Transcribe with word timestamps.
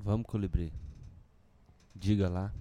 Vamos, 0.00 0.26
Colibri. 0.26 0.72
Diga 1.94 2.28
lá. 2.28 2.52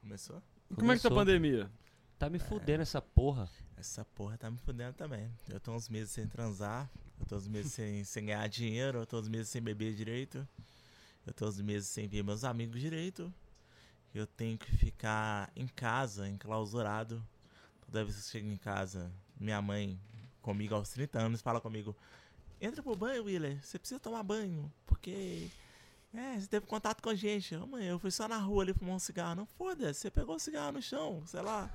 Começou? 0.00 0.42
Como 0.74 0.90
é 0.92 0.96
que 0.96 1.02
tá 1.02 1.08
a 1.08 1.12
pandemia? 1.12 1.70
Tá 2.18 2.30
me 2.30 2.38
fudendo 2.38 2.82
essa 2.82 3.02
porra. 3.02 3.48
Essa 3.76 4.04
porra 4.04 4.38
tá 4.38 4.50
me 4.50 4.56
fudendo 4.58 4.94
também. 4.94 5.30
Eu 5.48 5.60
tô 5.60 5.72
uns 5.72 5.88
meses 5.88 6.10
sem 6.10 6.26
transar, 6.26 6.90
eu 7.18 7.26
tô 7.26 7.36
uns 7.36 7.46
meses 7.46 7.72
sem, 7.72 8.02
sem 8.04 8.26
ganhar 8.26 8.48
dinheiro, 8.48 8.98
eu 8.98 9.06
tô 9.06 9.20
uns 9.20 9.28
meses 9.28 9.48
sem 9.48 9.60
beber 9.60 9.94
direito, 9.94 10.46
eu 11.26 11.34
tô 11.34 11.46
uns 11.46 11.60
meses 11.60 11.88
sem 11.88 12.08
ver 12.08 12.24
meus 12.24 12.44
amigos 12.44 12.80
direito. 12.80 13.32
Eu 14.14 14.26
tenho 14.26 14.58
que 14.58 14.72
ficar 14.72 15.52
em 15.54 15.68
casa, 15.68 16.28
enclausurado. 16.28 17.22
Toda 17.86 18.04
vez 18.04 18.16
que 18.16 18.22
eu 18.22 18.30
chego 18.30 18.48
em 18.48 18.56
casa, 18.56 19.12
minha 19.38 19.60
mãe, 19.62 20.00
comigo 20.40 20.74
aos 20.74 20.88
30 20.90 21.18
anos, 21.20 21.42
fala 21.42 21.60
comigo: 21.60 21.94
Entra 22.60 22.82
pro 22.82 22.96
banho, 22.96 23.24
Willer, 23.24 23.62
você 23.62 23.78
precisa 23.78 24.00
tomar 24.00 24.22
banho, 24.22 24.72
porque. 24.86 25.50
É, 26.12 26.40
você 26.40 26.46
teve 26.46 26.66
contato 26.66 27.00
com 27.00 27.08
a 27.08 27.14
gente. 27.14 27.54
Ô, 27.54 27.66
mãe, 27.66 27.86
eu 27.86 27.98
fui 27.98 28.10
só 28.10 28.26
na 28.26 28.36
rua 28.36 28.64
ali 28.64 28.74
fumar 28.74 28.96
um 28.96 28.98
cigarro. 28.98 29.36
Não 29.36 29.46
foda-se, 29.46 30.00
você 30.00 30.10
pegou 30.10 30.36
o 30.36 30.40
cigarro 30.40 30.72
no 30.72 30.82
chão, 30.82 31.22
sei 31.26 31.40
lá. 31.40 31.70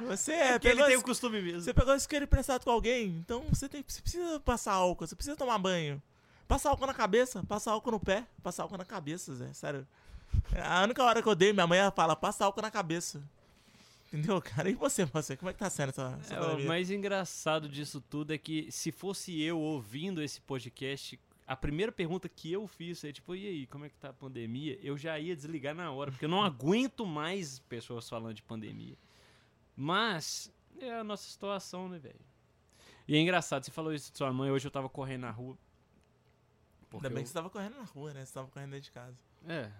Você 0.00 0.32
é, 0.32 0.52
Porque 0.52 0.68
ele 0.68 0.84
tem 0.84 0.96
o 0.96 1.02
costume 1.02 1.40
mesmo. 1.40 1.60
você 1.60 1.74
pegou 1.74 1.94
isqueiro 1.94 2.24
emprestado 2.24 2.64
com 2.64 2.70
alguém, 2.70 3.08
então 3.18 3.44
você, 3.50 3.68
tem, 3.68 3.84
você 3.86 4.00
precisa 4.00 4.40
passar 4.40 4.72
álcool, 4.72 5.06
você 5.06 5.14
precisa 5.14 5.36
tomar 5.36 5.58
banho. 5.58 6.02
Passar 6.48 6.70
álcool 6.70 6.86
na 6.86 6.94
cabeça, 6.94 7.44
passar 7.44 7.72
álcool 7.72 7.92
no 7.92 8.00
pé, 8.00 8.26
passar 8.42 8.64
álcool 8.64 8.78
na 8.78 8.84
cabeça, 8.84 9.34
Zé, 9.34 9.52
sério. 9.52 9.86
A 10.56 10.82
única 10.82 11.02
hora 11.04 11.22
que 11.22 11.28
eu 11.28 11.34
dei, 11.34 11.52
minha 11.52 11.66
mãe 11.66 11.78
ela 11.78 11.90
fala, 11.90 12.16
passa 12.16 12.44
álcool 12.44 12.62
na 12.62 12.70
cabeça. 12.70 13.22
Entendeu, 14.12 14.40
cara? 14.42 14.68
E 14.68 14.74
você, 14.74 15.04
você? 15.04 15.36
Como 15.36 15.50
é 15.50 15.52
que 15.52 15.58
tá 15.60 15.70
sendo 15.70 15.90
essa, 15.90 16.18
essa 16.20 16.34
É, 16.34 16.40
o 16.40 16.66
mais 16.66 16.90
engraçado 16.90 17.68
disso 17.68 18.00
tudo 18.00 18.34
é 18.34 18.38
que 18.38 18.70
se 18.72 18.90
fosse 18.90 19.40
eu 19.40 19.58
ouvindo 19.60 20.20
esse 20.20 20.40
podcast, 20.40 21.18
a 21.52 21.56
primeira 21.56 21.90
pergunta 21.90 22.28
que 22.28 22.52
eu 22.52 22.64
fiz 22.68 23.02
é 23.02 23.12
tipo, 23.12 23.34
e 23.34 23.44
aí, 23.44 23.66
como 23.66 23.84
é 23.84 23.88
que 23.88 23.96
tá 23.98 24.10
a 24.10 24.12
pandemia? 24.12 24.78
Eu 24.80 24.96
já 24.96 25.18
ia 25.18 25.34
desligar 25.34 25.74
na 25.74 25.90
hora, 25.90 26.12
porque 26.12 26.24
eu 26.24 26.28
não 26.28 26.44
aguento 26.44 27.04
mais 27.04 27.58
pessoas 27.58 28.08
falando 28.08 28.34
de 28.34 28.42
pandemia. 28.42 28.96
Mas 29.76 30.52
é 30.78 30.92
a 30.94 31.02
nossa 31.02 31.28
situação, 31.28 31.88
né, 31.88 31.98
velho? 31.98 32.20
E 33.08 33.16
é 33.16 33.18
engraçado, 33.20 33.64
você 33.64 33.70
falou 33.72 33.92
isso 33.92 34.12
de 34.12 34.18
sua 34.18 34.32
mãe, 34.32 34.48
hoje 34.48 34.68
eu 34.68 34.70
tava 34.70 34.88
correndo 34.88 35.22
na 35.22 35.30
rua. 35.32 35.58
Ainda 36.92 37.08
bem 37.08 37.18
eu- 37.18 37.22
que 37.24 37.28
você 37.28 37.34
tava 37.34 37.50
correndo 37.50 37.74
na 37.76 37.82
rua, 37.84 38.14
né? 38.14 38.24
Você 38.24 38.32
tava 38.32 38.46
correndo 38.46 38.70
dentro 38.70 38.84
de 38.84 38.92
casa. 38.92 39.16
É, 39.48 39.72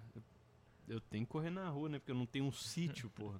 eu 0.89 1.01
tenho 1.01 1.25
que 1.25 1.31
correr 1.31 1.51
na 1.51 1.69
rua, 1.69 1.89
né? 1.89 1.99
Porque 2.01 2.11
eu 2.11 2.17
não 2.17 2.27
tenho 2.27 2.47
um 2.47 2.53
sítio, 2.53 3.09
porra. 3.11 3.39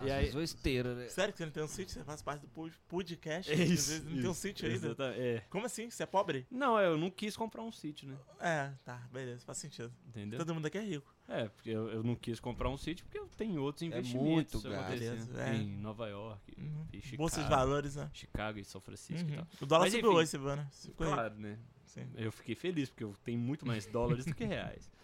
Às 0.00 0.06
E 0.06 0.10
aí- 0.10 0.42
esteira, 0.44 0.94
né? 0.94 1.08
Sério 1.08 1.32
que 1.32 1.38
você 1.38 1.44
não 1.44 1.52
tem 1.52 1.62
um 1.62 1.68
sítio? 1.68 1.94
Você 1.94 2.04
faz 2.04 2.22
parte 2.22 2.42
do 2.42 2.48
pod- 2.48 2.74
podcast? 2.88 3.50
É 3.50 3.54
Às 3.54 3.60
isso. 3.60 3.90
vezes 3.90 4.04
não 4.04 4.12
tem 4.12 4.26
um 4.28 4.30
isso, 4.32 4.40
sítio 4.40 4.66
ainda. 4.68 4.86
exata- 4.86 5.14
É. 5.16 5.40
Como 5.50 5.66
assim? 5.66 5.90
Você 5.90 6.02
é 6.02 6.06
pobre? 6.06 6.46
Não, 6.50 6.78
eu 6.78 6.96
não 6.96 7.10
quis 7.10 7.36
comprar 7.36 7.62
um 7.62 7.70
sítio, 7.72 8.08
né? 8.08 8.16
É, 8.40 8.72
tá, 8.84 8.96
beleza, 9.12 9.44
faz 9.44 9.58
sentido. 9.58 9.92
Entendeu? 10.08 10.38
Todo 10.38 10.54
mundo 10.54 10.66
aqui 10.66 10.78
é 10.78 10.82
rico. 10.84 11.14
É, 11.28 11.48
porque 11.48 11.70
eu, 11.70 11.88
eu 11.90 12.02
não 12.02 12.16
quis 12.16 12.40
comprar 12.40 12.68
um 12.68 12.76
sítio 12.76 13.04
porque 13.04 13.18
eu 13.18 13.28
tenho 13.36 13.62
outros 13.62 13.82
É 13.82 13.86
investimentos 13.86 14.24
muito 14.30 14.60
gasto. 14.62 14.74
acontecendo. 14.80 15.26
Beleza, 15.32 15.42
é. 15.42 15.54
Em 15.56 15.76
Nova 15.76 16.08
York, 16.08 16.40
Uhum. 16.58 16.86
e 16.92 17.00
Chicago, 17.00 17.16
Bolsa 17.18 17.42
de 17.42 17.48
valores, 17.48 17.96
né? 17.96 18.10
Chicago 18.12 18.58
e 18.58 18.64
São 18.64 18.80
Francisco 18.80 19.28
e 19.28 19.30
Uhum. 19.32 19.36
tal. 19.36 19.46
O 19.60 19.66
dólar 19.66 19.84
Mas, 19.84 19.92
subiu 19.92 20.10
enfim. 20.10 20.18
hoje, 20.18 20.30
Silvana. 20.30 20.68
Você 20.72 20.88
ficou 20.88 21.06
rico. 21.06 21.16
Claro, 21.16 21.34
né? 21.38 21.58
Sim. 21.84 22.08
Eu 22.16 22.32
fiquei 22.32 22.54
feliz 22.54 22.88
porque 22.88 23.04
eu 23.04 23.14
tenho 23.24 23.38
muito 23.38 23.66
mais 23.66 23.86
dólares 23.86 24.24
do 24.24 24.34
que 24.34 24.44
reais. 24.44 24.90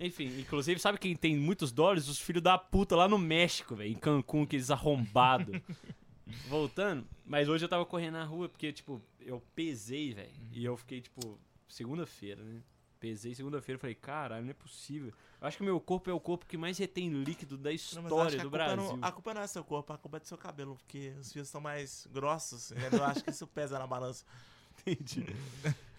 Enfim, 0.00 0.40
inclusive, 0.40 0.80
sabe 0.80 0.98
quem 0.98 1.14
tem 1.14 1.36
muitos 1.36 1.70
dólares? 1.70 2.08
Os 2.08 2.18
filhos 2.18 2.42
da 2.42 2.56
puta 2.56 2.96
lá 2.96 3.06
no 3.06 3.18
México, 3.18 3.76
velho. 3.76 3.90
Em 3.92 3.94
Cancún, 3.94 4.44
aqueles 4.44 4.70
arrombados. 4.70 5.60
Voltando, 6.48 7.06
mas 7.26 7.48
hoje 7.48 7.64
eu 7.64 7.68
tava 7.68 7.84
correndo 7.84 8.14
na 8.14 8.24
rua 8.24 8.48
porque, 8.48 8.72
tipo, 8.72 9.02
eu 9.20 9.42
pesei, 9.54 10.14
velho. 10.14 10.30
E 10.52 10.64
eu 10.64 10.76
fiquei, 10.76 11.00
tipo, 11.00 11.38
segunda-feira, 11.68 12.42
né? 12.42 12.62
Pesei 12.98 13.34
segunda-feira 13.34 13.78
e 13.78 13.80
falei, 13.80 13.94
caralho, 13.94 14.44
não 14.44 14.50
é 14.50 14.54
possível. 14.54 15.12
Eu 15.40 15.48
acho 15.48 15.56
que 15.56 15.62
meu 15.62 15.80
corpo 15.80 16.08
é 16.08 16.12
o 16.12 16.20
corpo 16.20 16.46
que 16.46 16.56
mais 16.56 16.78
retém 16.78 17.08
líquido 17.08 17.56
da 17.58 17.70
Não, 17.70 17.74
história 17.74 18.40
a 18.40 18.42
do 18.42 18.50
Brasil. 18.50 18.96
Não, 18.96 18.98
a 19.02 19.10
culpa 19.10 19.34
não 19.34 19.42
é 19.42 19.46
seu 19.46 19.64
corpo, 19.64 19.92
a 19.92 19.98
culpa 19.98 20.18
é 20.18 20.20
do 20.20 20.26
seu 20.26 20.38
cabelo, 20.38 20.76
porque 20.76 21.12
os 21.18 21.32
fios 21.32 21.48
estão 21.48 21.60
mais 21.60 22.06
grossos. 22.12 22.70
e 22.70 22.74
Eu 22.92 23.04
acho 23.04 23.24
que 23.24 23.30
isso 23.30 23.46
pesa 23.46 23.78
na 23.78 23.86
balança. 23.86 24.24
Entendi. 24.86 25.26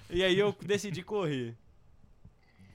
e 0.09 0.23
aí 0.23 0.37
eu 0.37 0.55
decidi 0.61 1.03
correr. 1.03 1.57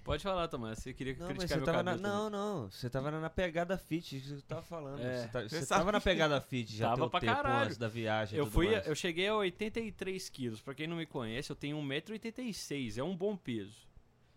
Pode 0.06 0.22
falar, 0.22 0.46
Tomás. 0.48 0.78
Você 0.78 0.94
queria 0.94 1.14
Não, 1.18 1.26
criticar 1.26 1.56
meu 1.58 1.66
tava 1.66 1.82
na, 1.82 1.96
cabelo 1.96 2.08
não, 2.14 2.30
não. 2.30 2.70
Você 2.70 2.88
tava 2.88 3.10
na 3.10 3.28
pegada 3.28 3.76
fit, 3.76 4.16
isso 4.16 4.34
que 4.36 4.40
você 4.40 4.46
tava 4.46 4.62
falando. 4.62 5.00
É. 5.00 5.22
Você, 5.22 5.28
tá- 5.28 5.42
você 5.42 5.66
tava 5.66 5.92
na 5.92 6.00
pegada 6.00 6.40
fit 6.40 6.74
já 6.76 6.90
Tava 6.90 7.10
pra 7.10 7.20
tempo 7.20 7.34
caralho. 7.34 7.64
antes 7.66 7.76
da 7.76 7.88
viagem. 7.88 8.38
Eu 8.38 8.44
tudo 8.44 8.54
fui, 8.54 8.70
mais. 8.70 8.86
eu 8.86 8.94
cheguei 8.94 9.26
a 9.28 9.34
83 9.36 10.28
quilos. 10.30 10.60
Pra 10.62 10.74
quem 10.74 10.86
não 10.86 10.96
me 10.96 11.06
conhece, 11.06 11.50
eu 11.50 11.56
tenho 11.56 11.76
1,86m. 11.78 12.98
É 12.98 13.02
um 13.02 13.16
bom 13.16 13.36
peso. 13.36 13.84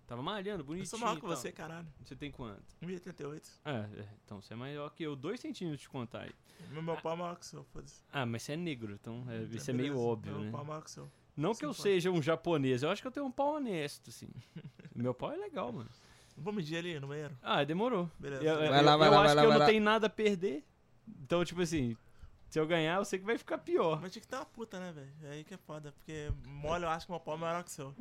Tava 0.07 0.23
malhando, 0.23 0.61
Eu 0.61 0.65
bonitinho. 0.65 0.87
sou 0.89 0.97
maior 0.97 1.17
e 1.17 1.21
que 1.21 1.27
você, 1.27 1.51
caralho. 1.51 1.87
Você 2.03 2.15
tem 2.15 2.31
quanto? 2.31 2.63
1,88. 2.81 3.43
Ah, 3.63 3.87
é, 3.95 4.05
então 4.25 4.41
você 4.41 4.53
é 4.53 4.55
maior 4.57 4.89
que 4.89 5.03
eu. 5.03 5.15
2 5.15 5.39
centímetros 5.39 5.81
de 5.81 5.87
contar 5.89 6.21
aí. 6.21 6.31
Meu, 6.71 6.81
meu 6.81 6.97
pau 6.97 7.13
é 7.13 7.15
maior 7.15 7.35
que 7.35 7.45
o 7.45 7.47
seu, 7.47 7.63
foda-se. 7.65 8.01
Ah, 8.11 8.25
mas 8.25 8.41
você 8.41 8.53
é 8.53 8.57
negro, 8.57 8.93
então 8.99 9.23
é, 9.29 9.43
isso 9.43 9.69
é 9.69 9.73
Beleza, 9.73 9.73
meio 9.73 9.99
óbvio, 9.99 10.33
Meu 10.33 10.41
né? 10.45 10.51
pau 10.51 10.61
é 10.61 10.65
maior 10.65 10.81
que 10.81 10.89
o 10.89 10.93
seu. 10.93 11.11
Não 11.35 11.51
que 11.51 11.59
Sim, 11.59 11.65
eu 11.65 11.69
pode. 11.69 11.81
seja 11.81 12.11
um 12.11 12.21
japonês, 12.21 12.83
eu 12.83 12.89
acho 12.89 13.01
que 13.01 13.07
eu 13.07 13.11
tenho 13.11 13.25
um 13.25 13.31
pau 13.31 13.55
honesto, 13.55 14.09
assim. 14.09 14.27
Meu 14.95 15.13
pau 15.13 15.31
é 15.31 15.37
legal, 15.37 15.71
mano. 15.71 15.89
Vou 16.37 16.53
medir 16.53 16.77
ali 16.77 16.99
no 16.99 17.07
banheiro. 17.07 17.37
Ah, 17.41 17.63
demorou. 17.63 18.09
Beleza. 18.19 18.43
Eu, 18.43 18.55
eu- 18.61 18.69
Vai 18.69 18.81
lá, 18.83 18.93
eu- 18.93 18.97
vai 18.99 19.07
eu 19.07 19.11
lá, 19.11 19.17
acho 19.23 19.25
vai 19.27 19.35
lá, 19.35 19.41
que 19.41 19.47
eu 19.47 19.51
não 19.51 19.59
lá. 19.59 19.65
tenho 19.65 19.83
nada 19.83 20.07
a 20.07 20.09
perder. 20.09 20.65
Então, 21.23 21.43
tipo 21.43 21.61
assim, 21.61 21.97
se 22.49 22.59
eu 22.59 22.65
ganhar, 22.67 22.97
eu 22.97 23.05
sei 23.05 23.19
que 23.19 23.25
vai 23.25 23.37
ficar 23.37 23.57
pior. 23.57 23.99
Mas 24.01 24.11
tinha 24.11 24.21
que 24.21 24.27
ter 24.27 24.35
uma 24.35 24.45
puta, 24.45 24.79
né, 24.79 24.91
velho? 24.93 25.11
É 25.23 25.31
aí 25.35 25.43
que 25.43 25.53
é 25.53 25.57
foda, 25.57 25.91
porque 25.93 26.31
mole 26.47 26.83
eu 26.85 26.89
acho 26.89 27.05
que 27.05 27.11
meu 27.11 27.19
pau 27.19 27.35
é 27.35 27.37
maior 27.37 27.63
que 27.63 27.69
o 27.69 27.73
seu. 27.73 27.93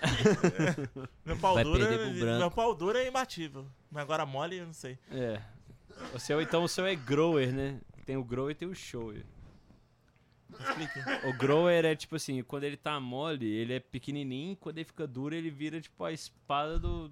meu 1.24 1.36
pau 1.38 1.54
Vai 1.54 1.64
pro 1.64 1.72
branco. 1.72 2.38
meu 2.38 2.50
pau 2.50 2.74
duro 2.74 2.98
é 2.98 3.06
imbatível. 3.08 3.66
Mas 3.90 4.02
agora 4.02 4.24
mole, 4.26 4.56
eu 4.58 4.66
não 4.66 4.72
sei. 4.72 4.98
É. 5.10 5.40
O 6.14 6.18
seu, 6.18 6.40
então, 6.40 6.64
o 6.64 6.68
seu 6.68 6.86
é 6.86 6.94
grower, 6.94 7.52
né? 7.52 7.80
Tem 8.06 8.16
o 8.16 8.24
grower 8.24 8.52
e 8.52 8.54
tem 8.54 8.68
o 8.68 8.74
shower. 8.74 9.24
Explique. 10.58 11.28
O 11.28 11.32
grower 11.32 11.84
é 11.84 11.94
tipo 11.94 12.16
assim, 12.16 12.42
quando 12.42 12.64
ele 12.64 12.76
tá 12.76 12.98
mole, 13.00 13.46
ele 13.46 13.74
é 13.74 13.80
pequenininho, 13.80 14.56
quando 14.56 14.78
ele 14.78 14.84
fica 14.84 15.06
duro, 15.06 15.34
ele 15.34 15.50
vira 15.50 15.80
tipo 15.80 16.04
a 16.04 16.12
espada 16.12 16.78
do, 16.78 17.10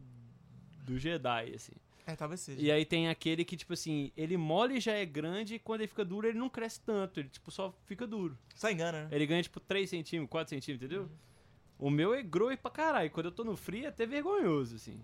do 0.84 0.98
Jedi, 0.98 1.52
assim. 1.54 1.72
É, 2.06 2.16
talvez 2.16 2.40
seja. 2.40 2.60
E 2.60 2.70
aí 2.70 2.84
tem 2.84 3.08
aquele 3.08 3.44
que, 3.44 3.56
tipo 3.56 3.72
assim, 3.72 4.10
ele 4.16 4.36
mole 4.36 4.80
já 4.80 4.92
é 4.92 5.04
grande 5.04 5.54
e 5.54 5.58
quando 5.58 5.82
ele 5.82 5.88
fica 5.88 6.04
duro, 6.04 6.26
ele 6.26 6.38
não 6.38 6.48
cresce 6.48 6.80
tanto, 6.80 7.20
ele 7.20 7.28
tipo 7.28 7.50
só 7.50 7.72
fica 7.84 8.06
duro. 8.06 8.36
Só 8.54 8.70
engana, 8.70 9.04
né? 9.04 9.08
Ele 9.12 9.26
ganha 9.26 9.42
tipo 9.42 9.60
3 9.60 9.88
centímetros, 9.88 10.30
4 10.30 10.50
centímetros, 10.50 10.90
entendeu? 10.90 11.10
O 11.78 11.88
meu 11.88 12.14
é 12.14 12.22
grower 12.22 12.58
pra 12.58 12.70
caralho. 12.70 13.10
Quando 13.10 13.26
eu 13.26 13.32
tô 13.32 13.44
no 13.44 13.56
frio 13.56 13.84
é 13.84 13.88
até 13.88 14.04
vergonhoso, 14.04 14.76
assim. 14.76 15.00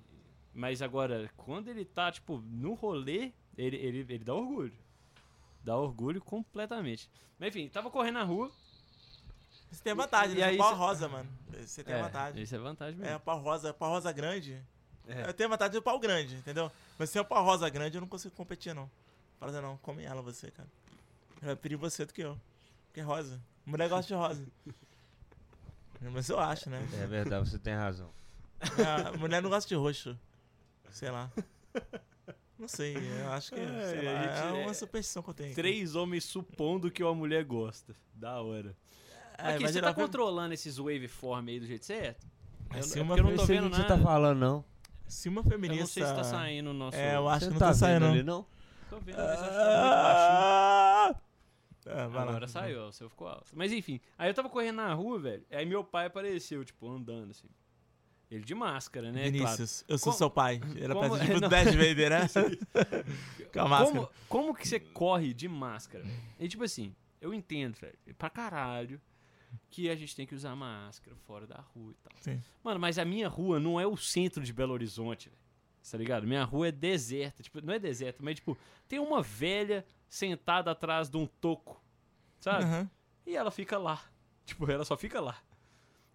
Mas 0.53 0.83
agora, 0.83 1.31
quando 1.37 1.69
ele 1.69 1.85
tá, 1.85 2.11
tipo, 2.11 2.39
no 2.39 2.75
rolê, 2.75 3.33
ele, 3.57 3.77
ele, 3.77 3.99
ele 4.01 4.25
dá 4.25 4.35
orgulho. 4.35 4.73
Dá 5.67 5.77
orgulho 5.77 6.21
completamente. 6.21 7.11
Mas 7.41 7.49
enfim, 7.49 7.69
tava 7.69 7.91
correndo 7.91 8.15
na 8.15 8.23
rua. 8.23 8.53
Você 9.69 9.83
tem 9.83 9.95
vantagem, 9.95 10.37
E 10.37 10.41
né? 10.41 10.45
aí 10.47 10.55
Seu 10.55 10.63
pau 10.65 10.71
cê- 10.73 10.79
rosa, 10.79 11.09
mano. 11.09 11.29
Você 11.61 11.83
tem 11.83 11.95
é, 11.97 12.03
vantagem. 12.03 12.41
Isso 12.41 12.55
é 12.55 12.59
vantagem 12.59 12.95
mesmo. 12.97 13.13
É, 13.15 13.19
pau 13.19 13.41
rosa, 13.41 13.75
pau 13.75 13.91
rosa 13.91 14.13
grande. 14.13 14.63
É. 15.09 15.29
Eu 15.29 15.35
tenho 15.35 15.49
vantagem 15.51 15.73
do 15.73 15.83
pau 15.83 15.99
grande, 15.99 16.37
entendeu? 16.37 16.71
Mas 16.97 17.11
se 17.11 17.19
é 17.19 17.21
o 17.21 17.25
pau 17.25 17.45
rosa 17.45 17.69
grande, 17.69 17.97
eu 17.97 18.01
não 18.01 18.07
consigo 18.09 18.33
competir, 18.37 18.73
não. 18.75 18.89
Fala 19.41 19.61
não, 19.61 19.77
come 19.79 20.05
ela 20.05 20.23
você, 20.23 20.53
cara. 20.53 20.69
Eu 21.43 21.47
vai 21.49 21.57
pedir 21.57 21.75
você 21.77 22.07
do 22.07 22.13
que 22.15 22.23
eu. 22.23 22.41
Porque 22.87 23.01
é 23.01 23.03
rosa. 23.03 23.41
Mulher 23.67 23.89
gosta 23.89 24.07
de 24.07 24.15
rosa. 24.15 24.47
Mas 26.01 26.29
eu 26.29 26.39
acho, 26.39 26.71
né? 26.71 26.81
É 27.03 27.07
verdade, 27.09 27.51
você 27.51 27.59
tem 27.59 27.75
razão. 27.75 28.09
A 28.61 29.13
mulher 29.19 29.43
não 29.43 29.51
gosta 29.51 29.69
de 29.69 29.75
roxo. 29.75 30.17
Sei 30.93 31.11
lá. 31.11 31.29
Não 32.59 32.69
sei, 32.69 32.97
eu 32.97 33.33
acho 33.33 33.53
que. 33.53 33.61
É, 33.61 33.65
lá, 33.67 34.23
gente 34.23 34.39
é 34.39 34.63
uma 34.63 34.71
é- 34.71 34.75
superstição 34.75 35.23
que 35.23 35.31
eu 35.31 35.35
tenho. 35.35 35.49
aqui. 35.49 35.57
Três 35.57 35.95
homens 35.95 36.25
supondo 36.25 36.91
que 36.91 37.03
uma 37.03 37.15
mulher 37.15 37.45
gosta. 37.45 37.95
Da 38.15 38.41
hora. 38.41 38.75
É, 39.39 39.51
Aqui, 39.53 39.53
mas 39.53 39.57
você 39.59 39.67
tá 39.67 39.73
geralmente- 39.89 39.97
controlando 39.97 40.55
esses 40.55 40.79
waveform 40.79 41.49
aí 41.49 41.61
do 41.61 41.67
jeito 41.67 41.85
certo? 41.85 42.27
Eu, 42.75 42.83
se 42.83 42.99
é 42.99 43.03
uma 43.03 43.15
porque 43.15 43.21
eu 43.21 43.25
não 43.31 43.37
tô 43.37 43.43
Eu 43.43 43.47
sei 43.47 43.57
vendo 43.61 43.69
você 43.75 43.83
nada. 43.83 43.97
tá 43.97 44.03
falando, 44.03 44.39
não. 44.39 44.65
Se 45.07 45.29
uma 45.29 45.41
eu 45.43 45.45
feminista. 45.45 45.81
não 45.81 45.87
sei 45.87 46.05
se 46.05 46.15
tá 46.15 46.25
saindo 46.25 46.71
o 46.71 46.73
nosso... 46.73 46.97
É, 46.97 47.15
eu 47.17 47.29
acho 47.29 47.41
Você 47.41 47.47
que 47.47 47.53
não 47.53 47.59
tá 47.61 47.67
tá 47.69 47.75
saindo. 47.75 48.07
ali, 48.07 48.23
não? 48.23 48.47
Tô 48.89 48.99
vendo, 48.99 49.17
mas 49.19 49.29
acho 49.29 49.43
que 49.43 49.49
tá 49.49 49.55
muito 49.55 49.93
baixinho. 49.93 50.03
Ah, 50.03 51.15
É, 51.87 52.07
vai 52.09 52.25
lá. 52.25 52.31
Agora 52.31 52.49
saiu, 52.49 52.81
ó, 52.83 52.89
o 52.89 52.93
seu 52.93 53.09
ficou 53.11 53.29
alto. 53.29 53.51
Mas 53.55 53.71
enfim, 53.73 54.01
aí 54.19 54.29
eu 54.31 54.35
tava 54.35 54.49
correndo 54.49 54.77
na 54.77 54.93
rua, 54.95 55.19
velho. 55.21 55.45
Aí 55.51 55.65
meu 55.67 55.85
pai 55.85 56.07
apareceu, 56.07 56.65
tipo, 56.65 56.91
andando 56.91 57.31
assim. 57.31 57.49
Ele 58.31 58.43
de 58.45 58.55
máscara, 58.55 59.13
né? 59.13 59.31
Vinícius, 59.31 59.85
eu 59.87 59.97
sou 59.99 60.07
Como- 60.13 60.19
seu 60.19 60.31
pai. 60.31 60.61
Era 60.81 60.95
como- 60.95 61.09
pra 61.11 61.19
ser 61.19 61.27
tipo 61.27 61.41
não. 61.41 61.49
Darth 61.49 61.67
Vader, 61.75 62.11
né? 62.11 62.21
Com 62.35 63.45
a 63.45 63.47
Claro. 63.51 63.69
máscara. 63.69 63.93
Como, 63.93 64.11
como 64.29 64.55
que 64.55 64.67
você 64.67 64.81
corre 64.81 65.33
de 65.33 65.47
máscara? 65.49 66.05
E 66.39 66.49
tipo 66.49 66.65
assim, 66.65 66.95
eu 67.21 67.33
entendo, 67.33 67.77
velho, 67.77 67.97
pra 68.19 68.29
caralho, 68.29 69.01
que 69.71 69.89
a 69.89 69.95
gente 69.95 70.15
tem 70.17 70.27
que 70.27 70.35
usar 70.35 70.57
máscara 70.57 71.17
fora 71.25 71.47
da 71.47 71.61
rua 71.75 71.93
e 71.93 71.97
tal. 72.03 72.13
Sim. 72.21 72.43
Mano, 72.65 72.81
mas 72.81 72.99
a 72.99 73.05
minha 73.05 73.29
rua 73.29 73.61
não 73.61 73.81
é 73.81 73.87
o 73.87 73.97
centro 73.97 74.43
de 74.43 74.53
Belo 74.53 74.73
Horizonte, 74.73 75.29
velho. 75.29 75.41
Tá 75.89 75.97
ligado? 75.97 76.27
Minha 76.27 76.43
rua 76.43 76.67
é 76.67 76.73
deserta. 76.73 77.45
Tipo, 77.45 77.61
não 77.65 77.73
é 77.73 77.79
deserta, 77.79 78.21
mas 78.21 78.35
tipo, 78.35 78.59
tem 78.89 78.99
uma 78.99 79.23
velha 79.23 79.87
sentada 80.09 80.73
atrás 80.73 81.09
de 81.09 81.17
um 81.17 81.27
toco. 81.27 81.81
Sabe? 82.41 82.65
Aham. 82.65 82.91
E 83.25 83.37
ela 83.37 83.53
fica 83.53 83.79
lá. 83.79 84.03
Tipo, 84.45 84.69
ela 84.69 84.85
só 84.85 84.97
fica 84.97 85.21
lá. 85.21 85.39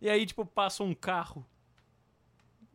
E 0.02 0.10
aí, 0.10 0.26
tipo, 0.26 0.46
passa 0.46 0.84
um 0.84 0.94
carro. 0.94 1.46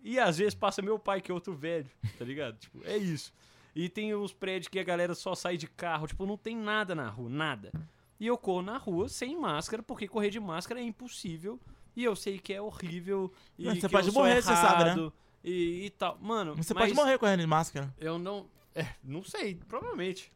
E 0.09 0.21
às 0.21 0.39
vezes 0.39 0.55
passa 0.55 0.81
meu 0.81 1.01
pai, 1.01 1.21
que 1.21 1.33
é 1.33 1.35
outro 1.35 1.53
velho, 1.53 1.91
tá 2.17 2.25
ligado? 2.25 2.57
Tipo, 2.59 2.81
é 2.85 2.97
isso. 2.97 3.33
E 3.75 3.89
tem 3.89 4.15
uns 4.15 4.33
prédios 4.33 4.69
que 4.69 4.79
a 4.79 4.85
galera 4.85 5.17
só 5.17 5.35
sai 5.35 5.57
de 5.57 5.67
carro, 5.67 6.07
tipo, 6.07 6.25
não 6.25 6.37
tem 6.37 6.57
nada 6.57 6.95
na 6.95 7.09
rua, 7.09 7.29
nada. 7.29 7.73
E 8.21 8.25
eu 8.29 8.39
corro 8.39 8.63
na 8.63 8.79
rua 8.79 9.09
sem 9.09 9.37
máscara, 9.37 9.83
porque 9.83 10.07
correr 10.07 10.31
de 10.31 10.39
máscara 10.39 10.79
é 10.79 10.85
impossível. 10.85 11.61
E 11.97 12.05
eu 12.05 12.15
sei 12.15 12.39
que 12.39 12.53
é 12.55 12.63
horrível. 12.63 13.33
E 13.59 13.65
você 13.65 13.81
que 13.81 13.89
pode 13.89 14.07
eu 14.07 14.15
morrer, 14.15 14.41
você 14.41 14.55
sabe, 14.55 14.85
né? 14.85 14.91
errado, 14.91 15.13
E, 15.43 15.87
e 15.87 15.91
tal. 15.91 16.17
Mano, 16.21 16.55
Você 16.55 16.73
pode 16.73 16.95
morrer 16.95 17.19
correndo 17.19 17.41
de 17.41 17.47
máscara. 17.49 17.93
Eu 17.99 18.17
não. 18.17 18.49
É, 18.77 18.87
não 19.03 19.25
sei, 19.25 19.57
provavelmente. 19.67 20.33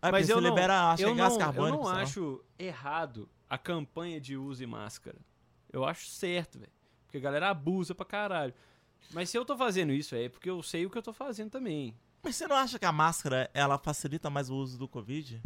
É, 0.00 0.12
mas 0.12 0.28
eu 0.28 0.40
não, 0.40 0.50
libera, 0.50 0.94
eu 1.00 1.08
é 1.08 1.14
gás 1.14 1.36
não, 1.36 1.52
eu 1.52 1.68
não 1.68 1.88
acho 1.88 2.44
errado 2.56 3.28
a 3.50 3.58
campanha 3.58 4.20
de 4.20 4.36
use 4.36 4.64
máscara. 4.66 5.18
Eu 5.72 5.84
acho 5.84 6.06
certo, 6.06 6.60
velho. 6.60 6.70
Porque 7.06 7.18
a 7.18 7.20
galera 7.20 7.50
abusa 7.50 7.92
pra 7.92 8.06
caralho. 8.06 8.54
Mas 9.12 9.30
se 9.30 9.38
eu 9.38 9.44
tô 9.44 9.56
fazendo 9.56 9.92
isso, 9.92 10.14
é 10.14 10.28
porque 10.28 10.50
eu 10.50 10.62
sei 10.62 10.86
o 10.86 10.90
que 10.90 10.98
eu 10.98 11.02
tô 11.02 11.12
fazendo 11.12 11.50
também. 11.50 11.94
Mas 12.22 12.36
você 12.36 12.46
não 12.48 12.56
acha 12.56 12.78
que 12.78 12.86
a 12.86 12.92
máscara, 12.92 13.50
ela 13.54 13.78
facilita 13.78 14.30
mais 14.30 14.50
o 14.50 14.56
uso 14.56 14.78
do 14.78 14.88
Covid? 14.88 15.40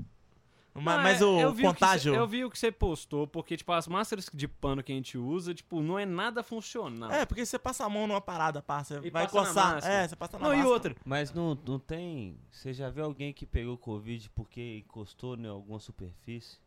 Não, 0.75 0.83
Mas 0.83 1.21
é- 1.21 1.25
o 1.25 1.41
eu 1.41 1.53
vi 1.53 1.63
que 1.63 1.69
contágio... 1.69 2.13
cê- 2.13 2.19
eu 2.21 2.27
vi 2.29 2.45
o 2.45 2.51
que 2.51 2.57
você 2.59 2.71
postou, 2.71 3.27
porque, 3.27 3.57
tipo, 3.57 3.73
as 3.73 3.89
máscaras 3.89 4.31
de 4.33 4.47
pano 4.47 4.81
que 4.81 4.93
a 4.93 4.95
gente 4.95 5.19
usa, 5.19 5.53
tipo, 5.53 5.83
não 5.83 5.99
é 5.99 6.07
nada 6.07 6.41
funcional. 6.41 7.11
É, 7.11 7.27
porque 7.27 7.45
você 7.45 7.59
passa 7.59 7.85
a 7.85 7.89
mão 7.89 8.07
numa 8.07 8.21
parada, 8.21 8.63
passa. 8.63 9.01
E 9.03 9.11
vai 9.11 9.25
passa 9.27 9.39
coçar. 9.49 9.85
É, 9.85 10.07
você 10.07 10.15
passa 10.15 10.39
na 10.39 10.45
não, 10.45 10.53
e 10.55 10.59
máscara. 10.59 10.73
outra. 10.75 10.97
Mas 11.05 11.33
não, 11.33 11.59
não 11.67 11.81
tem. 11.81 12.39
Você 12.53 12.73
já 12.73 12.89
viu 12.91 13.05
alguém 13.05 13.33
que 13.33 13.45
pegou 13.45 13.77
Covid 13.77 14.31
porque 14.31 14.85
encostou 14.87 15.37
em 15.37 15.47
alguma 15.49 15.81
superfície? 15.81 16.59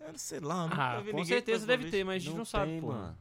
Eu 0.00 0.12
não 0.12 0.18
sei 0.18 0.40
lá, 0.40 0.62
nunca 0.66 0.82
Ah, 0.82 1.00
vi 1.00 1.10
com 1.10 1.24
certeza 1.24 1.66
deve 1.66 1.90
ter, 1.90 2.04
mas 2.04 2.22
a 2.22 2.24
gente 2.24 2.36
não, 2.36 2.44
sabe, 2.46 2.70
tem, 2.72 2.80
pô. 2.80 2.86
mano. 2.88 3.18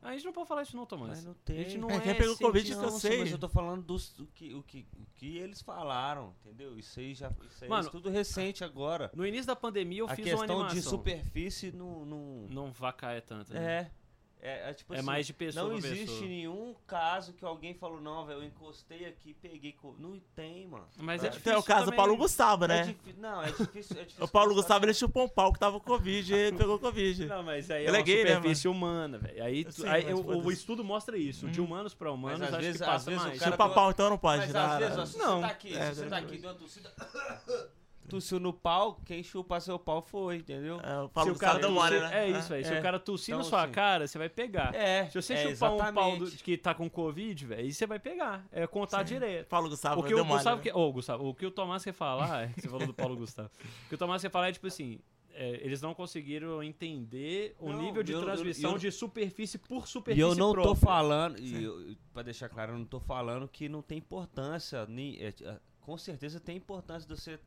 A 0.00 0.12
gente 0.12 0.24
não 0.24 0.32
pode 0.32 0.48
falar 0.48 0.62
isso 0.62 0.76
não, 0.76 0.86
Tomás. 0.86 1.08
Mas 1.10 1.24
não 1.24 1.32
A 1.32 1.44
tem. 1.44 1.56
gente 1.64 1.78
não 1.78 1.90
É, 1.90 1.96
é, 1.96 2.00
quem 2.00 2.14
pegou 2.14 2.36
Covid 2.36 2.64
cientista. 2.64 2.88
que 2.88 2.94
eu 2.94 2.98
sei. 2.98 3.18
Mas 3.18 3.32
eu 3.32 3.38
tô 3.38 3.48
falando 3.48 3.82
dos, 3.82 4.12
do 4.12 4.26
que, 4.26 4.54
o, 4.54 4.62
que, 4.62 4.86
o 4.96 5.06
que 5.16 5.36
eles 5.38 5.60
falaram, 5.60 6.34
entendeu? 6.40 6.78
Isso 6.78 7.00
aí 7.00 7.14
já. 7.14 7.32
Isso 7.50 7.64
aí 7.64 7.68
Mano, 7.70 7.88
é 7.88 7.90
tudo 7.90 8.08
recente 8.08 8.62
agora. 8.62 9.10
No 9.14 9.26
início 9.26 9.46
da 9.46 9.56
pandemia 9.56 10.00
eu 10.00 10.06
a 10.06 10.14
fiz 10.14 10.24
uma 10.26 10.38
questão 10.38 10.56
animação. 10.56 10.74
de 10.76 10.82
superfície 10.82 11.72
não. 11.72 12.04
não... 12.04 12.46
Não 12.48 12.72
vacaia 12.72 13.20
tanto. 13.20 13.52
né? 13.52 13.60
É. 13.82 13.90
É, 14.40 14.70
é 14.70 14.72
tipo 14.74 14.94
É 14.94 14.98
assim, 14.98 15.06
mais 15.06 15.26
de 15.26 15.32
pessoa 15.32 15.68
Não 15.68 15.76
existe 15.76 16.06
pessoa. 16.06 16.20
nenhum 16.28 16.72
caso 16.86 17.32
que 17.32 17.44
alguém 17.44 17.74
falou, 17.74 18.00
não, 18.00 18.24
velho, 18.24 18.38
eu 18.38 18.44
encostei 18.44 19.04
aqui, 19.04 19.34
peguei. 19.34 19.72
co-". 19.72 19.96
Não 19.98 20.20
tem, 20.36 20.64
mano. 20.68 20.86
Mas 20.96 21.24
é 21.24 21.26
É. 21.26 21.30
difícil 21.30 21.52
Tem 21.52 21.60
o 21.60 21.62
caso 21.64 21.86
do. 21.90 21.96
Paulo 21.96 22.16
Gustavo, 22.16 22.64
É 22.66 22.68
né? 22.68 22.82
difí- 22.84 23.14
Não, 23.18 23.42
é 23.42 23.50
difícil. 23.50 23.96
É 24.00 24.04
difícil 24.06 24.24
O 24.24 24.28
Paulo. 24.28 24.54
Gustavo, 24.54 24.84
ele 24.84 24.94
chupou 24.94 25.24
um 25.24 25.28
pau 25.28 25.52
que 25.52 25.58
tava 25.58 25.80
com 25.80 25.86
Covid 25.86 26.32
e 26.32 26.36
ele 26.36 26.56
pegou 26.56 26.78
Covid. 26.78 27.26
Não, 27.26 27.42
mas 27.42 27.68
aí 27.68 27.80
Ele 27.82 27.88
é 27.88 27.90
uma 27.90 27.98
é 27.98 28.02
gay, 28.02 28.22
né, 28.24 28.34
superfície 28.36 28.68
humana, 28.68 29.18
velho. 29.18 29.42
Aí, 29.44 29.64
tu- 29.64 29.72
Sim, 29.72 29.88
aí 29.88 30.04
mas 30.04 30.10
eu- 30.12 30.24
o 30.24 30.52
estudo 30.52 30.84
mostra 30.84 31.16
isso. 31.18 31.48
De 31.48 31.60
Hum. 31.60 31.64
humanos 31.64 31.92
pra 31.94 32.12
humanos, 32.12 32.38
Mas 32.38 32.48
às 32.50 32.54
acho 32.54 32.62
vezes- 32.64 32.80
que 32.80 32.84
às 32.84 32.90
passa 32.90 33.10
vezes 33.10 33.26
mais. 33.26 33.42
Chupa 33.42 33.68
pau, 33.70 33.90
então 33.90 34.08
não 34.08 34.18
pode. 34.18 34.42
Mas 34.42 34.52
tá? 34.52 34.72
às 34.74 34.78
vezes, 34.78 34.98
ó, 34.98 35.04
se 35.04 35.18
Não. 35.18 35.34
você 35.40 35.46
tá 35.46 35.52
aqui, 35.52 35.76
É, 35.76 35.88
se 35.90 35.94
você 35.96 36.06
tá 36.06 36.16
aqui 36.18 36.38
dando 36.38 36.44
uma 36.52 36.54
tossida, 36.54 36.92
tossiu 38.08 38.40
no 38.40 38.52
pau, 38.52 39.00
quem 39.04 39.22
chupa 39.22 39.60
seu 39.60 39.78
pau 39.78 40.02
foi, 40.02 40.36
entendeu? 40.36 40.80
É, 40.82 40.98
o 41.00 41.06
Se 41.06 41.12
Paulo 41.12 41.32
o 41.32 41.38
cara 41.38 41.58
tossir- 41.58 41.74
mole, 41.74 42.00
né? 42.00 42.24
É 42.26 42.30
isso, 42.30 42.48
velho. 42.48 42.64
Se 42.64 42.74
É. 42.74 42.78
o 42.78 42.82
cara 42.82 42.98
tossir 42.98 43.34
na 43.34 43.40
Então, 43.40 43.48
sua 43.50 43.62
assim, 43.64 43.72
cara, 43.72 44.06
você 44.06 44.18
vai 44.18 44.28
pegar. 44.28 44.74
É. 44.74 45.06
Se 45.08 45.20
você 45.20 45.34
é, 45.34 45.50
chupar 45.54 45.72
um 45.72 45.76
pau 45.78 45.92
do- 45.92 46.24
exatamente. 46.24 46.42
que 46.44 46.56
tá 46.56 46.74
com 46.74 46.88
Covid, 46.90 47.46
velho, 47.46 47.60
aí 47.60 47.72
você 47.72 47.86
vai 47.86 47.98
pegar. 47.98 48.44
É 48.50 48.66
contar 48.66 49.06
Sim. 49.06 49.14
direto. 49.14 49.46
Paulo 49.48 49.68
Gustavo 49.68 50.00
O 50.00 50.04
que 50.04 50.14
o 50.14 50.18
mole. 50.24 50.30
Gustavo 50.34 50.56
né? 50.56 50.62
quer. 50.62 50.74
Ô, 50.76 50.92
Gustavo, 50.92 51.28
o 51.28 51.34
que 51.34 51.46
o 51.46 51.50
Tomás 51.50 51.84
quer 51.84 51.92
falar, 51.92 52.42
é, 52.44 52.46
que 52.48 52.60
você 52.62 52.68
falou 52.68 52.86
do 52.86 52.94
Paulo 52.94 53.16
Gustavo. 53.16 53.50
O 53.86 53.88
que 53.88 53.94
o 53.94 53.98
Tomás 53.98 54.22
quer 54.22 54.30
falar 54.30 54.48
é 54.48 54.52
tipo 54.52 54.66
assim. 54.66 54.98
é, 55.40 55.60
eles 55.64 55.80
não 55.80 55.94
conseguiram 55.94 56.60
entender 56.64 57.54
o 57.60 57.70
Não, 57.70 57.80
nível 57.80 58.02
de 58.02 58.10
eu- 58.10 58.18
eu- 58.18 58.24
transmissão 58.24 58.72
eu- 58.72 58.78
de 58.78 58.90
superfície 58.90 59.56
por 59.56 59.84
E 59.84 59.86
superfície 59.86 60.20
eu 60.20 60.34
não 60.34 60.48
tô 60.48 60.62
própria. 60.62 60.74
falando, 60.74 61.38
e 61.38 61.62
eu, 61.62 61.94
pra 62.12 62.24
deixar 62.24 62.48
claro, 62.48 62.72
eu 62.72 62.78
não 62.78 62.84
tô 62.84 62.98
falando 62.98 63.46
que 63.46 63.68
não 63.68 63.80
tem 63.80 63.98
importância. 63.98 64.84
nem- 64.88 65.16
é, 65.22 65.28
é, 65.42 65.56
com 65.80 65.96
certeza 65.96 66.40
tem 66.40 66.56
importância 66.56 67.08
de 67.08 67.14
você 67.14 67.38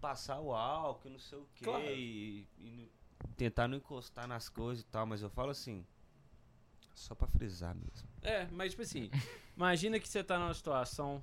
passar 0.00 0.40
o 0.40 0.52
álcool, 0.54 1.10
não 1.10 1.18
sei 1.18 1.38
o 1.38 1.46
quê, 1.54 1.64
Claro. 1.64 1.84
e, 1.90 2.46
e 2.58 2.90
tentar 3.36 3.68
não 3.68 3.76
encostar 3.78 4.26
nas 4.26 4.48
coisas 4.48 4.82
e 4.84 4.86
tal, 4.86 5.06
mas 5.06 5.22
eu 5.22 5.30
falo 5.30 5.50
assim, 5.50 5.84
só 6.94 7.14
pra 7.14 7.28
frisar 7.28 7.74
mesmo. 7.74 8.08
É, 8.22 8.46
mas 8.52 8.70
tipo 8.72 8.82
assim, 8.82 9.10
imagina 9.56 9.98
que 10.00 10.08
você 10.08 10.22
tá 10.24 10.38
numa 10.38 10.54
situação. 10.54 11.22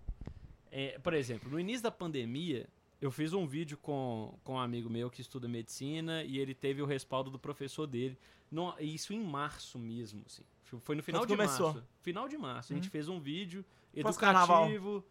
é, 0.72 0.98
por 1.00 1.14
exemplo, 1.14 1.50
no 1.50 1.60
início 1.60 1.84
da 1.84 1.92
pandemia, 1.92 2.68
eu 3.02 3.12
fiz 3.12 3.34
um 3.34 3.46
vídeo 3.46 3.78
com, 3.78 4.38
com 4.44 4.54
um 4.54 4.60
amigo 4.60 4.90
meu 4.90 5.10
que 5.10 5.22
estuda 5.22 5.48
medicina 5.48 6.24
e 6.24 6.38
ele 6.40 6.54
teve 6.56 6.82
o 6.82 6.86
respaldo 6.86 7.30
do 7.30 7.38
professor 7.40 7.86
dele. 7.88 8.18
No, 8.50 8.74
isso 8.80 9.14
em 9.14 9.20
março 9.24 9.78
mesmo, 9.78 10.24
assim. 10.26 10.44
Foi 10.82 10.96
no 10.96 11.04
final 11.04 11.22
Quando 11.22 11.30
de 11.30 11.36
começou? 11.36 11.74
março. 11.74 11.88
Final 12.02 12.28
de 12.28 12.38
março. 12.38 12.74
A 12.74 12.76
gente 12.76 12.86
Uhum. 12.86 12.92
fez 12.92 13.08
um 13.10 13.20
vídeo 13.20 13.64
educativo, 13.94 15.04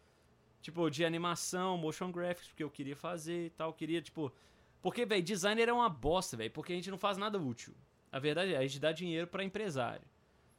tipo, 0.65 0.89
de 0.89 1.05
animação, 1.05 1.77
motion 1.77 2.11
graphics, 2.11 2.47
porque 2.47 2.63
eu 2.63 2.71
queria 2.71 2.95
fazer 2.95 3.45
e 3.45 3.49
tal. 3.51 3.71
Queria, 3.71 4.01
tipo. 4.01 4.33
Porque, 4.81 5.05
velho, 5.05 5.21
designer 5.23 5.69
é 5.69 5.73
uma 5.73 5.89
bosta, 5.89 6.35
velho, 6.35 6.51
porque 6.51 6.73
a 6.73 6.75
gente 6.75 6.89
não 6.89 6.97
faz 6.97 7.17
nada 7.17 7.39
útil. 7.39 7.73
A 8.11 8.19
verdade 8.19 8.53
é, 8.53 8.57
a 8.57 8.61
gente 8.61 8.79
dá 8.79 8.91
dinheiro 8.91 9.27
pra 9.27 9.43
empresário. 9.43 10.05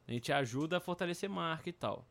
A 0.07 0.13
gente 0.13 0.33
ajuda 0.33 0.77
a 0.77 0.81
fortalecer 0.81 1.29
marca 1.29 1.69
e 1.69 1.73
tal. 1.73 2.07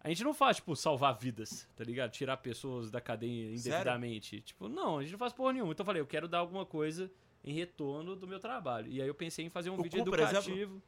A 0.00 0.08
gente 0.08 0.24
não 0.24 0.32
faz, 0.32 0.56
tipo, 0.56 0.74
salvar 0.74 1.18
vidas, 1.18 1.68
tá 1.74 1.84
ligado? 1.84 2.10
Tirar 2.12 2.36
pessoas 2.38 2.90
da 2.90 3.00
cadeia 3.00 3.52
indevidamente. 3.52 4.40
Tipo, 4.40 4.68
não, 4.68 4.98
a 4.98 5.02
gente 5.02 5.12
não 5.12 5.18
faz 5.18 5.32
porra 5.32 5.52
nenhuma. 5.52 5.72
Então 5.72 5.82
eu 5.84 5.86
falei, 5.86 6.00
eu 6.00 6.06
quero 6.06 6.28
dar 6.28 6.38
alguma 6.38 6.64
coisa 6.64 7.10
em 7.44 7.52
retorno 7.52 8.16
do 8.16 8.26
meu 8.26 8.38
trabalho. 8.38 8.88
E 8.88 9.02
aí 9.02 9.08
eu 9.08 9.14
pensei 9.14 9.44
em 9.44 9.50
fazer 9.50 9.68
um 9.70 9.78
O 9.78 9.82
vídeo 9.82 10.04
cu, 10.04 10.14
educativo. 10.14 10.82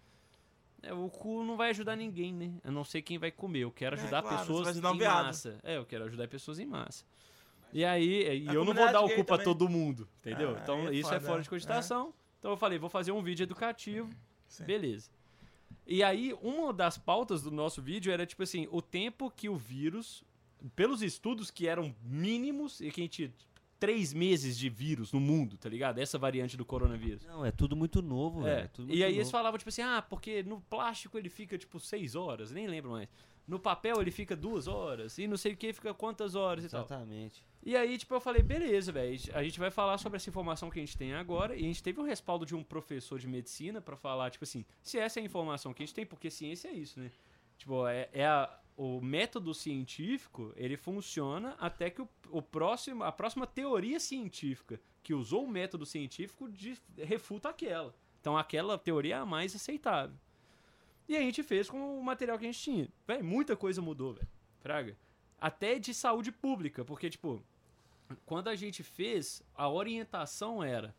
É, 0.83 0.93
o 0.93 1.09
cu 1.09 1.43
não 1.43 1.57
vai 1.57 1.71
ajudar 1.71 1.97
ninguém, 1.97 2.33
né? 2.33 2.53
Eu 2.63 2.73
não 2.73 2.85
sei 2.85 3.03
quem 3.03 3.19
vai 3.19 3.31
comer. 3.31 3.61
Eu 3.61 3.71
quero 3.71 3.97
É, 3.97 4.01
ajudar 4.01 4.23
claro, 4.23 4.37
você 4.37 4.47
pessoas 4.47 4.69
ajudar 4.69 4.93
um 4.93 4.95
em 4.95 4.99
viado. 4.99 5.25
massa. 5.25 5.59
É, 5.63 5.77
eu 5.77 5.85
quero 5.85 6.05
ajudar 6.05 6.29
pessoas 6.29 6.59
em 6.59 6.67
massa. 6.67 7.05
E 7.73 7.85
aí, 7.85 8.45
e 8.45 8.49
A 8.49 8.53
eu 8.55 8.65
não 8.65 8.73
vou 8.73 8.91
dar 8.91 9.01
o 9.03 9.11
cu 9.15 9.25
pra 9.25 9.39
todo 9.39 9.69
mundo, 9.69 10.09
entendeu? 10.21 10.57
Ah, 10.57 10.61
então 10.63 10.89
é 10.89 10.95
isso 10.95 11.13
é 11.13 11.21
fora 11.21 11.43
de 11.43 11.49
é. 11.49 11.51
cogitação. 11.51 12.15
Então 12.39 12.53
eu 12.53 12.57
falei, 12.57 12.79
vou 12.79 12.89
fazer 12.89 13.13
um 13.13 13.23
vídeo 13.23 13.43
educativo. 13.43 14.09
Sim. 14.49 14.65
Beleza. 14.65 15.11
E 15.87 16.03
aí, 16.03 16.35
uma 16.41 16.73
das 16.73 16.97
pautas 16.97 17.43
do 17.43 17.51
nosso 17.51 17.83
vídeo 17.83 18.13
era 18.13 18.25
tipo 18.25 18.43
assim: 18.43 18.69
o 18.71 18.81
tempo 18.81 19.31
que 19.31 19.49
o 19.49 19.57
vírus, 19.57 20.23
pelos 20.77 21.03
estudos 21.03 21.51
que 21.51 21.67
eram 21.67 21.95
mínimos, 22.03 22.81
e 22.81 22.91
que 22.91 23.01
a 23.01 23.05
gente. 23.05 23.33
Três 23.79 24.13
meses 24.13 24.59
de 24.59 24.69
vírus 24.69 25.13
no 25.13 25.21
mundo, 25.21 25.57
tá 25.57 25.69
ligado? 25.69 25.99
Essa 25.99 26.19
variante 26.19 26.57
do 26.57 26.65
coronavírus. 26.65 27.25
Não, 27.27 27.45
é 27.45 27.53
tudo 27.53 27.77
muito 27.77 28.03
novo, 28.03 28.43
velho. 28.43 28.61
É. 28.61 28.65
é 28.65 28.69
tudo 28.69 28.93
E 28.93 29.05
aí 29.05 29.13
eles 29.13 29.19
novo. 29.27 29.31
falavam, 29.31 29.57
tipo 29.59 29.69
assim, 29.69 29.83
ah, 29.83 30.03
porque 30.03 30.43
no 30.43 30.61
plástico 30.63 31.17
ele 31.17 31.29
fica, 31.29 31.57
tipo, 31.57 31.79
seis 31.79 32.15
horas, 32.17 32.51
nem 32.51 32.67
lembro 32.67 32.91
mais. 32.91 33.09
No 33.47 33.59
papel 33.59 34.01
ele 34.01 34.11
fica 34.11 34.37
duas 34.37 34.67
horas, 34.67 35.17
e 35.17 35.27
não 35.27 35.37
sei 35.37 35.53
o 35.53 35.57
que 35.57 35.73
fica 35.73 35.95
quantas 35.95 36.35
horas 36.35 36.65
e 36.65 36.69
tal. 36.69 36.81
Exatamente. 36.81 37.43
E 37.65 37.77
aí, 37.77 37.97
tipo, 37.97 38.15
eu 38.15 38.21
falei, 38.21 38.43
beleza, 38.43 38.93
velho, 38.93 39.19
a 39.33 39.43
gente 39.43 39.59
vai 39.59 39.71
falar 39.71 39.97
sobre 39.99 40.17
essa 40.17 40.29
informação 40.29 40.69
que 40.71 40.79
a 40.79 40.83
gente 40.85 40.97
tem 40.99 41.15
agora, 41.15 41.55
e 41.55 41.61
a 41.61 41.63
gente 41.63 41.83
teve 41.83 41.99
um 42.01 42.05
respaldo 42.05 42.45
de 42.45 42.55
um 42.55 42.63
professor 42.63 43.19
de 43.19 43.27
medicina 43.27 43.81
pra 43.81 43.97
falar, 43.97 44.31
tipo 44.31 44.45
assim, 44.45 44.65
se 44.83 44.99
essa 44.99 45.19
é 45.19 45.23
a 45.23 45.25
informação 45.25 45.73
que 45.73 45.83
a 45.83 45.87
gente 45.87 45.95
tem, 45.95 46.05
porque 46.05 46.31
ciência 46.31 46.69
é 46.69 46.73
isso, 46.73 46.99
né? 47.01 47.11
Tipo, 47.57 47.87
é, 47.87 48.09
é 48.13 48.27
a- 48.27 48.59
o 48.79 49.01
método 49.01 49.53
científico, 49.53 50.53
ele 50.55 50.77
funciona 50.77 51.57
até 51.59 51.91
que 51.91 52.01
o, 52.01 52.09
o 52.31 52.41
próximo, 52.41 53.03
a 53.03 53.11
próxima 53.11 53.45
teoria 53.45 53.99
científica 53.99 54.81
que 55.03 55.13
usou 55.13 55.45
o 55.45 55.51
método 55.51 55.85
científico 55.85 56.49
de- 56.49 56.79
refuta 56.97 57.49
aquela. 57.49 57.93
Então 58.21 58.39
aquela 58.39 58.79
teoria 58.79 59.17
é 59.17 59.19
a 59.19 59.27
mais 59.27 59.53
aceitável. 59.57 60.17
E 61.09 61.17
a 61.17 61.21
gente 61.21 61.43
fez 61.43 61.69
com 61.69 61.99
o 61.99 62.05
material 62.05 62.39
que 62.39 62.45
a 62.45 62.53
gente 62.53 62.63
tinha. 62.63 62.89
Véi, 63.05 63.21
muita 63.21 63.57
coisa 63.57 63.83
mudou, 63.83 64.15
velho. 64.15 64.29
Fraga. 64.61 64.97
Até 65.41 65.77
de 65.81 65.93
saúde 65.93 66.31
pública, 66.31 66.85
porque, 66.85 67.11
tipo, 67.11 67.43
quando 68.25 68.47
a 68.47 68.55
gente 68.55 68.85
fez, 68.85 69.43
a 69.57 69.69
orientação 69.69 70.63
era: 70.63 70.95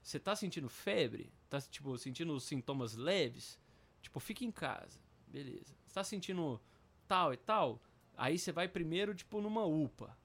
você 0.00 0.20
tá 0.20 0.36
sentindo 0.36 0.68
febre? 0.68 1.32
Tá, 1.50 1.60
tipo, 1.60 1.98
sentindo 1.98 2.38
sintomas 2.38 2.94
leves? 2.94 3.58
Tipo, 4.02 4.20
fica 4.20 4.44
em 4.44 4.52
casa. 4.52 5.00
Beleza. 5.26 5.74
Você 5.86 5.94
tá 5.94 6.04
sentindo 6.04 6.60
tal 7.08 7.32
e 7.32 7.36
tal? 7.36 7.80
Aí 8.16 8.38
você 8.38 8.52
vai 8.52 8.68
primeiro, 8.68 9.14
tipo, 9.14 9.40
numa 9.40 9.64
UPA. 9.64 10.16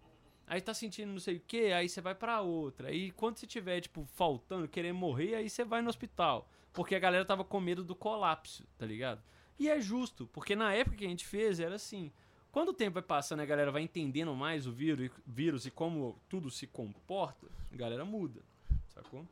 Aí 0.45 0.59
tá 0.59 0.73
sentindo 0.73 1.11
não 1.11 1.19
sei 1.19 1.37
o 1.37 1.39
que, 1.39 1.71
aí 1.71 1.87
você 1.87 2.01
vai 2.01 2.13
pra 2.13 2.41
outra. 2.41 2.89
Aí 2.89 3.11
quando 3.11 3.37
você 3.37 3.47
tiver, 3.47 3.81
tipo, 3.81 4.05
faltando, 4.05 4.67
querendo 4.67 4.97
morrer, 4.97 5.35
aí 5.35 5.49
você 5.49 5.63
vai 5.63 5.81
no 5.81 5.89
hospital. 5.89 6.49
Porque 6.73 6.95
a 6.95 6.99
galera 6.99 7.23
tava 7.23 7.43
com 7.43 7.59
medo 7.59 7.83
do 7.83 7.95
colapso, 7.95 8.65
tá 8.77 8.85
ligado? 8.85 9.23
E 9.57 9.69
é 9.69 9.79
justo, 9.79 10.27
porque 10.27 10.55
na 10.55 10.73
época 10.73 10.97
que 10.97 11.05
a 11.05 11.09
gente 11.09 11.25
fez 11.25 11.59
era 11.59 11.75
assim. 11.75 12.11
Quando 12.51 12.69
o 12.69 12.73
tempo 12.73 12.95
vai 12.95 13.03
passando 13.03 13.39
a 13.39 13.45
galera 13.45 13.71
vai 13.71 13.81
entendendo 13.81 14.35
mais 14.35 14.67
o 14.67 14.71
vírus, 14.71 15.09
vírus 15.25 15.65
e 15.65 15.71
como 15.71 16.19
tudo 16.29 16.51
se 16.51 16.67
comporta, 16.67 17.47
a 17.71 17.75
galera 17.75 18.05
muda, 18.05 18.41
sacou? 18.89 19.25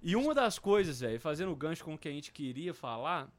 E 0.00 0.16
uma 0.16 0.34
das 0.34 0.58
coisas, 0.58 1.00
velho, 1.00 1.20
fazendo 1.20 1.52
o 1.52 1.56
gancho 1.56 1.84
com 1.84 1.94
o 1.94 1.98
que 1.98 2.08
a 2.08 2.12
gente 2.12 2.32
queria 2.32 2.72
falar, 2.72 3.32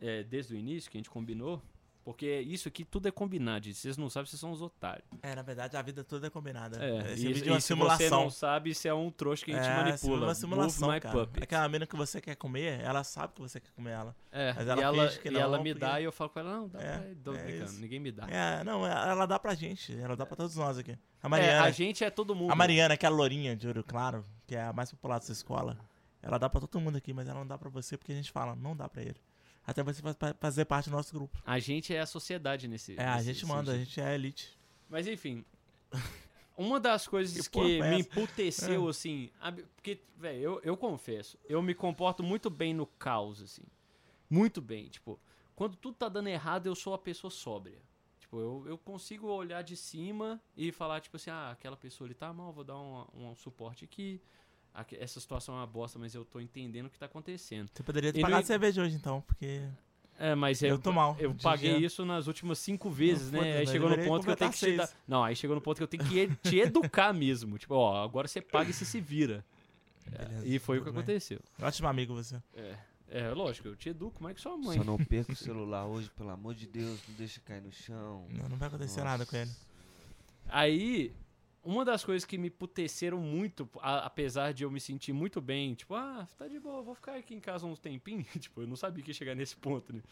é, 0.00 0.22
desde 0.22 0.54
o 0.54 0.56
início, 0.56 0.90
que 0.90 0.96
a 0.96 1.00
gente 1.00 1.10
combinou, 1.10 1.62
Porque 2.02 2.40
isso 2.40 2.66
aqui 2.66 2.82
tudo 2.84 3.06
é 3.08 3.10
combinado. 3.10 3.68
e 3.68 3.74
Vocês 3.74 3.96
não 3.98 4.08
sabem, 4.08 4.26
vocês 4.26 4.40
são 4.40 4.50
os 4.50 4.62
otários. 4.62 5.04
É, 5.22 5.34
na 5.34 5.42
verdade, 5.42 5.76
a 5.76 5.82
vida 5.82 6.02
toda 6.02 6.26
é 6.26 6.30
combinada. 6.30 6.82
É, 6.82 7.12
Esse 7.12 7.26
e, 7.28 7.32
vídeo 7.32 7.48
é 7.48 7.52
uma 7.52 7.58
e 7.58 7.60
se 7.60 7.66
você 7.68 7.74
simulação. 7.74 8.22
não 8.22 8.30
sabe, 8.30 8.70
isso 8.70 8.88
é 8.88 8.94
um 8.94 9.10
trouxa 9.10 9.44
que 9.44 9.52
a 9.52 9.56
gente 9.62 9.70
é, 9.70 9.76
manipula. 9.76 10.26
uma 10.28 10.34
simulação, 10.34 10.88
Move 10.88 11.00
cara. 11.00 11.28
Aquela 11.42 11.68
mina 11.68 11.86
que 11.86 11.94
você 11.94 12.18
quer 12.20 12.34
comer, 12.36 12.80
ela 12.80 13.04
sabe 13.04 13.34
que 13.34 13.40
você 13.42 13.60
quer 13.60 13.70
comer 13.72 13.90
ela. 13.90 14.16
É, 14.32 14.52
Mas 14.54 14.66
e 14.66 14.70
ela 14.70 14.82
ela, 14.82 15.08
finge 15.08 15.20
que 15.20 15.28
e 15.28 15.30
não, 15.30 15.40
ela 15.40 15.58
me 15.58 15.74
porque- 15.74 15.86
dá 15.86 16.00
e 16.00 16.04
eu 16.04 16.12
falo 16.12 16.30
com 16.30 16.40
ela, 16.40 16.50
não, 16.52 16.68
dá 16.68 16.80
É, 16.80 16.98
pra 16.98 17.14
tô 17.22 17.34
é 17.34 17.42
brincando, 17.44 17.64
isso. 17.70 17.80
ninguém 17.80 18.00
me 18.00 18.10
dá. 18.10 18.26
É, 18.28 18.64
não, 18.64 18.86
ela 18.86 19.26
dá 19.26 19.38
pra 19.38 19.54
gente. 19.54 19.94
Ela 20.00 20.16
dá 20.16 20.24
pra 20.24 20.36
todos 20.36 20.56
nós 20.56 20.78
aqui. 20.78 20.92
A 21.22 21.26
É, 21.26 21.28
Mariana, 21.28 21.64
a 21.66 21.70
gente 21.70 22.02
é 22.02 22.08
todo 22.10 22.34
mundo. 22.34 22.50
a 22.50 22.54
Mariana, 22.56 22.94
aquela 22.94 23.14
lourinha 23.14 23.54
de 23.54 23.68
olho 23.68 23.84
claro, 23.84 24.24
que 24.46 24.56
é 24.56 24.62
a 24.62 24.72
mais 24.72 24.90
popular 24.90 25.18
dessa 25.18 25.32
escola, 25.32 25.76
ela 26.22 26.38
dá 26.38 26.48
pra 26.48 26.60
todo 26.62 26.80
mundo 26.80 26.96
aqui, 26.96 27.12
mas 27.12 27.28
ela 27.28 27.40
não 27.40 27.46
dá 27.46 27.58
pra 27.58 27.68
você 27.68 27.96
porque 27.98 28.12
a 28.12 28.14
gente 28.16 28.32
fala, 28.32 28.56
não 28.56 28.74
dá 28.74 28.88
pra 28.88 29.02
ele. 29.02 29.16
Até 29.70 29.82
você 29.82 30.02
fa- 30.02 30.14
fa- 30.14 30.34
fazer 30.40 30.64
parte 30.64 30.88
do 30.90 30.96
nosso 30.96 31.12
grupo. 31.14 31.38
A 31.44 31.58
gente 31.58 31.94
é 31.94 32.00
a 32.00 32.06
sociedade 32.06 32.66
nesse. 32.66 32.98
É, 32.98 33.06
a 33.06 33.16
nesse 33.16 33.32
gente 33.32 33.46
manda, 33.46 33.70
a 33.72 33.74
sentido. 33.74 33.86
gente 33.88 34.00
é 34.00 34.14
elite. 34.14 34.58
Mas 34.88 35.06
enfim. 35.06 35.44
Uma 36.56 36.78
das 36.78 37.06
coisas 37.08 37.48
Que 37.48 37.52
que, 37.60 37.78
foi 37.78 37.88
me 37.88 38.00
emputeceu, 38.00 38.86
É. 38.86 38.90
assim. 38.90 39.30
Porque, 39.76 39.98
velho, 40.18 40.40
eu, 40.42 40.60
eu 40.62 40.76
confesso, 40.76 41.38
eu 41.48 41.62
me 41.62 41.74
comporto 41.74 42.22
muito 42.22 42.50
bem 42.50 42.74
no 42.74 42.84
caos, 42.86 43.40
assim. 43.40 43.62
Muito 44.28 44.60
bem. 44.60 44.88
Tipo, 44.88 45.18
quando 45.56 45.76
tudo 45.76 45.94
tá 45.94 46.08
dando 46.08 46.28
errado, 46.28 46.66
eu 46.66 46.74
sou 46.74 46.92
a 46.92 46.98
pessoa 46.98 47.30
sóbria. 47.30 47.78
Tipo, 48.18 48.38
eu, 48.40 48.64
eu 48.66 48.76
consigo 48.78 49.28
olhar 49.28 49.62
de 49.62 49.74
cima 49.76 50.40
e 50.56 50.70
falar, 50.70 51.00
tipo 51.00 51.16
assim, 51.16 51.30
ah, 51.30 51.50
aquela 51.52 51.76
pessoa 51.76 52.06
ali 52.06 52.14
tá 52.14 52.32
mal, 52.32 52.52
vou 52.52 52.62
dar 52.64 52.76
um, 52.78 53.06
um 53.14 53.34
suporte 53.36 53.84
aqui. 53.84 54.20
Essa 54.98 55.20
situação 55.20 55.54
é 55.54 55.58
uma 55.58 55.66
bosta, 55.66 55.98
mas 55.98 56.14
eu 56.14 56.24
tô 56.24 56.40
entendendo 56.40 56.86
o 56.86 56.90
que 56.90 56.98
tá 56.98 57.06
acontecendo. 57.06 57.68
Você 57.72 57.82
poderia 57.82 58.12
ter 58.12 58.20
pagado 58.20 58.46
cerveja 58.46 58.82
hoje, 58.82 58.94
então, 58.96 59.20
porque 59.22 59.62
É, 60.18 60.34
mas 60.34 60.62
eu 60.62 60.70
eu, 60.70 60.78
tô 60.78 60.92
mal. 60.92 61.16
eu 61.18 61.34
paguei 61.34 61.76
dia. 61.78 61.86
isso 61.86 62.04
nas 62.04 62.26
últimas 62.26 62.58
cinco 62.58 62.88
vezes, 62.90 63.30
Não, 63.30 63.40
né? 63.40 63.52
Aí 63.52 63.58
mas 63.60 63.70
chegou 63.70 63.88
no 63.90 63.98
ponto 64.04 64.24
que 64.24 64.30
eu 64.30 64.36
tenho 64.36 64.50
que 64.52 64.58
te 64.58 64.76
dar. 64.76 64.90
Não, 65.08 65.24
aí 65.24 65.34
chegou 65.36 65.54
no 65.56 65.62
ponto 65.62 65.76
que 65.78 65.82
eu 65.82 65.88
tenho 65.88 66.04
que 66.04 66.28
te 66.48 66.58
educar 66.60 67.12
mesmo. 67.12 67.58
Tipo, 67.58 67.74
ó, 67.74 68.02
agora 68.04 68.28
você 68.28 68.40
paga 68.40 68.70
e 68.70 68.72
você 68.72 68.84
se 68.84 69.00
vira. 69.00 69.44
É, 70.12 70.24
Beleza, 70.24 70.46
e 70.46 70.58
foi 70.58 70.78
o 70.78 70.80
que 70.84 70.90
bem. 70.90 70.98
aconteceu. 70.98 71.40
Ótimo 71.60 71.88
amigo 71.88 72.14
você. 72.14 72.40
É, 72.54 72.76
é, 73.10 73.28
lógico, 73.30 73.68
eu 73.68 73.76
te 73.76 73.88
educo 73.90 74.22
mais 74.22 74.34
que 74.36 74.40
sua 74.42 74.56
mãe. 74.56 74.78
Só 74.78 74.84
não 74.84 74.96
perca 75.04 75.32
o 75.32 75.36
celular 75.36 75.84
hoje, 75.86 76.10
pelo 76.16 76.30
amor 76.30 76.54
de 76.54 76.66
Deus, 76.66 77.00
não 77.08 77.14
deixa 77.16 77.40
cair 77.40 77.60
no 77.60 77.70
chão. 77.72 78.26
Não, 78.30 78.48
não 78.48 78.56
vai 78.56 78.68
acontecer 78.68 79.00
Nossa. 79.00 79.04
nada 79.10 79.26
com 79.26 79.36
ele. 79.36 79.50
Aí, 80.48 81.12
uma 81.62 81.84
das 81.84 82.04
coisas 82.04 82.24
que 82.24 82.38
me 82.38 82.48
puteceram 82.50 83.18
muito, 83.18 83.68
a- 83.80 84.06
apesar 84.06 84.52
de 84.52 84.64
eu 84.64 84.70
me 84.70 84.80
sentir 84.80 85.12
muito 85.12 85.40
bem, 85.40 85.74
tipo, 85.74 85.94
ah, 85.94 86.26
tá 86.38 86.48
de 86.48 86.58
boa, 86.58 86.82
vou 86.82 86.94
ficar 86.94 87.16
aqui 87.16 87.34
em 87.34 87.40
casa 87.40 87.66
uns 87.66 87.78
tempinhos. 87.78 88.26
tipo, 88.40 88.62
eu 88.62 88.66
não 88.66 88.76
sabia 88.76 89.02
que 89.04 89.10
ia 89.10 89.14
chegar 89.14 89.34
nesse 89.34 89.56
ponto, 89.56 89.92
né? 89.94 90.02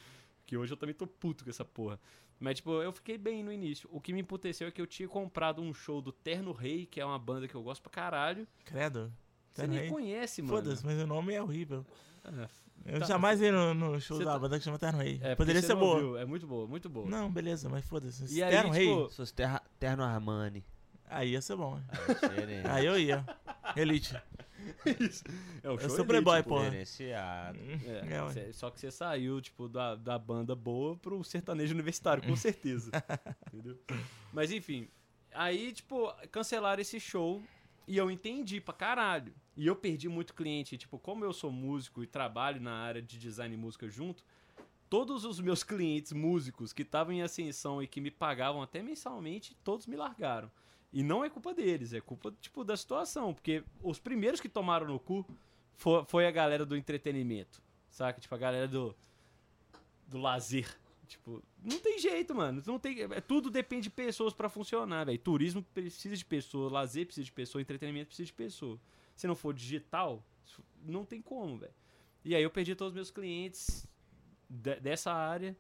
Que 0.47 0.57
hoje 0.57 0.73
eu 0.73 0.77
também 0.77 0.95
tô 0.95 1.07
puto 1.07 1.45
com 1.45 1.51
essa 1.51 1.65
porra. 1.65 1.99
Mas, 2.41 2.57
tipo, 2.57 2.71
eu 2.81 2.93
fiquei 2.93 3.19
bem 3.19 3.43
no 3.43 3.53
início. 3.53 3.89
O 3.93 4.01
que 4.01 4.13
me 4.13 4.21
emputeceu 4.21 4.69
é 4.69 4.71
que 4.71 4.81
eu 4.81 4.87
tinha 4.87 5.09
comprado 5.09 5.61
um 5.61 5.75
show 5.75 6.01
do 6.01 6.13
Terno 6.13 6.53
Rei, 6.53 6.87
que 6.87 7.01
é 7.01 7.05
uma 7.05 7.19
banda 7.19 7.49
que 7.49 7.55
eu 7.55 7.63
gosto 7.63 7.83
pra 7.83 7.91
caralho. 7.91 8.47
Credo. 8.65 9.13
Você 9.53 9.63
Terno 9.63 9.73
nem 9.75 9.83
Rei? 9.83 9.91
conhece, 9.91 10.41
mano. 10.41 10.55
Foda-se, 10.57 10.87
mas 10.87 10.99
o 11.01 11.07
nome 11.07 11.35
é 11.35 11.43
horrível. 11.43 11.85
É, 12.25 12.95
Eu 12.95 13.01
Tá. 13.01 13.07
jamais 13.07 13.41
ia 13.41 13.51
no, 13.51 13.75
no 13.75 14.01
show 14.01 14.17
Você 14.17 14.25
da 14.25 14.33
tá- 14.35 14.39
banda 14.39 14.57
que 14.59 14.65
chama 14.65 14.79
Terno 14.79 15.01
Rei. 15.01 15.19
é, 15.23 15.35
Poderia 15.35 15.61
ser 15.61 15.75
boa. 15.75 15.95
ouviu. 15.97 16.17
É 16.17 16.25
muito 16.25 16.47
boa, 16.47 16.67
muito 16.67 16.89
boa. 16.89 17.11
Não, 17.11 17.31
beleza, 17.31 17.69
mas 17.69 17.85
foda-se. 17.85 18.33
E 18.33 18.41
aí, 18.43 18.51
Terno 18.51 18.71
Rei, 18.71 18.87
tipo, 18.87 19.11
Seus 19.11 19.33
terra, 19.33 19.61
terno 19.81 20.05
Armani. 20.05 20.65
Aí 21.11 21.31
ia 21.31 21.41
ser 21.41 21.57
bom. 21.57 21.81
É 21.91 22.15
diferente. 22.15 22.69
Aí 22.69 22.87
eu 22.87 22.99
ia. 22.99 23.25
Elite. 23.77 24.15
é 25.63 25.69
o 25.69 25.73
Eu 25.73 25.79
show 25.79 25.91
sou 25.91 26.05
playboy, 26.05 26.43
porra. 26.43 26.75
É, 26.75 26.85
É, 28.49 28.53
só 28.53 28.71
que 28.71 28.81
você 28.81 28.91
saiu, 28.91 29.41
tipo, 29.41 29.69
da, 29.69 29.95
da 29.95 30.19
banda 30.19 30.55
boa 30.55 30.97
pro 30.97 31.23
sertanejo 31.25 31.75
universitário, 31.75 32.23
com 32.23 32.37
certeza. 32.37 32.91
entendeu? 33.53 33.79
Mas 34.33 34.51
enfim, 34.51 34.89
aí, 35.33 35.73
tipo, 35.73 36.13
cancelaram 36.31 36.81
esse 36.81 36.99
show 37.01 37.43
e 37.87 37.97
eu 37.97 38.11
entendi 38.11 38.61
pra 38.61 38.75
caralho. 38.75 39.33
E 39.57 39.67
eu 39.67 39.75
perdi 39.75 40.09
muito 40.09 40.35
cliente. 40.35 40.77
Tipo, 40.77 40.99
como 40.99 41.25
eu 41.25 41.33
sou 41.33 41.51
músico 41.51 42.03
e 42.03 42.07
trabalho 42.07 42.61
na 42.61 42.73
área 42.73 43.03
de 43.03 43.19
design 43.19 43.55
e 43.55 43.59
música 43.59 43.89
junto, 43.89 44.23
todos 44.89 45.25
os 45.25 45.41
meus 45.41 45.63
clientes 45.63 46.13
músicos 46.13 46.73
que 46.73 46.83
estavam 46.83 47.13
em 47.13 47.23
ascensão 47.23 47.83
e 47.83 47.87
que 47.87 48.01
me 48.01 48.11
pagavam 48.11 48.63
até 48.63 48.83
mensalmente, 48.83 49.57
todos 49.65 49.87
me 49.87 49.97
largaram. 49.97 50.51
E 50.93 51.03
não 51.03 51.25
é 51.25 51.29
culpa 51.29 51.53
deles, 51.53 51.93
é 51.93 52.01
culpa, 52.01 52.33
tipo, 52.41 52.65
da 52.65 52.77
situação. 52.77 53.35
Porque 53.35 53.63
os 53.83 53.99
primeiros 53.99 54.41
que 54.41 54.49
tomaram 54.49 54.87
no 54.87 54.99
cu 54.99 55.25
foi, 55.75 56.05
foi 56.07 56.27
a 56.27 56.31
galera 56.31 56.65
do 56.65 56.77
entretenimento. 56.77 57.63
Saca? 57.91 58.21
Tipo, 58.21 58.35
a 58.35 58.39
galera 58.39 58.67
do. 58.69 58.95
do 60.07 60.19
lazer. 60.19 60.69
Tipo, 61.07 61.43
não 61.65 61.79
tem 61.79 61.99
jeito, 61.99 62.35
mano. 62.35 62.63
Não 62.67 62.79
tem, 62.79 63.01
é, 63.01 63.21
tudo 63.21 63.51
depende 63.51 63.85
de 63.85 63.91
pessoas 63.91 64.35
pra 64.35 64.49
funcionar, 64.51 65.05
velho. 65.07 65.19
Turismo 65.19 65.63
precisa 65.75 66.15
de 66.15 66.25
pessoa, 66.25 66.71
lazer 66.71 67.07
precisa 67.07 67.25
de 67.25 67.33
pessoa, 67.33 67.63
entretenimento 67.63 68.09
precisa 68.09 68.27
de 68.27 68.33
pessoa. 68.35 68.79
Se 69.17 69.27
não 69.27 69.35
for 69.35 69.55
digital, 69.55 70.23
não 70.85 71.05
tem 71.07 71.23
como, 71.23 71.57
velho. 71.57 71.73
E 72.25 72.35
aí 72.35 72.43
eu 72.43 72.51
perdi 72.51 72.75
todos 72.75 72.91
os 72.93 72.95
meus 72.95 73.11
clientes 73.11 73.87
de- 74.51 74.81
dessa 74.81 75.13
área. 75.13 75.57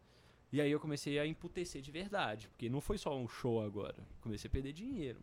E 0.52 0.61
aí 0.61 0.71
eu 0.71 0.81
comecei 0.81 1.19
a 1.19 1.26
emputecer 1.26 1.83
de 1.83 1.90
verdade. 1.90 2.49
Porque 2.49 2.69
não 2.69 2.81
foi 2.81 2.99
só 2.99 3.17
um 3.17 3.28
show 3.28 3.62
agora. 3.62 3.97
Comecei 4.21 4.49
a 4.49 4.52
perder 4.52 4.73
dinheiro. 4.73 5.21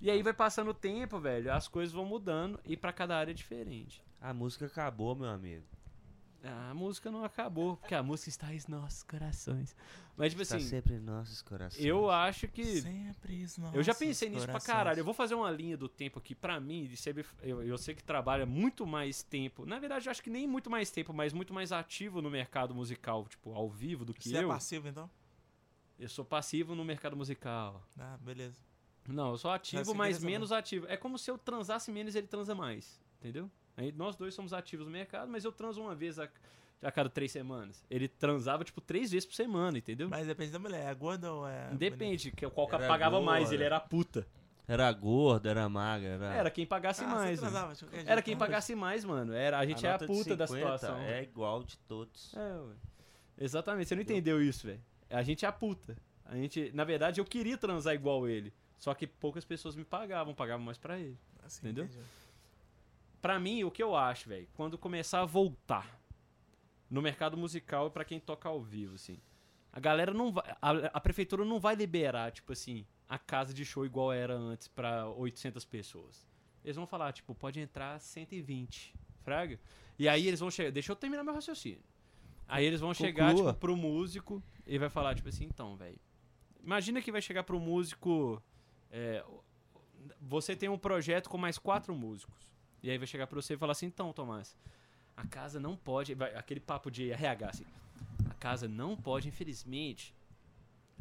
E 0.00 0.10
aí 0.10 0.22
vai 0.22 0.32
passando 0.32 0.70
o 0.70 0.74
tempo, 0.74 1.18
velho, 1.20 1.52
as 1.52 1.68
coisas 1.68 1.92
vão 1.92 2.06
mudando 2.06 2.58
e 2.64 2.74
pra 2.76 2.92
cada 2.92 3.16
área 3.16 3.32
é 3.32 3.34
diferente. 3.34 4.02
A 4.18 4.32
música 4.32 4.64
acabou, 4.66 5.14
meu 5.14 5.28
amigo. 5.28 5.64
A 6.42 6.72
música 6.74 7.10
não 7.10 7.22
acabou, 7.22 7.76
porque 7.76 7.94
a 7.94 8.02
música 8.02 8.30
está 8.30 8.54
em 8.54 8.60
nossos 8.66 9.02
corações. 9.02 9.76
Mas, 10.16 10.30
tipo 10.32 10.40
Está 10.42 10.56
assim, 10.56 10.66
sempre 10.66 10.94
em 10.94 10.98
nossos 10.98 11.42
corações. 11.42 11.84
eu 11.84 12.10
acho 12.10 12.48
que. 12.48 12.80
Sempre 12.80 13.44
os 13.44 13.58
Eu 13.58 13.82
já 13.82 13.90
nossos 13.92 13.98
pensei 13.98 14.28
nisso 14.30 14.46
pra 14.46 14.58
caralho. 14.60 14.98
Eu 15.00 15.04
vou 15.04 15.12
fazer 15.12 15.34
uma 15.34 15.50
linha 15.50 15.76
do 15.76 15.88
tempo 15.88 16.18
aqui 16.18 16.34
pra 16.34 16.58
mim. 16.58 16.84
de 16.86 16.96
ser- 16.96 17.26
Eu, 17.42 17.62
eu 17.62 17.76
sei 17.76 17.94
que 17.94 18.02
trabalha 18.02 18.46
muito 18.46 18.86
mais 18.86 19.22
tempo. 19.22 19.66
Na 19.66 19.78
verdade, 19.78 20.06
eu 20.06 20.10
acho 20.10 20.22
que 20.22 20.30
nem 20.30 20.46
muito 20.46 20.70
mais 20.70 20.90
tempo, 20.90 21.12
mas 21.12 21.32
muito 21.34 21.52
mais 21.52 21.72
ativo 21.72 22.22
no 22.22 22.30
mercado 22.30 22.74
musical, 22.74 23.26
tipo, 23.28 23.52
ao 23.54 23.68
vivo 23.68 24.04
do 24.04 24.14
que 24.14 24.28
Você 24.28 24.38
é 24.38 24.44
eu. 24.44 24.48
passivo, 24.48 24.88
então? 24.88 25.10
eu 25.98 26.08
sou 26.08 26.24
passivo 26.24 26.74
no 26.74 26.82
mercado 26.84 27.14
musical. 27.14 27.86
Ah, 27.98 28.16
beleza. 28.22 28.56
Não, 29.06 29.30
eu 29.32 29.36
sou 29.38 29.50
ativo, 29.50 29.82
Essa 29.82 29.92
mas 29.94 30.18
que 30.18 30.24
é 30.24 30.26
menos 30.26 30.52
ativo. 30.52 30.86
É 30.88 30.96
como 30.96 31.18
se 31.18 31.30
eu 31.30 31.36
transasse 31.36 31.90
menos 31.92 32.14
e 32.14 32.18
ele 32.18 32.26
transa 32.26 32.54
mais. 32.54 32.98
Entendeu? 33.18 33.50
Nós 33.94 34.16
dois 34.16 34.34
somos 34.34 34.52
ativos 34.52 34.86
no 34.86 34.92
mercado, 34.92 35.30
mas 35.30 35.44
eu 35.44 35.52
transo 35.52 35.80
uma 35.80 35.94
vez 35.94 36.18
a, 36.18 36.28
a 36.82 36.90
cada 36.92 37.08
três 37.08 37.30
semanas. 37.32 37.84
Ele 37.90 38.08
transava, 38.08 38.64
tipo, 38.64 38.80
três 38.80 39.10
vezes 39.10 39.26
por 39.26 39.34
semana, 39.34 39.78
entendeu? 39.78 40.08
Mas 40.08 40.26
depende 40.26 40.50
da 40.50 40.58
mulher. 40.58 40.90
É 40.90 40.94
gorda 40.94 41.32
ou 41.32 41.48
é. 41.48 41.70
Depende, 41.74 42.30
que 42.30 42.48
qual 42.50 42.68
que 42.68 42.78
pagava 42.78 43.20
mais, 43.20 43.44
gorda. 43.44 43.54
ele 43.54 43.64
era 43.64 43.80
puta. 43.80 44.26
Era 44.68 44.92
gordo, 44.92 45.48
era 45.48 45.68
magra, 45.68 46.08
era... 46.10 46.32
Era 46.32 46.50
quem 46.50 46.64
pagasse? 46.64 47.02
Ah, 47.02 47.08
mais. 47.08 47.40
você 47.40 47.44
né? 47.44 47.50
transava 47.50 47.74
qualquer 47.74 48.08
Era 48.08 48.22
quem 48.22 48.34
então? 48.34 48.46
pagasse 48.46 48.72
mais, 48.76 49.04
mano. 49.04 49.32
Era, 49.32 49.58
a 49.58 49.66
gente 49.66 49.84
é 49.84 49.88
a 49.88 49.92
nota 49.94 50.06
de 50.06 50.12
puta 50.12 50.36
da 50.36 50.46
50 50.46 50.78
situação. 50.78 51.00
É 51.00 51.22
igual 51.24 51.64
de 51.64 51.76
todos. 51.78 52.32
É, 52.34 52.60
ué. 52.60 52.74
Exatamente, 53.36 53.88
você 53.88 53.96
não 53.96 54.02
entendeu 54.02 54.40
isso, 54.40 54.66
velho. 54.66 54.80
A 55.08 55.24
gente 55.24 55.44
é 55.44 55.48
a 55.48 55.52
puta. 55.52 55.96
A 56.24 56.36
gente, 56.36 56.70
na 56.72 56.84
verdade, 56.84 57.20
eu 57.20 57.24
queria 57.24 57.58
transar 57.58 57.94
igual 57.94 58.28
ele. 58.28 58.54
Só 58.76 58.94
que 58.94 59.08
poucas 59.08 59.44
pessoas 59.44 59.74
me 59.74 59.84
pagavam, 59.84 60.32
pagavam 60.34 60.64
mais 60.64 60.78
pra 60.78 60.98
ele. 60.98 61.18
Assim, 61.42 61.66
Entendeu? 61.66 61.86
entendi. 61.86 62.00
Pra 63.20 63.38
mim, 63.38 63.64
o 63.64 63.70
que 63.70 63.82
eu 63.82 63.94
acho, 63.94 64.28
velho, 64.28 64.48
quando 64.54 64.78
começar 64.78 65.20
a 65.20 65.26
voltar 65.26 66.00
no 66.88 67.02
mercado 67.02 67.36
musical 67.36 67.86
e 67.86 67.90
pra 67.90 68.04
quem 68.04 68.18
toca 68.18 68.48
ao 68.48 68.62
vivo, 68.62 68.94
assim, 68.94 69.20
a 69.72 69.78
galera 69.78 70.12
não 70.12 70.32
vai, 70.32 70.44
a, 70.60 70.70
a 70.94 71.00
prefeitura 71.00 71.44
não 71.44 71.60
vai 71.60 71.74
liberar, 71.74 72.32
tipo 72.32 72.52
assim, 72.52 72.86
a 73.08 73.18
casa 73.18 73.52
de 73.52 73.64
show 73.64 73.84
igual 73.84 74.12
era 74.12 74.34
antes 74.34 74.68
pra 74.68 75.08
800 75.08 75.64
pessoas. 75.64 76.26
Eles 76.64 76.76
vão 76.76 76.86
falar, 76.86 77.12
tipo, 77.12 77.34
pode 77.34 77.60
entrar 77.60 78.00
120, 78.00 78.94
fraga? 79.22 79.58
E 79.98 80.08
aí 80.08 80.26
eles 80.26 80.40
vão 80.40 80.50
chegar, 80.50 80.70
deixa 80.70 80.92
eu 80.92 80.96
terminar 80.96 81.22
meu 81.22 81.34
raciocínio. 81.34 81.82
Aí 82.48 82.64
eles 82.64 82.80
vão 82.80 82.92
chegar, 82.92 83.30
Conclua. 83.30 83.52
tipo, 83.52 83.60
pro 83.60 83.76
músico 83.76 84.42
e 84.66 84.78
vai 84.78 84.88
falar, 84.88 85.14
tipo 85.14 85.28
assim, 85.28 85.44
então, 85.44 85.76
velho, 85.76 85.98
imagina 86.62 87.00
que 87.00 87.12
vai 87.12 87.22
chegar 87.22 87.44
pro 87.44 87.60
músico, 87.60 88.42
é, 88.90 89.24
você 90.20 90.56
tem 90.56 90.68
um 90.68 90.78
projeto 90.78 91.30
com 91.30 91.38
mais 91.38 91.58
quatro 91.58 91.94
músicos. 91.94 92.49
E 92.82 92.90
aí 92.90 92.98
vai 92.98 93.06
chegar 93.06 93.26
pra 93.26 93.40
você 93.40 93.54
e 93.54 93.58
falar 93.58 93.72
assim, 93.72 93.86
então, 93.86 94.12
Tomás, 94.12 94.56
a 95.16 95.26
casa 95.26 95.60
não 95.60 95.76
pode. 95.76 96.14
vai- 96.14 96.34
aquele 96.34 96.60
papo 96.60 96.90
de 96.90 97.10
RH, 97.10 97.48
assim. 97.48 97.66
A 98.28 98.34
casa 98.34 98.66
não 98.68 98.96
pode, 98.96 99.28
infelizmente, 99.28 100.14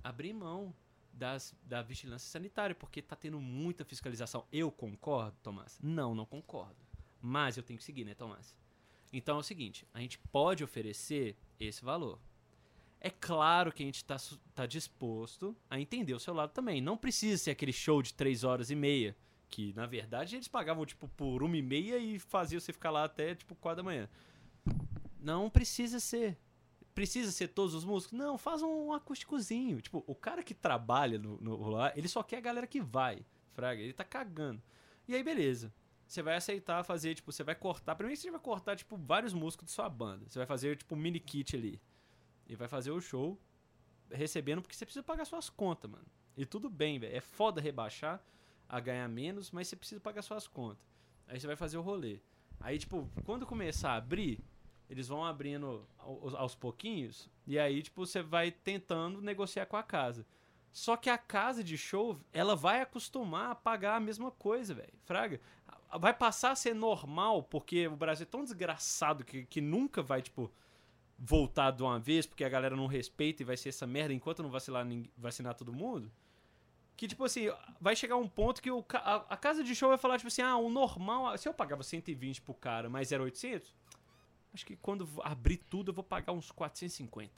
abrir 0.04 0.34
mão 0.34 0.74
das, 1.14 1.54
da 1.64 1.82
vigilância 1.82 2.30
sanitária, 2.30 2.76
porque 2.76 3.02
tá 3.02 3.16
tendo 3.16 3.40
muita 3.40 3.84
fiscalização. 3.86 4.46
Eu 4.52 4.72
concordo, 4.72 5.38
Tomás? 5.44 5.78
Não, 5.82 6.14
não 6.16 6.26
concordo. 6.26 6.76
Mas 7.22 7.58
eu 7.58 7.64
tenho 7.64 7.78
que 7.78 7.84
seguir, 7.84 8.06
né, 8.06 8.14
Tomás? 8.14 8.56
Então 9.12 9.38
é 9.38 9.40
o 9.40 9.44
seguinte, 9.44 9.88
a 9.94 10.00
gente 10.00 10.18
pode 10.32 10.64
oferecer 10.64 11.36
esse 11.60 11.84
valor. 11.84 12.20
É 13.02 13.10
claro 13.10 13.72
que 13.72 13.82
a 13.82 13.86
gente 13.86 13.96
está 13.98 14.18
tá 14.54 14.66
disposto 14.66 15.56
a 15.70 15.80
entender 15.80 16.14
o 16.14 16.20
seu 16.20 16.34
lado 16.34 16.52
também. 16.52 16.80
Não 16.82 16.98
precisa 16.98 17.38
ser 17.42 17.52
aquele 17.52 17.72
show 17.74 18.02
de 18.02 18.14
três 18.14 18.44
horas 18.44 18.70
e 18.70 18.76
meia, 18.76 19.16
que 19.50 19.74
na 19.74 19.86
verdade 19.86 20.36
eles 20.36 20.48
pagavam 20.48 20.86
tipo 20.86 21.08
por 21.10 21.44
uma 21.44 21.58
e 21.58 21.62
meia 21.62 21.98
e 21.98 22.20
faziam 22.20 22.60
você 22.60 22.72
ficar 22.72 22.91
lá 22.91 23.03
até 23.03 23.36
tipo 23.36 23.56
quatro 23.56 23.77
da 23.77 23.84
manhã. 23.84 24.08
Não 25.20 25.50
precisa 25.50 26.00
ser. 26.00 26.38
precisa 26.94 27.32
ser 27.32 27.50
todos 27.50 27.74
os 27.74 27.84
músicos? 27.84 28.18
Não, 28.18 28.38
faz 28.38 28.62
um 28.62 28.94
acústicozinho. 28.94 29.82
Tipo, 29.82 30.03
o 30.08 30.15
cara 30.15 30.44
que 30.44 30.53
trabalha 30.53 31.18
no, 31.18 31.38
no 31.41 31.70
lá, 31.70 31.91
ele 31.96 32.08
só 32.08 32.24
quer 32.24 32.38
a 32.38 32.41
galera 32.41 32.68
que 32.68 32.79
vai, 32.82 33.25
fraga. 33.51 33.82
Ele 33.82 33.94
tá 33.94 34.03
cagando. 34.03 34.62
E 35.08 35.15
aí, 35.15 35.24
beleza. 35.24 35.74
Você 36.08 36.22
vai 36.22 36.36
aceitar 36.36 36.84
fazer, 36.84 37.15
tipo, 37.15 37.32
você 37.32 37.44
vai 37.44 37.53
cortar. 37.53 37.96
Primeiro 37.96 38.20
você 38.20 38.32
vai 38.32 38.39
cortar, 38.39 38.75
tipo, 38.75 38.98
vários 38.98 39.34
músicos 39.34 39.68
de 39.68 39.72
sua 39.72 39.89
banda. 39.89 40.27
Você 40.27 40.39
vai 40.39 40.46
fazer, 40.46 40.77
tipo, 40.77 40.96
um 40.96 40.98
mini 40.98 41.20
kit 41.20 41.56
ali. 41.56 41.82
E 42.48 42.56
vai 42.56 42.68
fazer 42.68 42.91
o 42.91 43.01
show 43.01 43.39
recebendo 44.10 44.62
porque 44.62 44.75
você 44.75 44.86
precisa 44.86 45.03
pagar 45.03 45.25
suas 45.25 45.50
contas, 45.50 45.89
mano. 45.89 46.06
E 46.36 46.46
tudo 46.46 46.70
bem, 46.70 46.98
velho. 46.98 47.15
É 47.15 47.22
foda 47.22 47.62
rebaixar 47.62 48.24
a 48.70 48.80
ganhar 48.80 49.08
menos, 49.10 49.50
mas 49.50 49.68
você 49.68 49.76
precisa 49.76 50.00
pagar 50.00 50.22
suas 50.22 50.48
contas. 50.48 50.86
Aí 51.28 51.40
você 51.40 51.48
vai 51.48 51.56
fazer 51.56 51.78
o 51.78 51.82
rolê. 51.82 52.20
Aí, 52.60 52.78
tipo, 52.78 53.10
quando 53.26 53.46
começar 53.46 53.92
a 53.92 53.96
abrir, 53.96 54.40
eles 54.90 55.08
vão 55.08 55.26
abrindo 55.26 55.88
aos, 55.98 56.36
aos 56.36 56.56
pouquinhos, 56.56 57.30
e 57.48 57.58
aí, 57.58 57.82
tipo, 57.82 58.06
você 58.06 58.22
vai 58.22 58.52
tentando 58.52 59.22
negociar 59.22 59.66
com 59.66 59.76
a 59.76 59.84
casa. 59.84 60.26
Só 60.72 60.96
que 60.96 61.10
a 61.10 61.18
casa 61.18 61.64
de 61.64 61.78
show, 61.78 62.20
ela 62.32 62.56
vai 62.56 62.82
acostumar 62.82 63.52
a 63.52 63.56
pagar 63.56 63.96
a 63.96 64.00
mesma 64.00 64.30
coisa, 64.30 64.74
velho. 64.74 64.94
Fraga. 65.04 65.42
Vai 66.00 66.14
passar 66.14 66.52
a 66.52 66.56
ser 66.56 66.76
normal, 66.76 67.42
porque 67.42 67.88
o 67.88 67.96
Brasil 67.96 68.24
é 68.24 68.30
tão 68.30 68.44
desgraçado 68.44 69.26
que, 69.26 69.46
que 69.46 69.60
nunca 69.60 70.04
vai, 70.04 70.22
tipo, 70.22 70.52
voltar 71.18 71.72
de 71.72 71.82
uma 71.82 72.00
vez, 72.00 72.28
porque 72.28 72.44
a 72.44 72.50
galera 72.50 72.76
não 72.76 72.86
respeita 72.86 73.42
e 73.42 73.46
vai 73.46 73.58
ser 73.58 73.70
essa 73.70 73.88
merda 73.88 74.14
enquanto 74.14 74.44
não 74.44 74.52
vacilar, 74.52 74.86
vacinar 75.18 75.56
todo 75.56 75.74
mundo. 75.74 76.12
Que, 77.00 77.08
tipo 77.08 77.24
assim, 77.24 77.46
vai 77.79 77.96
chegar 77.96 78.18
um 78.18 78.27
ponto 78.27 78.62
que 78.62 78.70
o, 78.70 78.84
a, 78.91 79.15
a, 79.29 79.38
casa 79.38 79.63
de 79.63 79.74
show 79.74 79.88
vai 79.88 79.98
falar, 79.98 80.18
tipo 80.18 80.27
assim, 80.27 80.41
ah, 80.41 80.58
o 80.58 80.70
normal. 80.70 81.38
Se 81.38 81.48
eu 81.48 81.53
pagava 81.53 81.82
120 81.82 82.41
pro 82.41 82.53
cara, 82.53 82.89
mas 82.89 83.13
era 83.13 83.24
800, 83.24 83.74
acho 84.53 84.65
que 84.65 84.75
quando 84.75 85.08
abrir 85.24 85.56
tudo 85.56 85.91
eu 85.91 85.94
vou 85.94 86.03
pagar 86.03 86.34
uns 86.34 86.51
450. 86.51 87.32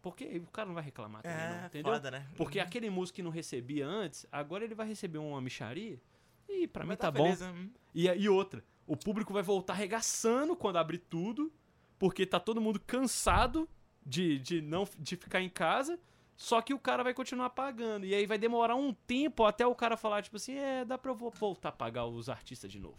Porque 0.00 0.38
o 0.38 0.46
cara 0.46 0.68
não 0.68 0.76
vai 0.76 0.84
reclamar 0.84 1.22
também, 1.22 1.36
é, 1.36 1.58
não, 1.58 1.66
entendeu? 1.66 1.92
Foda, 1.92 2.08
né? 2.08 2.24
Porque 2.36 2.60
uhum. 2.60 2.64
aquele 2.64 2.88
músico 2.88 3.16
que 3.16 3.22
não 3.24 3.32
recebia 3.32 3.84
antes, 3.84 4.24
agora 4.30 4.62
ele 4.62 4.76
vai 4.76 4.86
receber 4.86 5.18
uma 5.18 5.40
micharia. 5.40 6.00
E 6.48 6.68
pra 6.68 6.84
mim 6.84 6.90
tá, 6.90 7.10
tá 7.10 7.10
bom. 7.10 7.34
Né? 7.34 7.70
E, 7.92 8.06
e 8.06 8.28
outra, 8.28 8.62
o 8.86 8.96
público 8.96 9.32
vai 9.32 9.42
voltar 9.42 9.72
arregaçando 9.72 10.54
quando 10.54 10.76
abrir 10.76 10.98
tudo 10.98 11.52
porque 11.98 12.24
tá 12.24 12.38
todo 12.38 12.60
mundo 12.60 12.78
cansado 12.78 13.68
de, 14.06 14.38
de 14.38 14.62
não 14.62 14.86
de 15.00 15.16
ficar 15.16 15.40
em 15.40 15.48
casa. 15.48 15.98
Só 16.36 16.60
que 16.60 16.74
o 16.74 16.78
cara 16.78 17.04
vai 17.04 17.14
continuar 17.14 17.50
pagando. 17.50 18.04
E 18.06 18.14
aí 18.14 18.26
vai 18.26 18.38
demorar 18.38 18.74
um 18.74 18.92
tempo 18.92 19.44
até 19.44 19.66
o 19.66 19.74
cara 19.74 19.96
falar, 19.96 20.22
tipo 20.22 20.36
assim, 20.36 20.54
é, 20.54 20.84
dá 20.84 20.98
pra 20.98 21.10
eu 21.10 21.14
voltar 21.14 21.68
a 21.68 21.72
pagar 21.72 22.06
os 22.06 22.28
artistas 22.28 22.70
de 22.70 22.78
novo. 22.78 22.98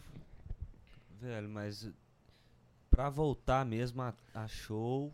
Velho, 1.19 1.49
mas 1.49 1.89
pra 2.89 3.09
voltar 3.09 3.65
mesmo 3.65 4.01
a, 4.01 4.13
a 4.33 4.47
show, 4.47 5.13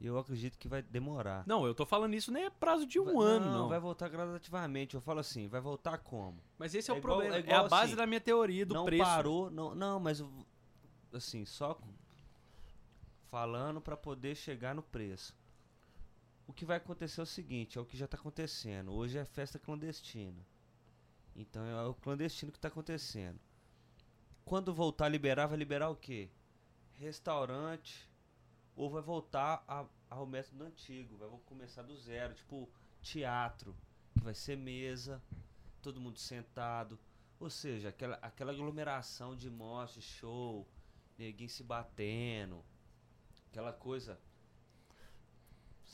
eu 0.00 0.18
acredito 0.18 0.58
que 0.58 0.66
vai 0.66 0.82
demorar. 0.82 1.44
Não, 1.46 1.66
eu 1.66 1.74
tô 1.74 1.84
falando 1.84 2.14
isso 2.14 2.32
nem 2.32 2.44
é 2.44 2.50
prazo 2.50 2.86
de 2.86 2.98
um 2.98 3.04
vai, 3.04 3.14
ano, 3.14 3.46
não. 3.46 3.58
Não, 3.60 3.68
vai 3.68 3.78
voltar 3.78 4.08
gradativamente. 4.08 4.94
Eu 4.94 5.00
falo 5.00 5.20
assim, 5.20 5.46
vai 5.46 5.60
voltar 5.60 5.98
como? 5.98 6.38
Mas 6.58 6.74
esse 6.74 6.90
é, 6.90 6.94
é 6.94 6.96
o 6.96 6.98
igual, 6.98 7.16
problema. 7.16 7.36
É, 7.36 7.40
igual, 7.40 7.62
é, 7.62 7.66
a 7.66 7.68
base 7.68 7.84
assim, 7.84 7.96
da 7.96 8.06
minha 8.06 8.20
teoria 8.20 8.64
do 8.64 8.74
não 8.74 8.84
preço. 8.86 9.02
Não 9.02 9.10
parou, 9.10 9.50
não, 9.50 9.74
não, 9.74 10.00
mas 10.00 10.24
assim, 11.12 11.44
só 11.44 11.78
falando 13.30 13.80
para 13.80 13.96
poder 13.96 14.34
chegar 14.34 14.74
no 14.74 14.82
preço. 14.82 15.34
O 16.46 16.52
que 16.52 16.64
vai 16.64 16.76
acontecer 16.76 17.20
é 17.20 17.22
o 17.22 17.26
seguinte, 17.26 17.78
é 17.78 17.80
o 17.80 17.86
que 17.86 17.96
já 17.96 18.04
está 18.04 18.16
acontecendo. 18.16 18.92
Hoje 18.92 19.18
é 19.18 19.24
festa 19.24 19.58
clandestina. 19.58 20.44
Então 21.34 21.64
é 21.64 21.86
o 21.86 21.94
clandestino 21.94 22.52
que 22.52 22.58
está 22.58 22.68
acontecendo. 22.68 23.40
Quando 24.44 24.74
voltar 24.74 25.06
a 25.06 25.08
liberar, 25.08 25.46
vai 25.46 25.56
liberar 25.56 25.88
o 25.88 25.96
quê? 25.96 26.30
Restaurante 26.92 28.08
ou 28.76 28.90
vai 28.90 29.02
voltar 29.02 29.64
a, 29.66 29.86
ao 30.10 30.26
método 30.26 30.64
antigo, 30.64 31.16
vai 31.16 31.28
começar 31.46 31.82
do 31.82 31.96
zero, 31.96 32.34
tipo 32.34 32.68
teatro, 33.00 33.74
que 34.12 34.22
vai 34.22 34.34
ser 34.34 34.56
mesa, 34.56 35.22
todo 35.80 36.00
mundo 36.00 36.18
sentado, 36.18 36.98
ou 37.38 37.50
seja, 37.50 37.88
aquela, 37.88 38.16
aquela 38.16 38.52
aglomeração 38.52 39.36
de 39.36 39.50
mostra, 39.50 40.00
show, 40.00 40.66
ninguém 41.18 41.48
se 41.48 41.62
batendo, 41.62 42.64
aquela 43.50 43.72
coisa. 43.72 44.18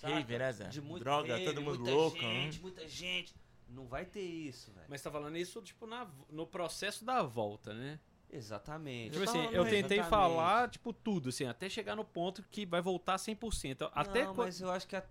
Rave, 0.02 0.38
né, 0.38 0.52
Zé? 0.52 0.69
De 0.69 0.80
muito 0.80 1.02
Droga, 1.02 1.35
rave, 1.35 1.45
todo 1.45 1.62
mundo 1.62 1.78
muita 1.80 1.95
louco. 1.95 2.19
Gente, 2.19 2.57
hein? 2.57 2.61
Muita 2.62 2.88
gente. 2.88 3.35
Não 3.69 3.87
vai 3.87 4.04
ter 4.04 4.23
isso, 4.23 4.73
velho. 4.73 4.87
Mas 4.88 5.00
tá 5.00 5.11
falando 5.11 5.36
isso, 5.36 5.63
tipo, 5.63 5.86
na, 5.86 6.08
no 6.28 6.47
processo 6.47 7.04
da 7.04 7.23
volta, 7.23 7.73
né? 7.73 8.00
Exatamente. 8.32 9.13
Tipo 9.13 9.25
assim, 9.25 9.45
eu 9.47 9.65
tentei 9.65 9.99
Exatamente. 9.99 10.08
falar, 10.08 10.71
tipo, 10.71 10.93
tudo, 10.93 11.30
assim, 11.30 11.47
até 11.47 11.69
chegar 11.69 11.97
no 11.97 12.04
ponto 12.04 12.43
que 12.50 12.65
vai 12.65 12.80
voltar 12.80 13.17
100%. 13.17 13.91
Até 13.93 14.25
não, 14.25 14.34
mas 14.34 14.60
eu 14.60 14.71
acho 14.71 14.86
que 14.86 14.97
a, 14.97 15.04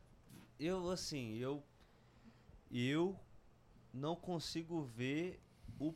eu, 0.60 0.90
assim, 0.90 1.36
eu 1.36 1.64
eu 2.72 3.20
não 3.94 4.16
consigo 4.16 4.84
ver 4.84 5.42
o 5.80 5.94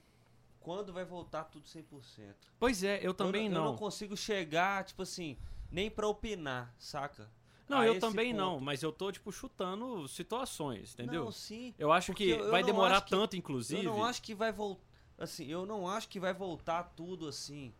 quando 0.59 0.93
vai 0.93 1.03
voltar 1.03 1.43
tudo 1.43 1.65
100%. 1.65 2.33
Pois 2.57 2.83
é, 2.83 2.99
eu 3.05 3.13
também 3.13 3.47
eu, 3.47 3.51
não. 3.51 3.65
Eu 3.65 3.71
não 3.71 3.77
consigo 3.77 4.15
chegar, 4.15 4.83
tipo 4.85 5.01
assim, 5.01 5.37
nem 5.69 5.91
pra 5.91 6.07
opinar, 6.07 6.73
saca? 6.77 7.29
Não, 7.73 7.81
a 7.81 7.87
eu 7.87 7.99
também 7.99 8.31
ponto. 8.31 8.37
não, 8.37 8.59
mas 8.59 8.83
eu 8.83 8.91
tô, 8.91 9.11
tipo, 9.11 9.31
chutando 9.31 10.07
situações, 10.07 10.93
entendeu? 10.93 11.25
Não, 11.25 11.31
sim. 11.31 11.73
Eu 11.77 11.91
acho 11.91 12.13
que 12.13 12.29
eu, 12.29 12.49
vai 12.49 12.63
demorar 12.63 13.01
tanto, 13.01 13.31
que, 13.31 13.37
inclusive. 13.37 13.85
Eu 13.85 13.93
não 13.93 14.03
acho 14.03 14.21
que 14.21 14.33
vai 14.33 14.51
voltar. 14.51 14.83
Assim, 15.17 15.45
eu 15.45 15.65
não 15.65 15.87
acho 15.87 16.09
que 16.09 16.19
vai 16.19 16.33
voltar 16.33 16.83
tudo 16.95 17.27
assim. 17.27 17.73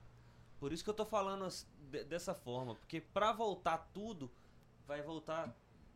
Por 0.60 0.72
isso 0.72 0.84
que 0.84 0.90
eu 0.90 0.94
tô 0.94 1.06
falando 1.06 1.48
dessa 2.08 2.34
forma. 2.34 2.76
Porque 2.76 3.02
pra 3.02 3.32
voltar 3.32 3.90
tudo, 3.94 4.32
vai 4.88 5.02
voltar. 5.02 5.54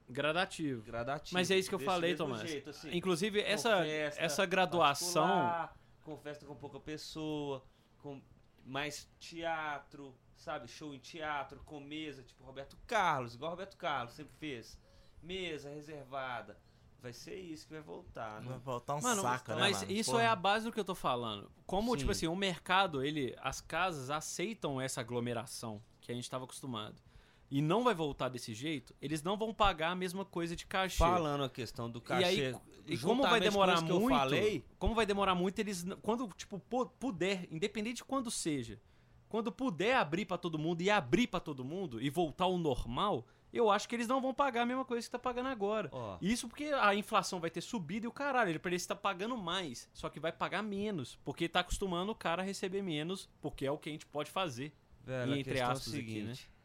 Gradativo. 0.09 0.81
Gradativo. 0.83 1.33
Mas 1.33 1.51
é 1.51 1.57
isso 1.57 1.69
que 1.69 1.75
eu 1.75 1.79
falei, 1.79 2.15
Tomás. 2.15 2.49
Jeito, 2.49 2.69
assim, 2.69 2.89
Inclusive, 2.95 3.39
essa, 3.41 3.85
essa 3.85 4.45
graduação. 4.45 5.69
Com 6.03 6.17
festa 6.17 6.45
com 6.45 6.55
pouca 6.55 6.79
pessoa, 6.79 7.63
com 7.99 8.21
mais 8.65 9.09
teatro, 9.19 10.13
sabe? 10.37 10.67
Show 10.67 10.93
em 10.93 10.99
teatro, 10.99 11.61
com 11.65 11.79
mesa, 11.79 12.23
tipo 12.23 12.43
Roberto 12.43 12.77
Carlos, 12.87 13.35
igual 13.35 13.51
Roberto 13.51 13.75
Carlos 13.77 14.13
sempre 14.13 14.33
fez. 14.37 14.79
Mesa 15.21 15.69
reservada. 15.69 16.57
Vai 17.01 17.13
ser 17.13 17.35
isso 17.35 17.67
que 17.67 17.73
vai 17.73 17.81
voltar. 17.81 18.41
Né? 18.41 18.49
Vai 18.49 18.59
voltar 18.59 18.95
um 18.95 19.01
mano, 19.01 19.21
saco, 19.21 19.51
né, 19.51 19.59
Mas 19.59 19.81
mano? 19.81 19.91
isso 19.91 20.11
Porra. 20.11 20.23
é 20.23 20.27
a 20.27 20.35
base 20.35 20.65
do 20.65 20.71
que 20.71 20.79
eu 20.79 20.85
tô 20.85 20.95
falando. 20.95 21.51
Como, 21.65 21.91
Sim. 21.91 21.97
tipo 21.99 22.11
assim, 22.11 22.27
o 22.27 22.35
mercado, 22.35 23.03
ele. 23.03 23.35
As 23.39 23.61
casas 23.61 24.09
aceitam 24.09 24.81
essa 24.81 25.01
aglomeração 25.01 25.81
que 26.01 26.11
a 26.11 26.15
gente 26.15 26.29
tava 26.29 26.45
acostumado. 26.45 27.01
E 27.49 27.61
não 27.61 27.83
vai 27.83 27.95
voltar 27.95 28.27
desse 28.27 28.53
jeito, 28.53 28.93
eles 29.01 29.23
não 29.23 29.37
vão 29.37 29.53
pagar 29.53 29.91
a 29.91 29.95
mesma 29.95 30.25
coisa 30.25 30.53
de 30.53 30.65
cachê. 30.65 30.97
Falando 30.97 31.45
a 31.45 31.49
questão 31.49 31.89
do 31.89 32.01
cachê. 32.01 32.21
E, 32.21 32.45
aí, 32.47 32.55
e 32.85 32.97
como 32.97 33.23
vai 33.23 33.39
demorar 33.39 33.79
muito, 33.81 34.09
falei, 34.09 34.65
como 34.77 34.93
vai 34.93 35.05
demorar 35.05 35.33
muito, 35.33 35.57
eles 35.59 35.85
quando 36.01 36.27
tipo 36.35 36.59
puder, 36.99 37.47
independente 37.49 37.97
de 37.97 38.03
quando 38.03 38.29
seja, 38.29 38.81
quando 39.29 39.51
puder 39.51 39.95
abrir 39.95 40.25
para 40.25 40.37
todo 40.37 40.57
mundo 40.57 40.81
e 40.81 40.89
abrir 40.89 41.27
para 41.27 41.39
todo 41.39 41.63
mundo 41.63 42.01
e 42.01 42.09
voltar 42.09 42.45
ao 42.45 42.57
normal, 42.57 43.25
eu 43.51 43.69
acho 43.69 43.87
que 43.87 43.95
eles 43.95 44.07
não 44.07 44.21
vão 44.21 44.33
pagar 44.33 44.61
a 44.61 44.65
mesma 44.65 44.85
coisa 44.85 45.05
que 45.05 45.11
tá 45.11 45.19
pagando 45.19 45.49
agora. 45.49 45.89
Oh. 45.91 46.17
Isso 46.21 46.47
porque 46.47 46.65
a 46.65 46.93
inflação 46.95 47.39
vai 47.39 47.49
ter 47.49 47.61
subido 47.61 48.05
e 48.05 48.07
o 48.07 48.11
caralho, 48.11 48.49
ele 48.49 48.59
parece 48.59 48.83
estar 48.83 48.95
tá 48.95 49.01
pagando 49.01 49.37
mais, 49.37 49.89
só 49.93 50.09
que 50.09 50.19
vai 50.19 50.31
pagar 50.31 50.61
menos, 50.61 51.17
porque 51.23 51.49
tá 51.49 51.61
acostumando 51.61 52.11
o 52.11 52.15
cara 52.15 52.41
a 52.41 52.45
receber 52.45 52.81
menos, 52.81 53.29
porque 53.41 53.65
é 53.65 53.71
o 53.71 53.77
que 53.77 53.89
a 53.89 53.91
gente 53.91 54.05
pode 54.05 54.31
fazer. 54.31 54.73
Velho, 55.01 55.35
e, 55.35 55.39
entre 55.39 55.61
aspas 55.61 55.87
é 55.87 55.89
o 55.89 55.93
seguinte, 55.93 56.19
aqui, 56.19 56.27
né? 56.27 56.57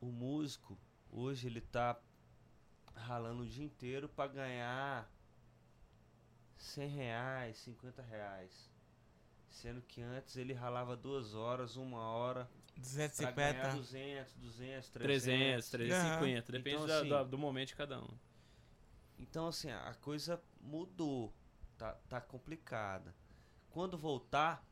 O 0.00 0.06
músico 0.06 0.78
hoje 1.10 1.46
ele 1.46 1.60
tá 1.60 1.98
ralando 2.94 3.42
o 3.42 3.46
dia 3.46 3.64
inteiro 3.64 4.08
para 4.08 4.30
ganhar 4.30 5.10
100 6.56 6.88
reais, 6.88 7.56
50 7.58 8.02
reais. 8.02 8.73
Sendo 9.54 9.80
que 9.82 10.02
antes 10.02 10.36
ele 10.36 10.52
ralava 10.52 10.96
duas 10.96 11.32
horas, 11.32 11.76
uma 11.76 12.00
hora. 12.00 12.50
250. 12.76 13.76
200, 13.76 14.34
200, 14.34 14.90
300. 14.90 14.90
300, 14.90 15.68
350. 15.70 16.26
Uhum. 16.26 16.58
Depende 16.58 16.82
então, 16.82 16.98
assim, 16.98 17.08
da, 17.08 17.22
do 17.22 17.38
momento 17.38 17.68
de 17.68 17.76
cada 17.76 18.00
um. 18.02 18.18
Então, 19.16 19.46
assim, 19.46 19.70
a 19.70 19.94
coisa 20.00 20.42
mudou. 20.60 21.32
Tá, 21.78 21.92
tá 22.08 22.20
complicada. 22.20 23.14
Quando 23.70 23.96
voltar, 23.96 24.66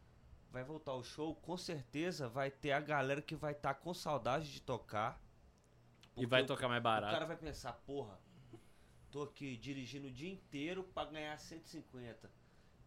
vai 0.50 0.64
voltar 0.64 0.94
o 0.94 1.04
show, 1.04 1.36
com 1.36 1.56
certeza 1.56 2.28
vai 2.28 2.50
ter 2.50 2.72
a 2.72 2.80
galera 2.80 3.22
que 3.22 3.36
vai 3.36 3.52
estar 3.52 3.74
tá 3.74 3.80
com 3.80 3.94
saudade 3.94 4.52
de 4.52 4.60
tocar. 4.60 5.22
E 6.16 6.26
vai 6.26 6.44
tocar 6.44 6.68
mais 6.68 6.82
barato. 6.82 7.12
O 7.12 7.14
cara 7.14 7.26
vai 7.26 7.36
pensar, 7.36 7.72
porra, 7.86 8.18
tô 9.12 9.22
aqui 9.22 9.56
dirigindo 9.56 10.08
o 10.08 10.10
dia 10.10 10.30
inteiro 10.30 10.82
para 10.82 11.08
ganhar 11.08 11.38
150 11.38 12.41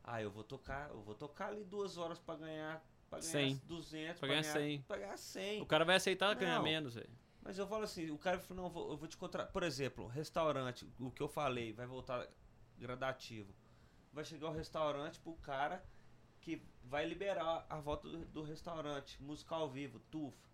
ah, 0.07 0.21
eu 0.21 0.29
vou 0.29 0.43
tocar, 0.43 0.89
eu 0.91 1.01
vou 1.01 1.15
tocar 1.15 1.47
ali 1.47 1.63
duas 1.63 1.97
horas 1.97 2.19
para 2.19 2.37
ganhar, 2.37 2.85
pra 3.09 3.19
ganhar 3.19 3.31
100. 3.31 3.61
200, 3.65 4.19
pra 4.19 4.27
ganhar, 4.27 4.41
ganhar 4.41 4.53
100. 4.53 4.81
Pra 4.83 4.97
ganhar 4.97 5.17
100. 5.17 5.61
O 5.61 5.65
cara 5.65 5.83
vai 5.83 5.95
aceitar 5.95 6.33
não, 6.33 6.39
ganhar 6.39 6.61
menos, 6.61 6.93
velho. 6.93 7.09
Mas 7.41 7.57
eu 7.57 7.67
falo 7.67 7.83
assim, 7.83 8.11
o 8.11 8.17
cara 8.17 8.39
falou, 8.39 8.69
não, 8.69 8.89
eu 8.91 8.97
vou 8.97 9.07
te 9.07 9.15
encontrar, 9.15 9.47
por 9.47 9.63
exemplo, 9.63 10.05
restaurante, 10.07 10.87
o 10.99 11.09
que 11.09 11.21
eu 11.21 11.27
falei, 11.27 11.73
vai 11.73 11.87
voltar 11.87 12.27
gradativo. 12.77 13.53
Vai 14.13 14.23
chegar 14.23 14.47
o 14.47 14.51
restaurante 14.51 15.19
pro 15.19 15.33
cara 15.33 15.83
que 16.39 16.61
vai 16.83 17.05
liberar 17.05 17.65
a 17.67 17.79
volta 17.79 18.07
do, 18.07 18.25
do 18.25 18.43
restaurante, 18.43 19.21
música 19.21 19.55
ao 19.55 19.67
vivo, 19.67 19.99
tufa. 20.11 20.47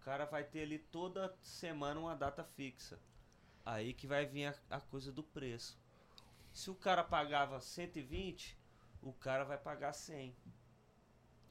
cara 0.00 0.24
vai 0.24 0.44
ter 0.44 0.62
ali 0.62 0.78
toda 0.78 1.36
semana 1.42 1.98
uma 1.98 2.14
data 2.14 2.44
fixa. 2.44 3.00
Aí 3.66 3.92
que 3.92 4.06
vai 4.06 4.24
vir 4.24 4.46
a, 4.46 4.54
a 4.70 4.80
coisa 4.80 5.10
do 5.10 5.22
preço. 5.24 5.76
Se 6.52 6.70
o 6.70 6.74
cara 6.74 7.02
pagava 7.02 7.60
120, 7.60 8.59
o 9.02 9.12
cara 9.12 9.44
vai 9.44 9.58
pagar 9.58 9.92
100. 9.92 10.34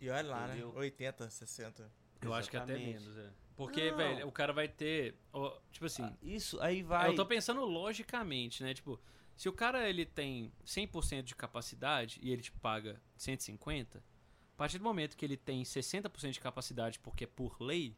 E 0.01 0.09
olha 0.09 0.27
lá, 0.29 0.47
Entendeu? 0.47 0.69
né? 0.73 0.79
80, 0.79 1.29
60. 1.29 1.91
Eu 2.21 2.33
acho 2.33 2.49
que 2.49 2.57
até 2.57 2.73
Exatamente. 2.73 3.03
menos, 3.05 3.17
é. 3.17 3.31
Porque, 3.55 3.91
Não. 3.91 3.97
velho, 3.97 4.27
o 4.27 4.31
cara 4.31 4.53
vai 4.53 4.67
ter. 4.69 5.15
ó, 5.33 5.59
tipo 5.71 5.85
assim. 5.85 6.03
Ah, 6.03 6.13
Isso 6.21 6.59
aí 6.61 6.81
vai. 6.81 7.09
Eu 7.09 7.15
tô 7.15 7.25
pensando 7.25 7.65
logicamente, 7.65 8.63
né? 8.63 8.73
Tipo, 8.73 8.99
se 9.35 9.49
o 9.49 9.53
cara 9.53 9.89
ele 9.89 10.05
tem 10.05 10.51
100% 10.65 11.23
de 11.23 11.35
capacidade 11.35 12.19
e 12.23 12.31
ele 12.31 12.41
te 12.41 12.51
paga 12.53 13.01
150, 13.17 13.99
a 13.99 14.57
partir 14.57 14.77
do 14.77 14.83
momento 14.83 15.17
que 15.17 15.25
ele 15.25 15.37
tem 15.37 15.63
60% 15.63 16.31
de 16.31 16.39
capacidade 16.39 16.99
porque 16.99 17.25
é 17.25 17.27
por 17.27 17.61
lei, 17.61 17.97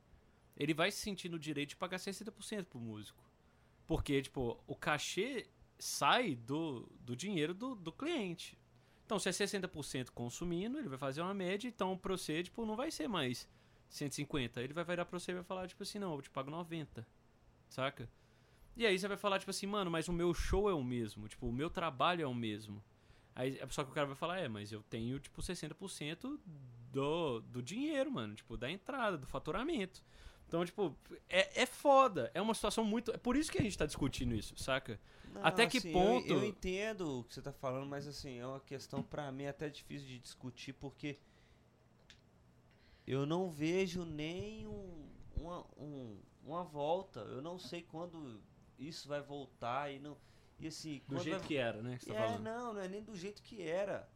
ele 0.58 0.74
vai 0.74 0.92
se 0.92 0.98
sentir 1.00 1.30
no 1.30 1.38
direito 1.40 1.70
de 1.70 1.76
pagar 1.76 1.98
60% 1.98 2.66
pro 2.66 2.80
músico. 2.80 3.24
Porque, 3.86 4.22
tipo, 4.22 4.64
o 4.66 4.76
cachê 4.76 5.48
sai 5.78 6.36
do, 6.36 6.88
do 7.00 7.16
dinheiro 7.16 7.54
do, 7.54 7.76
do 7.76 7.92
cliente. 7.92 8.58
Então, 9.12 9.20
se 9.20 9.28
é 9.28 9.32
60% 9.34 10.12
consumindo, 10.12 10.80
ele 10.80 10.88
vai 10.88 10.98
fazer 10.98 11.20
uma 11.20 11.34
média, 11.34 11.68
então 11.68 11.98
pra 11.98 12.16
você, 12.16 12.42
tipo, 12.44 12.66
não 12.66 12.78
vai 12.78 12.90
ser 12.90 13.10
mais 13.10 13.46
150. 13.90 14.62
Ele 14.62 14.72
vai 14.72 14.86
virar 14.86 15.04
pra 15.04 15.20
você 15.20 15.32
e 15.32 15.36
vai 15.36 15.44
falar, 15.44 15.68
tipo 15.68 15.84
assim, 15.84 16.00
não, 16.00 16.16
eu 16.16 16.22
te 16.22 16.30
pago 16.30 16.50
90. 16.50 17.06
Saca? 17.68 18.10
E 18.74 18.86
aí 18.86 18.98
você 18.98 19.10
vai 19.10 19.18
falar, 19.18 19.38
tipo 19.38 19.52
assim, 19.52 19.68
mano, 19.68 19.92
mas 19.92 20.08
o 20.08 20.14
meu 20.14 20.34
show 20.34 20.70
é 20.70 20.74
o 20.74 20.82
mesmo. 20.82 21.28
Tipo, 21.28 21.48
o 21.48 21.52
meu 21.52 21.70
trabalho 21.70 22.24
é 22.24 22.26
o 22.26 22.34
mesmo. 22.34 22.82
Aí, 23.36 23.60
só 23.70 23.84
que 23.84 23.92
o 23.92 23.94
cara 23.94 24.08
vai 24.08 24.16
falar, 24.16 24.40
é, 24.40 24.48
mas 24.48 24.72
eu 24.72 24.82
tenho, 24.84 25.20
tipo, 25.20 25.42
60% 25.42 26.40
do, 26.90 27.42
do 27.42 27.62
dinheiro, 27.62 28.10
mano. 28.10 28.34
Tipo, 28.34 28.56
da 28.56 28.72
entrada, 28.72 29.18
do 29.18 29.28
faturamento. 29.28 30.02
Então, 30.48 30.64
tipo, 30.64 30.96
é, 31.28 31.64
é 31.64 31.66
foda. 31.66 32.32
É 32.34 32.42
uma 32.42 32.54
situação 32.54 32.86
muito. 32.86 33.12
É 33.12 33.18
por 33.18 33.36
isso 33.36 33.52
que 33.52 33.58
a 33.58 33.62
gente 33.62 33.78
tá 33.78 33.86
discutindo 33.86 34.34
isso, 34.34 34.56
saca? 34.56 34.98
Não, 35.34 35.46
Até 35.46 35.66
que 35.68 35.78
assim, 35.78 35.88
eu- 35.90 35.94
ponto- 35.94 36.28
Eu, 36.28 36.44
entendo 36.46 37.20
o 37.20 37.24
que 37.24 37.34
você 37.34 37.42
tá 37.42 37.52
falando, 37.54 37.86
mas 37.88 38.06
assim, 38.08 38.38
é 38.40 38.46
uma 38.46 38.60
questão 38.60 39.02
pra 39.02 39.32
mim 39.32 39.46
até 39.46 39.70
difícil 39.70 40.08
de 40.08 40.20
discutir, 40.20 40.74
porque 40.74 41.18
eu 43.08 43.26
não 43.26 43.50
vejo 43.50 44.06
nem 44.06 44.68
um- 44.68 45.10
uma, 45.38 45.66
um- 45.78 46.22
uma 46.44 46.64
volta. 46.64 47.22
Eu 47.22 47.42
não 47.42 47.58
sei 47.58 47.82
quando 47.82 48.42
isso 48.78 49.08
vai 49.08 49.22
voltar 49.22 49.92
e 49.92 50.00
não. 50.00 50.18
E 50.60 50.68
assim, 50.68 51.02
Do 51.08 51.18
jeito 51.20 51.40
vai- 51.40 51.48
que 51.48 51.56
era, 51.56 51.82
né? 51.82 51.98
Que 51.98 52.06
você 52.06 52.14
tá 52.14 52.20
é, 52.20 52.28
falando. 52.28 52.44
não, 52.44 52.74
não 52.74 52.82
é 52.82 52.88
nem 52.88 53.04
do 53.04 53.16
jeito 53.16 53.42
que 53.42 53.62
era. 53.62 54.08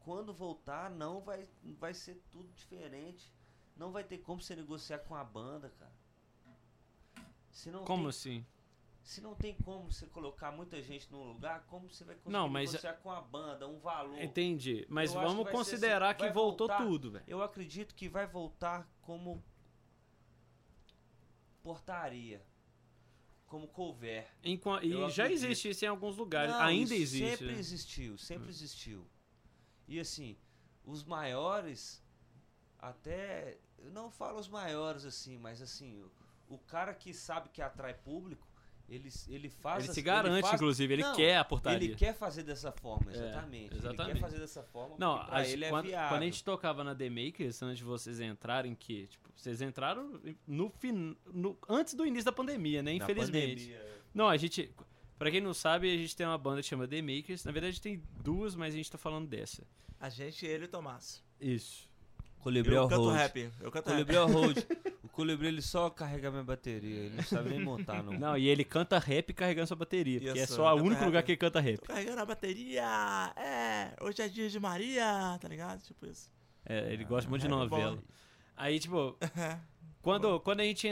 Quando 0.00 0.34
voltar, 0.34 0.90
não 0.90 1.20
vai, 1.20 1.48
vai 1.78 1.94
ser 1.94 2.20
tudo 2.30 2.52
diferente. 2.52 3.32
Não 3.76 3.90
vai 3.92 4.04
ter 4.04 4.18
como 4.18 4.40
você 4.40 4.54
negociar 4.56 4.98
com 5.00 5.14
a 5.14 5.24
banda, 5.24 5.70
cara. 5.78 5.92
Se 7.50 7.70
não 7.70 7.84
Como 7.84 8.02
tem 8.02 8.08
assim? 8.10 8.46
Se 9.04 9.20
não 9.20 9.34
tem 9.34 9.54
como 9.54 9.92
você 9.92 10.06
colocar 10.06 10.50
muita 10.50 10.80
gente 10.82 11.12
num 11.12 11.22
lugar, 11.24 11.64
como 11.66 11.88
você 11.90 12.02
vai 12.04 12.14
conseguir 12.16 12.32
Não, 12.32 12.48
mas- 12.48 12.70
negociar 12.72 12.94
com 12.94 13.10
a 13.12 13.20
banda 13.20 13.68
um 13.68 13.78
valor? 13.78 14.18
Entendi. 14.20 14.86
Mas 14.88 15.14
Eu 15.14 15.20
vamos 15.20 15.44
que 15.46 15.52
considerar 15.52 16.10
assim, 16.16 16.24
que 16.24 16.30
voltou 16.32 16.66
voltar- 16.66 16.82
tudo, 16.84 17.10
velho. 17.10 17.24
Eu 17.28 17.42
acredito 17.42 17.94
que 17.94 18.08
vai 18.08 18.26
voltar 18.26 18.88
como 19.02 19.44
portaria, 21.62 22.42
como 23.46 23.68
cover. 23.68 24.26
E 24.42 24.58
já 25.10 25.30
existe 25.30 25.68
isso 25.68 25.84
em 25.84 25.88
alguns 25.88 26.16
lugares. 26.16 26.52
Não, 26.52 26.60
Ainda 26.62 26.94
existe. 26.94 27.28
Sempre 27.28 27.46
né? 27.52 27.58
existiu, 27.58 28.18
sempre 28.18 28.48
existiu. 28.48 29.06
E 29.86 30.00
assim, 30.00 30.36
os 30.84 31.04
maiores, 31.04 32.02
até. 32.78 33.58
Eu 33.78 33.90
não 33.90 34.10
falo 34.10 34.38
os 34.38 34.48
maiores 34.48 35.04
assim, 35.04 35.36
mas 35.36 35.60
assim, 35.60 35.98
o, 36.48 36.54
o 36.54 36.58
cara 36.58 36.94
que 36.94 37.12
sabe 37.12 37.50
que 37.50 37.60
atrai 37.60 37.92
público, 37.92 38.46
ele, 38.88 39.08
ele 39.28 39.48
faz. 39.48 39.84
Ele 39.84 39.92
se 39.94 40.02
garante, 40.02 40.42
faz- 40.42 40.54
inclusive. 40.54 40.92
Ele 40.94 41.02
Não, 41.02 41.14
quer 41.16 41.36
a 41.38 41.44
portaria. 41.44 41.88
Ele 41.88 41.94
quer 41.96 42.14
fazer 42.14 42.42
dessa 42.42 42.70
forma, 42.72 43.10
É, 43.10 43.14
exatamente. 43.14 43.66
Ele 43.72 43.78
exatamente. 43.78 44.14
quer 44.14 44.20
fazer 44.20 44.38
dessa 44.38 44.62
forma 44.62 44.96
Não, 44.98 45.24
pra 45.24 45.38
a- 45.38 45.46
ele 45.48 45.64
é 45.64 45.68
quando, 45.70 45.86
viável. 45.86 46.08
quando 46.10 46.22
a 46.22 46.26
gente 46.26 46.44
tocava 46.44 46.84
na 46.84 46.94
The 46.94 47.08
Makers, 47.10 47.62
antes 47.62 47.78
de 47.78 47.84
vocês 47.84 48.20
entrarem, 48.20 48.74
que, 48.74 49.06
tipo, 49.06 49.28
vocês 49.34 49.60
entraram 49.62 50.20
no, 50.46 50.68
fin... 50.70 51.16
no 51.32 51.56
antes 51.68 51.94
do 51.94 52.06
início 52.06 52.26
da 52.26 52.32
pandemia, 52.32 52.82
né? 52.82 52.90
Na 52.92 53.04
Infelizmente. 53.04 53.64
pandemia, 53.64 53.76
é. 53.76 53.98
Não, 54.14 54.28
a 54.28 54.36
gente. 54.36 54.70
Pra 55.18 55.30
quem 55.30 55.40
não 55.40 55.54
sabe, 55.54 55.92
a 55.92 55.96
gente 55.96 56.14
tem 56.16 56.26
uma 56.26 56.36
banda 56.36 56.60
que 56.60 56.66
chama 56.68 56.86
The 56.88 57.00
Makers. 57.00 57.44
Na 57.44 57.52
verdade, 57.52 57.80
tem 57.80 58.02
duas, 58.22 58.54
mas 58.54 58.74
a 58.74 58.76
gente 58.76 58.90
tá 58.90 58.98
falando 58.98 59.26
dessa. 59.28 59.62
A 60.00 60.08
gente, 60.10 60.44
ele 60.44 60.64
e 60.64 60.66
o 60.66 60.68
Tomás. 60.68 61.22
Isso. 61.40 61.88
Colibri 62.40 62.74
é 62.74 62.78
Eu 62.78 62.84
o 62.84 62.88
canto 62.88 63.10
rap. 63.10 63.50
Eu 63.60 63.70
canto 63.70 63.86
rap. 63.88 63.94
Colibri 64.04 64.16
é. 64.16 64.20
O 64.22 65.03
Colibri 65.14 65.46
ele 65.46 65.62
só 65.62 65.88
carrega 65.90 66.30
minha 66.30 66.42
bateria, 66.42 67.04
ele 67.04 67.16
não 67.16 67.22
sabe 67.22 67.50
nem 67.50 67.60
montar 67.62 68.02
não. 68.02 68.12
Não, 68.12 68.36
e 68.36 68.48
ele 68.48 68.64
canta 68.64 68.98
rap 68.98 69.32
carregando 69.32 69.68
sua 69.68 69.76
bateria. 69.76 70.20
Porque 70.20 70.38
é 70.40 70.46
só 70.46 70.74
o 70.74 70.78
único 70.80 70.94
rap. 71.00 71.06
lugar 71.06 71.22
que 71.22 71.32
ele 71.32 71.36
canta 71.38 71.60
rap. 71.60 71.78
Tô 71.78 71.86
carregando 71.86 72.20
a 72.20 72.26
bateria. 72.26 73.32
É, 73.36 73.94
hoje 74.00 74.22
é 74.22 74.28
dia 74.28 74.48
de 74.48 74.58
Maria, 74.58 75.38
tá 75.40 75.46
ligado? 75.48 75.82
Tipo 75.82 76.06
isso. 76.06 76.30
É, 76.66 76.92
ele 76.92 77.04
gosta 77.04 77.28
muito 77.30 77.42
de 77.42 77.46
é 77.46 77.50
bom. 77.50 77.56
novela. 77.58 78.02
Aí, 78.56 78.78
tipo, 78.80 79.16
quando, 80.02 80.40
quando 80.40 80.60
a 80.60 80.64
gente. 80.64 80.88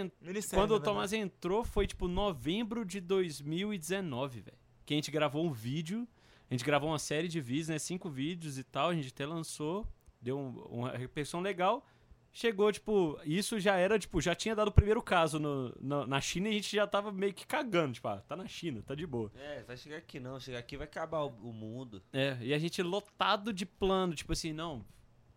Quando 0.50 0.72
o 0.74 0.80
Tomás 0.80 1.12
entrou, 1.12 1.64
foi 1.64 1.86
tipo 1.86 2.06
novembro 2.08 2.84
de 2.84 3.00
2019, 3.00 4.40
velho. 4.40 4.56
Que 4.86 4.94
a 4.94 4.96
gente 4.96 5.10
gravou 5.10 5.44
um 5.44 5.52
vídeo. 5.52 6.06
A 6.50 6.54
gente 6.54 6.64
gravou 6.64 6.90
uma 6.90 6.98
série 6.98 7.28
de 7.28 7.40
vídeos, 7.40 7.68
né? 7.68 7.78
Cinco 7.78 8.10
vídeos 8.10 8.58
e 8.58 8.64
tal. 8.64 8.90
A 8.90 8.94
gente 8.94 9.08
até 9.08 9.24
lançou. 9.26 9.86
Deu 10.20 10.38
um- 10.38 10.60
uma 10.70 10.90
repercussão 10.92 11.40
legal. 11.40 11.84
Chegou, 12.34 12.72
tipo, 12.72 13.20
isso 13.24 13.60
já 13.60 13.76
era, 13.76 13.98
tipo, 13.98 14.18
já 14.20 14.34
tinha 14.34 14.54
dado 14.56 14.68
o 14.68 14.72
primeiro 14.72 15.02
caso 15.02 15.38
no, 15.38 15.74
na- 15.78 16.06
na 16.06 16.20
China 16.20 16.48
e 16.48 16.52
a 16.52 16.54
gente 16.54 16.74
já 16.74 16.86
tava 16.86 17.12
meio 17.12 17.34
que 17.34 17.46
cagando, 17.46 17.92
tipo, 17.92 18.08
ah, 18.08 18.22
tá 18.26 18.34
na 18.34 18.48
China, 18.48 18.82
tá 18.86 18.94
de 18.94 19.06
boa. 19.06 19.30
É, 19.36 19.62
vai 19.64 19.76
chegar 19.76 19.98
aqui 19.98 20.18
não, 20.18 20.40
chegar 20.40 20.58
aqui 20.58 20.76
vai 20.78 20.86
acabar 20.86 21.20
o, 21.20 21.28
o 21.28 21.52
mundo. 21.52 22.02
É, 22.10 22.38
e 22.40 22.54
a 22.54 22.58
gente 22.58 22.82
lotado 22.82 23.52
de 23.52 23.66
plano, 23.66 24.14
tipo 24.14 24.32
assim, 24.32 24.50
não, 24.52 24.82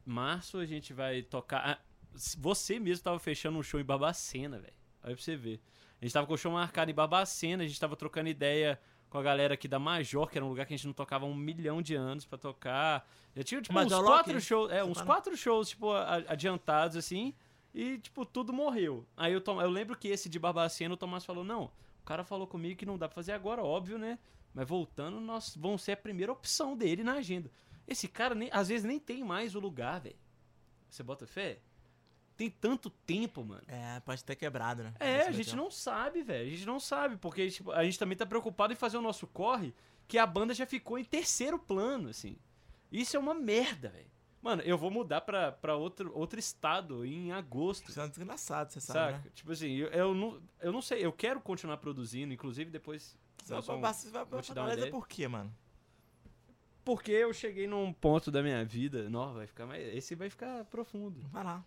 março 0.05 0.57
a 0.57 0.65
gente 0.65 0.93
vai 0.93 1.21
tocar. 1.21 1.69
Ah, 1.69 1.79
você 2.37 2.79
mesmo 2.79 3.03
tava 3.03 3.19
fechando 3.19 3.57
um 3.59 3.63
show 3.63 3.77
em 3.79 3.83
Babacena, 3.83 4.57
velho. 4.59 4.73
Aí 5.03 5.13
pra 5.13 5.21
você 5.23 5.35
ver. 5.35 5.59
A 6.01 6.05
gente 6.05 6.13
tava 6.13 6.25
com 6.27 6.33
o 6.33 6.37
show 6.37 6.51
marcado 6.51 6.89
em 6.89 6.93
Babacena, 6.93 7.63
a 7.63 7.67
gente 7.67 7.79
tava 7.79 7.95
trocando 7.97 8.29
ideia 8.29 8.79
com 9.15 9.19
a 9.19 9.23
galera 9.23 9.53
aqui 9.53 9.65
da 9.65 9.79
Major, 9.79 10.29
que 10.29 10.37
era 10.37 10.43
um 10.43 10.49
lugar 10.49 10.65
que 10.65 10.73
a 10.73 10.77
gente 10.77 10.85
não 10.85 10.93
tocava 10.93 11.25
há 11.25 11.29
um 11.29 11.33
milhão 11.33 11.81
de 11.81 11.95
anos 11.95 12.25
pra 12.25 12.37
tocar. 12.37 13.09
Já 13.33 13.43
tinha, 13.43 13.61
tipo, 13.61 13.73
uns 13.73 13.83
Major 13.89 14.03
quatro 14.03 14.41
shows, 14.41 14.69
é, 14.69 14.83
uns 14.83 14.97
fala? 14.97 15.05
quatro 15.05 15.37
shows, 15.37 15.69
tipo, 15.69 15.89
adiantados, 16.27 16.97
assim, 16.97 17.33
e, 17.73 17.97
tipo, 17.97 18.25
tudo 18.25 18.51
morreu. 18.51 19.07
Aí 19.15 19.31
eu, 19.31 19.41
eu 19.45 19.69
lembro 19.69 19.97
que 19.97 20.09
esse 20.09 20.27
de 20.27 20.37
Barbacena, 20.37 20.95
o 20.95 20.97
Tomás 20.97 21.23
falou, 21.23 21.45
não, 21.45 21.71
o 22.01 22.05
cara 22.05 22.25
falou 22.25 22.45
comigo 22.45 22.77
que 22.77 22.85
não 22.85 22.97
dá 22.97 23.07
pra 23.07 23.15
fazer 23.15 23.31
agora, 23.31 23.63
óbvio, 23.63 23.97
né? 23.97 24.19
Mas 24.53 24.67
voltando, 24.67 25.17
nós 25.21 25.55
vamos 25.55 25.81
ser 25.81 25.93
a 25.93 25.97
primeira 25.97 26.33
opção 26.33 26.75
dele 26.75 27.01
na 27.01 27.13
agenda. 27.13 27.49
Esse 27.87 28.09
cara, 28.09 28.35
nem, 28.35 28.49
às 28.51 28.67
vezes, 28.67 28.83
nem 28.83 28.99
tem 28.99 29.23
mais 29.23 29.55
o 29.55 29.61
lugar, 29.61 30.01
velho. 30.01 30.17
Você 30.89 31.01
bota 31.03 31.25
fé? 31.25 31.59
Tem 32.37 32.49
tanto 32.49 32.89
tempo, 32.89 33.43
mano. 33.45 33.63
É, 33.67 33.99
pode 34.01 34.23
ter 34.23 34.35
quebrado, 34.35 34.83
né? 34.83 34.93
É, 34.99 35.21
a 35.21 35.31
gente 35.31 35.55
não 35.55 35.71
sabe, 35.71 36.21
velho. 36.21 36.45
A 36.47 36.49
gente 36.49 36.65
não 36.65 36.79
sabe, 36.79 37.15
porque 37.17 37.49
tipo, 37.49 37.71
a 37.71 37.83
gente 37.83 37.97
também 37.97 38.17
tá 38.17 38.25
preocupado 38.25 38.73
em 38.73 38.75
fazer 38.75 38.97
o 38.97 39.01
nosso 39.01 39.25
corre, 39.25 39.73
que 40.07 40.17
a 40.17 40.25
banda 40.25 40.53
já 40.53 40.65
ficou 40.65 40.99
em 40.99 41.03
terceiro 41.05 41.57
plano, 41.57 42.09
assim. 42.09 42.37
Isso 42.91 43.15
é 43.15 43.19
uma 43.19 43.33
merda, 43.33 43.89
velho. 43.89 44.11
Mano, 44.41 44.61
eu 44.61 44.77
vou 44.77 44.91
mudar 44.91 45.21
pra, 45.21 45.51
pra 45.53 45.75
outro, 45.75 46.11
outro 46.13 46.37
estado 46.37 47.03
em 47.05 47.31
agosto. 47.31 47.89
Isso 47.89 47.99
é 47.99 48.03
um 48.03 48.09
desgraçado, 48.09 48.71
você 48.71 48.79
sabe, 48.79 49.13
Saca? 49.13 49.25
né? 49.25 49.31
Tipo 49.33 49.51
assim, 49.51 49.71
eu, 49.71 49.87
eu, 49.87 50.13
não, 50.13 50.41
eu 50.59 50.71
não 50.71 50.81
sei, 50.81 51.03
eu 51.03 51.11
quero 51.11 51.39
continuar 51.41 51.77
produzindo, 51.77 52.31
inclusive 52.33 52.69
depois. 52.69 53.17
Você 53.43 53.53
vai 53.53 53.59
um- 53.59 53.81
você 53.81 54.09
vai 54.09 54.25
vou 54.25 54.41
te 54.41 54.53
dar 54.53 54.63
uma 54.63 54.73
ideia. 54.73 54.91
por 54.91 55.07
quê, 55.07 55.27
mano? 55.27 55.51
Porque 56.83 57.11
eu 57.11 57.33
cheguei 57.33 57.65
num 57.65 57.91
ponto 57.91 58.29
da 58.29 58.43
minha 58.43 58.63
vida. 58.63 59.09
Não, 59.09 59.33
vai 59.33 59.47
ficar 59.47 59.65
mais. 59.65 59.83
Esse 59.95 60.13
vai 60.13 60.29
ficar 60.29 60.63
profundo. 60.65 61.19
Vai 61.31 61.43
lá. 61.43 61.65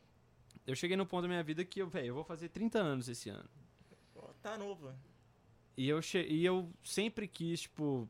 Eu 0.68 0.76
cheguei 0.76 0.98
num 0.98 1.07
ponto 1.07 1.22
da 1.22 1.28
minha 1.28 1.42
vida 1.42 1.64
que 1.64 1.81
eu, 1.81 1.88
velho, 1.88 2.09
eu 2.09 2.14
vou 2.14 2.24
fazer 2.24 2.50
30 2.50 2.78
anos 2.78 3.09
esse 3.09 3.31
ano. 3.31 3.48
Tá 4.42 4.59
novo. 4.59 4.92
E 5.74 5.88
eu, 5.88 6.02
che... 6.02 6.20
e 6.20 6.44
eu 6.44 6.70
sempre 6.85 7.26
quis, 7.26 7.62
tipo, 7.62 8.07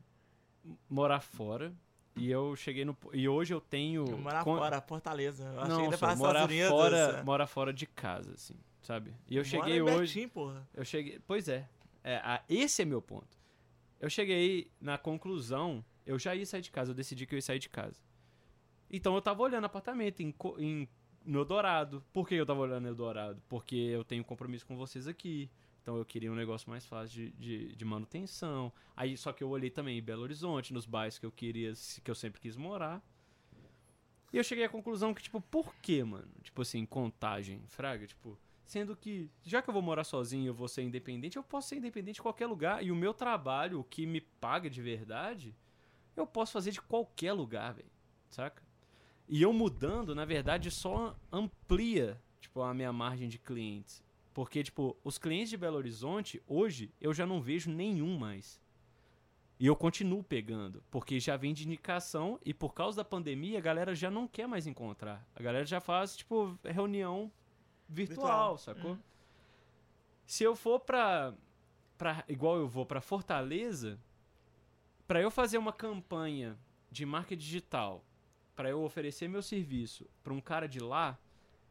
morar 0.89 1.21
fora. 1.21 1.73
E 2.17 2.29
eu 2.29 2.57
cheguei 2.57 2.83
no. 2.83 2.97
E 3.13 3.29
hoje 3.29 3.53
eu 3.53 3.61
tenho. 3.61 4.05
Morar 4.17 4.43
con- 4.43 4.57
fora, 4.57 4.81
Fortaleza. 4.81 5.45
Eu 5.45 5.59
achei 5.61 5.69
Não, 5.73 5.85
que 5.85 5.91
ia 5.91 5.97
só, 5.97 6.15
morar 6.17 6.49
Unidos. 6.49 6.69
fora, 6.69 6.97
é. 6.97 7.23
morar 7.23 7.47
fora 7.47 7.71
de 7.71 7.85
casa, 7.85 8.33
assim, 8.33 8.55
sabe? 8.81 9.13
E 9.25 9.37
eu 9.37 9.43
Mora 9.43 9.47
cheguei 9.49 9.81
hoje. 9.81 10.15
Betim, 10.15 10.27
porra. 10.27 10.67
Eu 10.73 10.83
cheguei. 10.83 11.17
Pois 11.25 11.47
é. 11.47 11.65
é 12.03 12.17
a- 12.17 12.43
esse 12.49 12.81
é 12.81 12.85
meu 12.85 13.01
ponto. 13.01 13.37
Eu 14.01 14.09
cheguei 14.09 14.69
na 14.81 14.97
conclusão. 14.97 15.83
Eu 16.05 16.19
já 16.19 16.35
ia 16.35 16.45
sair 16.45 16.61
de 16.61 16.71
casa. 16.71 16.91
Eu 16.91 16.95
decidi 16.95 17.25
que 17.25 17.35
eu 17.35 17.37
ia 17.37 17.41
sair 17.41 17.59
de 17.59 17.69
casa. 17.69 18.01
Então 18.91 19.15
eu 19.15 19.21
tava 19.21 19.41
olhando 19.43 19.63
apartamento 19.65 20.21
em, 20.21 20.33
em 20.57 20.89
no 21.25 21.39
Eldorado. 21.39 22.03
Por 22.13 22.27
que 22.27 22.35
eu 22.35 22.45
tava 22.45 22.59
olhando 22.59 22.83
no 22.83 22.89
Eldorado? 22.89 23.41
Porque 23.47 23.75
eu 23.75 24.03
tenho 24.03 24.23
compromisso 24.23 24.65
com 24.65 24.75
vocês 24.75 25.07
aqui. 25.07 25.49
Então 25.81 25.97
eu 25.97 26.05
queria 26.05 26.31
um 26.31 26.35
negócio 26.35 26.69
mais 26.69 26.85
fácil 26.85 27.15
de, 27.15 27.31
de, 27.31 27.75
de 27.75 27.85
manutenção. 27.85 28.71
Aí 28.95 29.17
só 29.17 29.31
que 29.31 29.43
eu 29.43 29.49
olhei 29.49 29.69
também 29.69 29.97
em 29.97 30.01
Belo 30.01 30.23
Horizonte, 30.23 30.73
nos 30.73 30.85
bairros 30.85 31.17
que 31.17 31.25
eu 31.25 31.31
queria, 31.31 31.73
que 32.03 32.11
eu 32.11 32.15
sempre 32.15 32.39
quis 32.39 32.55
morar. 32.55 33.01
E 34.31 34.37
eu 34.37 34.43
cheguei 34.43 34.63
à 34.63 34.69
conclusão 34.69 35.13
que, 35.13 35.23
tipo, 35.23 35.41
por 35.41 35.73
que, 35.75 36.03
mano? 36.03 36.29
Tipo 36.43 36.61
assim, 36.61 36.85
contagem, 36.85 37.63
fraga, 37.67 38.05
tipo, 38.05 38.37
Sendo 38.69 38.95
que, 38.95 39.31
já 39.43 39.63
que 39.63 39.69
eu 39.71 39.73
vou 39.73 39.81
morar 39.81 40.03
sozinho 40.03 40.49
eu 40.49 40.53
vou 40.53 40.67
ser 40.67 40.83
independente, 40.83 41.37
eu 41.37 41.43
posso 41.43 41.69
ser 41.69 41.77
independente 41.77 42.19
em 42.19 42.21
qualquer 42.21 42.45
lugar. 42.45 42.85
E 42.85 42.91
o 42.91 42.95
meu 42.95 43.15
trabalho, 43.15 43.79
o 43.79 43.83
que 43.83 44.05
me 44.05 44.21
paga 44.21 44.69
de 44.69 44.79
verdade, 44.79 45.55
eu 46.15 46.27
posso 46.27 46.51
fazer 46.51 46.69
de 46.69 46.79
qualquer 46.79 47.33
lugar, 47.33 47.73
velho. 47.73 47.89
Saca? 48.29 48.61
E 49.29 49.43
eu 49.43 49.53
mudando, 49.53 50.15
na 50.15 50.25
verdade, 50.25 50.71
só 50.71 51.15
amplia, 51.31 52.19
tipo, 52.41 52.61
a 52.63 52.73
minha 52.73 52.91
margem 52.91 53.29
de 53.29 53.37
clientes. 53.37 54.03
Porque, 54.33 54.63
tipo, 54.63 54.97
os 55.03 55.19
clientes 55.19 55.51
de 55.51 55.57
Belo 55.57 55.77
Horizonte, 55.77 56.41
hoje, 56.47 56.91
eu 56.99 57.13
já 57.13 57.27
não 57.27 57.39
vejo 57.39 57.69
nenhum 57.69 58.17
mais. 58.17 58.59
E 59.59 59.67
eu 59.67 59.75
continuo 59.75 60.23
pegando, 60.23 60.81
porque 60.89 61.19
já 61.19 61.37
vem 61.37 61.53
de 61.53 61.65
indicação 61.65 62.39
e 62.43 62.53
por 62.53 62.73
causa 62.73 62.97
da 62.97 63.05
pandemia 63.05 63.59
a 63.59 63.61
galera 63.61 63.93
já 63.93 64.09
não 64.09 64.27
quer 64.27 64.47
mais 64.47 64.65
encontrar. 64.65 65.27
A 65.35 65.43
galera 65.43 65.65
já 65.65 65.79
faz, 65.79 66.15
tipo, 66.15 66.57
reunião 66.63 67.31
virtual, 67.87 68.55
Virtual. 68.55 68.57
sacou? 68.57 68.91
Uhum. 68.91 68.99
Se 70.25 70.43
eu 70.43 70.55
for 70.55 70.79
pra, 70.79 71.35
pra. 71.97 72.23
Igual 72.27 72.57
eu 72.57 72.67
vou 72.67 72.85
pra 72.85 73.01
Fortaleza, 73.01 73.99
pra 75.05 75.21
eu 75.21 75.29
fazer 75.29 75.57
uma 75.57 75.73
campanha 75.73 76.57
de 76.89 77.05
marca 77.05 77.35
digital, 77.35 78.03
pra 78.59 78.69
eu 78.69 78.83
oferecer 78.83 79.29
meu 79.29 79.41
serviço 79.41 80.05
pra 80.21 80.33
um 80.33 80.41
cara 80.41 80.67
de 80.67 80.81
lá, 80.81 81.17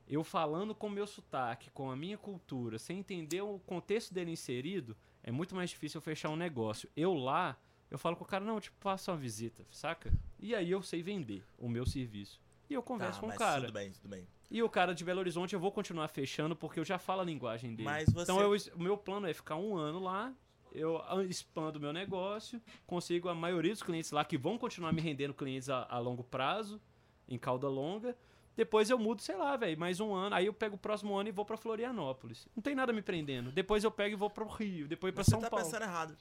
eu 0.08 0.24
falando 0.24 0.74
com 0.74 0.88
meu 0.88 1.06
sotaque, 1.06 1.68
com 1.72 1.90
a 1.90 1.94
minha 1.94 2.16
cultura, 2.16 2.78
sem 2.78 2.98
entender 3.00 3.42
o 3.42 3.58
contexto 3.66 4.14
dele 4.14 4.30
inserido, 4.30 4.96
é 5.22 5.30
muito 5.30 5.54
mais 5.54 5.68
difícil 5.68 5.98
eu 5.98 6.02
fechar 6.02 6.30
um 6.30 6.36
negócio. 6.36 6.88
Eu 6.96 7.12
lá, 7.12 7.58
eu 7.90 7.98
falo 7.98 8.16
com 8.16 8.24
o 8.24 8.26
cara, 8.26 8.42
não, 8.42 8.58
tipo, 8.58 8.74
faça 8.80 9.12
uma 9.12 9.18
visita, 9.18 9.66
saca? 9.70 10.10
E 10.40 10.54
aí 10.54 10.70
eu 10.70 10.80
sei 10.82 11.02
vender 11.02 11.44
o 11.58 11.68
meu 11.68 11.84
serviço. 11.84 12.40
E 12.70 12.72
eu 12.72 12.82
converso 12.82 13.20
Tá, 13.20 13.26
com 13.26 13.34
o 13.34 13.36
cara. 13.36 13.60
Tudo 13.66 13.72
bem, 13.74 13.92
tudo 13.92 14.08
bem. 14.08 14.26
E 14.50 14.62
o 14.62 14.68
cara 14.70 14.94
de 14.94 15.04
Belo 15.04 15.20
Horizonte 15.20 15.52
eu 15.52 15.60
vou 15.60 15.70
continuar 15.70 16.08
fechando 16.08 16.56
porque 16.56 16.80
eu 16.80 16.86
já 16.86 16.98
falo 16.98 17.20
a 17.20 17.24
linguagem 17.24 17.74
dele. 17.74 17.84
Mas 17.84 18.08
você- 18.10 18.22
Então 18.32 18.40
eu, 18.40 18.58
o 18.76 18.82
meu 18.82 18.96
plano 18.96 19.26
é 19.26 19.34
ficar 19.34 19.56
um 19.56 19.76
ano 19.76 19.98
lá, 19.98 20.34
eu 20.72 21.02
ah, 21.06 21.22
expando 21.24 21.78
o 21.78 21.80
meu 21.82 21.92
negócio, 21.92 22.60
consigo 22.86 23.28
a 23.28 23.34
maioria 23.34 23.72
dos 23.72 23.82
clientes 23.82 24.10
lá 24.10 24.24
que 24.24 24.36
vão 24.38 24.56
continuar 24.58 24.92
me 24.92 25.00
rendendo 25.00 25.34
clientes 25.34 25.68
a, 25.68 25.86
a 25.88 25.98
longo 25.98 26.22
prazo, 26.24 26.80
em 27.28 27.38
cauda 27.38 27.68
longa. 27.68 28.16
Depois 28.56 28.90
eu 28.90 28.98
mudo, 28.98 29.22
sei 29.22 29.36
lá, 29.36 29.56
velho, 29.56 29.78
mais 29.78 30.00
um 30.00 30.12
ano. 30.14 30.34
Aí 30.34 30.46
eu 30.46 30.52
pego 30.52 30.74
o 30.74 30.78
próximo 30.78 31.16
ano 31.16 31.28
e 31.28 31.32
vou 31.32 31.44
pra 31.44 31.56
Florianópolis. 31.56 32.48
Não 32.56 32.62
tem 32.62 32.74
nada 32.74 32.92
me 32.92 33.00
prendendo. 33.00 33.52
Depois 33.52 33.84
eu 33.84 33.90
pego 33.90 34.14
e 34.14 34.16
vou 34.18 34.28
pro 34.28 34.48
Rio, 34.48 34.88
depois 34.88 35.14
pra 35.14 35.22
Você 35.22 35.30
São 35.30 35.40
tá 35.40 35.48
Paulo. 35.48 35.64
pensando 35.64 35.82
errado. 35.82 36.16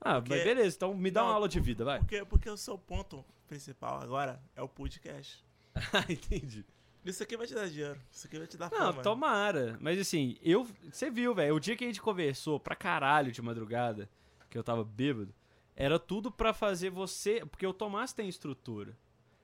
Ah, 0.00 0.20
porque- 0.20 0.34
mas 0.36 0.44
beleza, 0.44 0.76
então 0.76 0.94
me 0.94 1.10
dá 1.10 1.20
Não, 1.22 1.28
uma 1.28 1.34
aula 1.34 1.48
de 1.48 1.58
vida, 1.58 1.84
vai. 1.84 1.98
Porque, 1.98 2.24
porque 2.24 2.48
o 2.48 2.56
seu 2.56 2.78
ponto 2.78 3.24
principal 3.48 4.00
agora 4.00 4.40
é 4.54 4.62
o 4.62 4.68
podcast. 4.68 5.44
Ah, 5.92 6.04
entendi. 6.08 6.64
Isso 7.04 7.22
aqui 7.22 7.36
vai 7.36 7.46
te 7.46 7.54
dar 7.54 7.68
dinheiro. 7.68 7.98
Isso 8.10 8.26
aqui 8.26 8.38
vai 8.38 8.46
te 8.46 8.56
dar 8.56 8.70
Não, 8.70 8.78
fama. 8.92 9.02
tomara. 9.02 9.78
Mas 9.80 9.98
assim, 9.98 10.36
eu. 10.42 10.66
Você 10.90 11.10
viu, 11.10 11.34
velho? 11.34 11.54
O 11.54 11.60
dia 11.60 11.76
que 11.76 11.84
a 11.84 11.86
gente 11.86 12.02
conversou 12.02 12.60
pra 12.60 12.74
caralho 12.76 13.32
de 13.32 13.40
madrugada, 13.40 14.08
que 14.50 14.58
eu 14.58 14.62
tava 14.64 14.84
bêbado, 14.84 15.34
era 15.74 15.98
tudo 15.98 16.30
pra 16.30 16.52
fazer 16.52 16.90
você. 16.90 17.44
Porque 17.46 17.66
o 17.66 17.72
Tomás 17.72 18.12
tem 18.12 18.28
estrutura. 18.28 18.96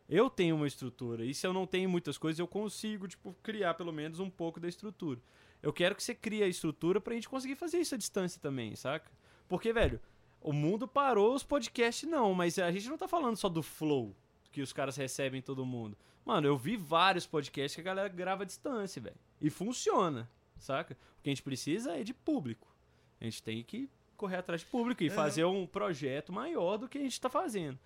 Eu 0.08 0.28
tenho 0.28 0.56
uma 0.56 0.66
estrutura. 0.66 1.24
E 1.24 1.32
se 1.32 1.46
eu 1.46 1.52
não 1.52 1.66
tenho 1.66 1.88
muitas 1.88 2.18
coisas, 2.18 2.38
eu 2.38 2.46
consigo, 2.46 3.08
tipo, 3.08 3.34
criar 3.42 3.72
pelo 3.74 3.92
menos 3.92 4.20
um 4.20 4.28
pouco 4.28 4.60
da 4.60 4.68
estrutura. 4.68 5.18
Eu 5.62 5.72
quero 5.72 5.94
que 5.94 6.02
você 6.02 6.14
crie 6.14 6.42
a 6.42 6.46
estrutura 6.48 7.00
pra 7.00 7.14
gente 7.14 7.28
conseguir 7.28 7.54
fazer 7.54 7.78
isso 7.78 7.94
à 7.94 7.98
distância 7.98 8.38
também, 8.38 8.76
saca? 8.76 9.10
Porque, 9.48 9.72
velho, 9.72 9.98
o 10.42 10.52
mundo 10.52 10.86
parou, 10.86 11.34
os 11.34 11.42
podcasts 11.42 12.06
não, 12.06 12.34
mas 12.34 12.58
a 12.58 12.70
gente 12.70 12.90
não 12.90 12.98
tá 12.98 13.08
falando 13.08 13.36
só 13.36 13.48
do 13.48 13.62
flow 13.62 14.14
que 14.54 14.62
os 14.62 14.72
caras 14.72 14.96
recebem 14.96 15.42
todo 15.42 15.66
mundo. 15.66 15.96
Mano, 16.24 16.46
eu 16.46 16.56
vi 16.56 16.76
vários 16.76 17.26
podcasts 17.26 17.74
que 17.74 17.80
a 17.80 17.84
galera 17.84 18.08
grava 18.08 18.44
à 18.44 18.46
distância, 18.46 19.02
velho. 19.02 19.16
E 19.40 19.50
funciona, 19.50 20.30
saca? 20.58 20.96
O 21.18 21.22
que 21.22 21.28
a 21.28 21.32
gente 21.32 21.42
precisa 21.42 21.92
é 21.98 22.02
de 22.04 22.14
público. 22.14 22.72
A 23.20 23.24
gente 23.24 23.42
tem 23.42 23.62
que 23.62 23.90
correr 24.16 24.36
atrás 24.36 24.60
de 24.60 24.66
público 24.68 25.02
e 25.02 25.08
É. 25.08 25.10
fazer 25.10 25.44
um 25.44 25.66
projeto 25.66 26.32
maior 26.32 26.76
do 26.78 26.88
que 26.88 26.96
a 26.98 27.00
gente 27.00 27.20
tá 27.20 27.28
fazendo. 27.28 27.78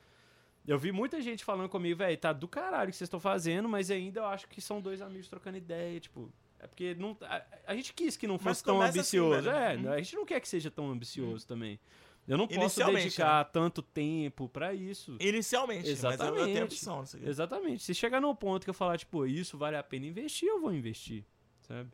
Eu 0.67 0.79
vi 0.79 0.93
muita 0.93 1.21
gente 1.23 1.43
falando 1.45 1.69
comigo, 1.71 1.97
velho, 1.99 2.17
tá 2.19 2.33
do 2.33 2.47
caralho 2.47 2.89
o 2.89 2.93
que 2.93 2.97
vocês 2.99 3.07
estão 3.09 3.19
fazendo, 3.19 3.67
mas 3.69 3.91
ainda 3.91 4.21
eu 4.21 4.27
acho 4.27 4.47
que 4.47 4.61
são 4.61 4.81
dois 4.81 5.01
amigos 5.01 5.27
trocando 5.29 5.57
ideia, 5.57 5.99
tipo. 5.99 6.31
É 6.61 6.67
porque 6.67 6.95
não, 6.97 7.17
a, 7.23 7.43
a 7.69 7.75
gente 7.75 7.95
quis 7.95 8.17
que 8.17 8.27
não 8.27 8.37
fosse 8.39 8.63
tão 8.63 8.81
assim, 8.83 8.99
ambicioso. 8.99 9.43
velho. 9.51 9.57
é, 9.57 9.77
Hum. 9.91 9.93
a 9.93 9.99
gente 9.99 10.15
não 10.17 10.27
quer 10.27 10.41
que 10.41 10.49
seja 10.49 10.71
tão 10.71 10.91
ambicioso 10.91 11.47
também. 11.47 11.79
Eu 12.29 12.37
não 12.37 12.47
posso 12.47 12.85
dedicar 12.85 13.43
tanto 13.47 13.81
tempo 13.83 14.49
pra 14.49 14.75
isso. 14.75 15.17
Inicialmente, 15.19 15.89
mas 15.91 16.03
eu- 16.03 16.11
eu 16.11 16.17
tenho 16.19 16.37
Exatamente. 16.37 16.63
opção. 16.63 17.05
Exatamente. 17.23 17.83
Se 17.83 17.95
chegar 17.95 18.21
num 18.21 18.35
ponto 18.35 18.65
que 18.65 18.71
eu 18.71 18.75
falar, 18.75 18.99
tipo, 18.99 19.25
isso 19.27 19.57
vale 19.57 19.77
a 19.77 19.83
pena 19.83 20.05
investir, 20.07 20.47
eu 20.49 20.61
vou 20.61 20.73
investir, 20.73 21.25
sabe? 21.63 21.91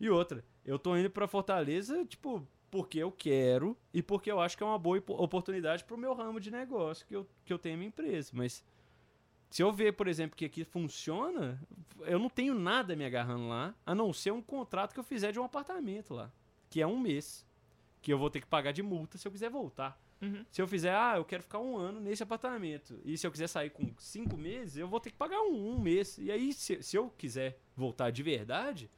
E 0.00 0.08
outra, 0.08 0.42
eu 0.64 0.78
tô 0.78 0.96
indo 0.96 1.10
pra 1.10 1.28
Fortaleza, 1.28 2.04
tipo, 2.06 2.46
porque 2.70 2.98
eu 2.98 3.12
quero 3.12 3.76
e 3.92 4.02
porque 4.02 4.32
eu 4.32 4.40
acho 4.40 4.56
que 4.56 4.62
é 4.62 4.66
uma 4.66 4.78
boa 4.78 4.98
opo- 4.98 5.22
oportunidade 5.22 5.84
pro 5.84 5.96
meu 5.98 6.14
ramo 6.14 6.40
de 6.40 6.50
negócio 6.50 7.06
que 7.06 7.14
eu, 7.14 7.28
que 7.44 7.52
eu 7.52 7.58
tenho 7.58 7.74
a 7.74 7.78
minha 7.78 7.88
empresa. 7.88 8.30
Mas 8.32 8.64
se 9.50 9.62
eu 9.62 9.70
ver, 9.70 9.92
por 9.92 10.08
exemplo, 10.08 10.34
que 10.36 10.46
aqui 10.46 10.64
funciona, 10.64 11.60
eu 12.00 12.18
não 12.18 12.28
tenho 12.30 12.54
nada 12.54 12.96
me 12.96 13.04
agarrando 13.04 13.48
lá, 13.48 13.74
a 13.86 13.94
não 13.94 14.12
ser 14.12 14.32
um 14.32 14.42
contrato 14.42 14.94
que 14.94 14.98
eu 14.98 15.04
fizer 15.04 15.30
de 15.30 15.38
um 15.38 15.44
apartamento 15.44 16.14
lá, 16.14 16.32
que 16.70 16.80
é 16.80 16.86
um 16.86 16.98
mês, 16.98 17.46
que 18.04 18.12
eu 18.12 18.18
vou 18.18 18.28
ter 18.28 18.42
que 18.42 18.46
pagar 18.46 18.70
de 18.70 18.82
multa 18.82 19.16
se 19.16 19.26
eu 19.26 19.32
quiser 19.32 19.48
voltar. 19.48 19.98
Uhum. 20.20 20.44
Se 20.50 20.60
eu 20.60 20.68
fizer, 20.68 20.94
ah, 20.94 21.14
eu 21.16 21.24
quero 21.24 21.42
ficar 21.42 21.58
um 21.58 21.74
ano 21.78 21.98
nesse 21.98 22.22
apartamento. 22.22 23.00
E 23.02 23.16
se 23.16 23.26
eu 23.26 23.32
quiser 23.32 23.46
sair 23.46 23.70
com 23.70 23.90
cinco 23.96 24.36
meses, 24.36 24.76
eu 24.76 24.86
vou 24.86 25.00
ter 25.00 25.10
que 25.10 25.16
pagar 25.16 25.40
um, 25.40 25.70
um 25.70 25.80
mês. 25.80 26.18
E 26.18 26.30
aí, 26.30 26.52
se, 26.52 26.82
se 26.82 26.96
eu 26.98 27.08
quiser 27.08 27.58
voltar 27.74 28.10
de 28.10 28.22
verdade, 28.22 28.90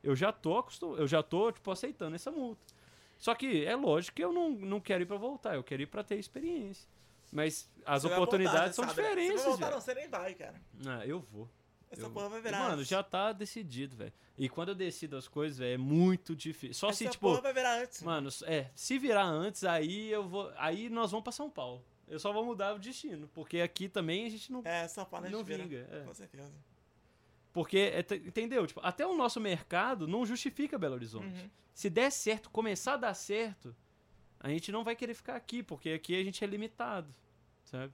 eu 0.00 0.14
já 0.14 0.30
tô 0.30 0.56
acostum... 0.58 0.94
eu 0.94 1.08
já 1.08 1.24
tô, 1.24 1.50
tipo, 1.50 1.68
aceitando 1.72 2.14
essa 2.14 2.30
multa. 2.30 2.62
Só 3.18 3.34
que 3.34 3.64
é 3.64 3.74
lógico 3.74 4.14
que 4.14 4.24
eu 4.24 4.32
não, 4.32 4.50
não 4.50 4.80
quero 4.80 5.02
ir 5.02 5.06
pra 5.06 5.16
voltar, 5.16 5.56
eu 5.56 5.64
quero 5.64 5.82
ir 5.82 5.86
pra 5.86 6.04
ter 6.04 6.16
experiência. 6.16 6.88
Mas 7.32 7.68
as 7.84 8.02
Você 8.02 8.12
oportunidades 8.12 8.76
voltar, 8.76 8.94
são 8.94 8.94
sabe, 8.94 9.02
né? 9.02 9.08
diferentes, 9.08 9.40
Se 9.40 9.48
voltar, 9.48 9.70
não, 9.72 9.80
você 9.80 9.94
nem 9.94 10.08
vai, 10.08 10.34
cara. 10.34 10.60
Ah, 10.86 11.04
eu 11.04 11.18
vou. 11.18 11.48
Essa 11.92 12.02
Eu- 12.02 12.10
porra 12.10 12.28
vai 12.30 12.40
virar. 12.40 12.58
Mano, 12.70 12.82
já 12.82 13.02
tá 13.02 13.32
decidido, 13.32 13.94
velho. 13.96 14.12
E 14.38 14.48
quando 14.48 14.70
eu 14.70 14.74
decido 14.74 15.16
as 15.16 15.28
coisas, 15.28 15.58
velho, 15.58 15.74
é 15.74 15.78
muito 15.78 16.34
difícil. 16.34 16.74
Só 16.74 16.88
Essa 16.88 16.98
se, 16.98 17.08
tipo, 17.10 17.28
porra 17.28 17.42
vai 17.42 17.52
virar 17.52 17.80
antes. 17.82 18.02
Mano, 18.02 18.30
é, 18.44 18.70
se 18.74 18.98
virar 18.98 19.24
antes, 19.26 19.62
aí 19.62 20.10
eu 20.10 20.26
vou. 20.26 20.50
Aí 20.56 20.88
nós 20.88 21.10
vamos 21.10 21.22
pra 21.22 21.32
São 21.32 21.50
Paulo. 21.50 21.84
Eu 22.08 22.18
só 22.18 22.32
vou 22.32 22.44
mudar 22.44 22.74
o 22.74 22.78
destino. 22.78 23.28
Porque 23.34 23.60
aqui 23.60 23.88
também 23.88 24.26
a 24.26 24.30
gente 24.30 24.50
não, 24.50 24.60
É, 24.64 24.86
porra 24.88 25.18
a 25.18 25.22
gente 25.22 25.32
não 25.32 25.44
vira. 25.44 25.62
vinga. 25.62 25.86
é. 25.90 26.00
Com 26.04 26.14
certeza. 26.14 26.52
Porque, 27.52 27.78
é, 27.78 28.00
entendeu? 28.26 28.66
Tipo, 28.66 28.80
até 28.82 29.06
o 29.06 29.14
nosso 29.14 29.38
mercado 29.38 30.08
não 30.08 30.24
justifica 30.24 30.78
Belo 30.78 30.94
Horizonte. 30.94 31.42
Uhum. 31.42 31.50
Se 31.74 31.90
der 31.90 32.10
certo, 32.10 32.48
começar 32.50 32.94
a 32.94 32.96
dar 32.96 33.14
certo, 33.14 33.76
a 34.40 34.48
gente 34.48 34.72
não 34.72 34.82
vai 34.82 34.96
querer 34.96 35.14
ficar 35.14 35.36
aqui, 35.36 35.62
porque 35.62 35.90
aqui 35.90 36.18
a 36.18 36.24
gente 36.24 36.42
é 36.42 36.46
limitado, 36.46 37.14
sabe? 37.64 37.92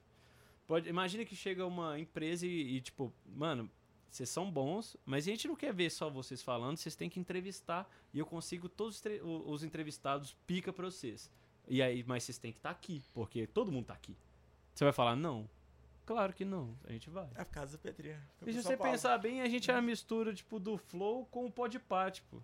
Pode, 0.67 0.89
imagina 0.89 1.25
que 1.25 1.35
chega 1.35 1.67
uma 1.67 1.99
empresa 1.99 2.47
e, 2.47 2.77
e, 2.77 2.81
tipo, 2.81 3.13
mano, 3.27 3.69
vocês 4.11 4.29
são 4.29 4.51
bons, 4.51 4.97
mas 5.05 5.27
a 5.27 5.31
gente 5.31 5.47
não 5.49 5.55
quer 5.57 5.73
ver 5.73 5.91
só 5.91 6.09
vocês 6.09 6.43
falando, 6.43 6.77
vocês 6.77 6.97
têm 6.97 7.11
que 7.11 7.21
entrevistar 7.21 7.89
e 8.13 8.19
eu 8.19 8.27
consigo 8.27 8.69
todos 8.69 9.03
os, 9.47 9.63
entrevistados 9.63 10.35
pica 10.47 10.73
pra 10.73 10.87
vocês. 10.87 11.31
E 11.67 11.83
aí, 11.83 12.03
mas 12.07 12.25
vocês 12.25 12.39
têm 12.39 12.51
que 12.53 12.59
estar 12.59 12.71
aqui, 12.71 13.03
porque 13.13 13.47
todo 13.47 13.71
mundo 13.71 13.87
tá 13.87 13.95
aqui. 13.95 14.17
Você 14.75 14.85
vai 14.85 14.93
falar 14.93 15.15
não? 15.17 15.49
Claro 16.07 16.33
que 16.33 16.43
não, 16.45 16.75
a 16.85 16.93
gente 16.93 17.11
vai. 17.11 17.29
É 17.35 17.45
por 17.45 17.53
causa 17.53 17.73
da 17.73 17.79
Petrinha. 17.79 18.19
Foi 18.39 18.49
E 18.51 18.55
se 18.55 18.63
você 18.63 18.77
Paulo. 18.79 18.93
pensar 18.93 19.19
bem, 19.19 19.43
a 19.43 19.49
gente 19.49 19.71
é 19.71 19.75
a 19.75 19.83
mistura, 19.83 20.33
tipo, 20.33 20.59
do 20.59 20.79
Flow 20.79 21.27
com 21.27 21.45
o 21.45 21.53
Podpah, 21.53 22.11
tipo. 22.11 22.43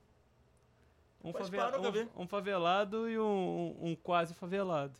Um, 1.22 1.32
favela- 1.32 1.90
vi. 1.90 2.00
um, 2.14 2.24
um 2.24 2.28
favelado 2.28 3.08
e 3.08 3.18
um, 3.18 3.74
um 3.80 3.96
quase 3.96 4.34
favelado. 4.34 4.92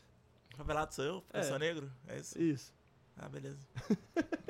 Favelado 0.57 0.95
sou 0.95 1.05
eu? 1.05 1.21
Porque 1.21 1.37
eu 1.37 1.41
É. 1.41 1.45
sou 1.45 1.59
negro? 1.59 1.93
É 2.09 2.17
isso? 2.19 2.41
Isso. 2.41 2.73
Ah, 3.17 3.29
beleza. 3.29 3.59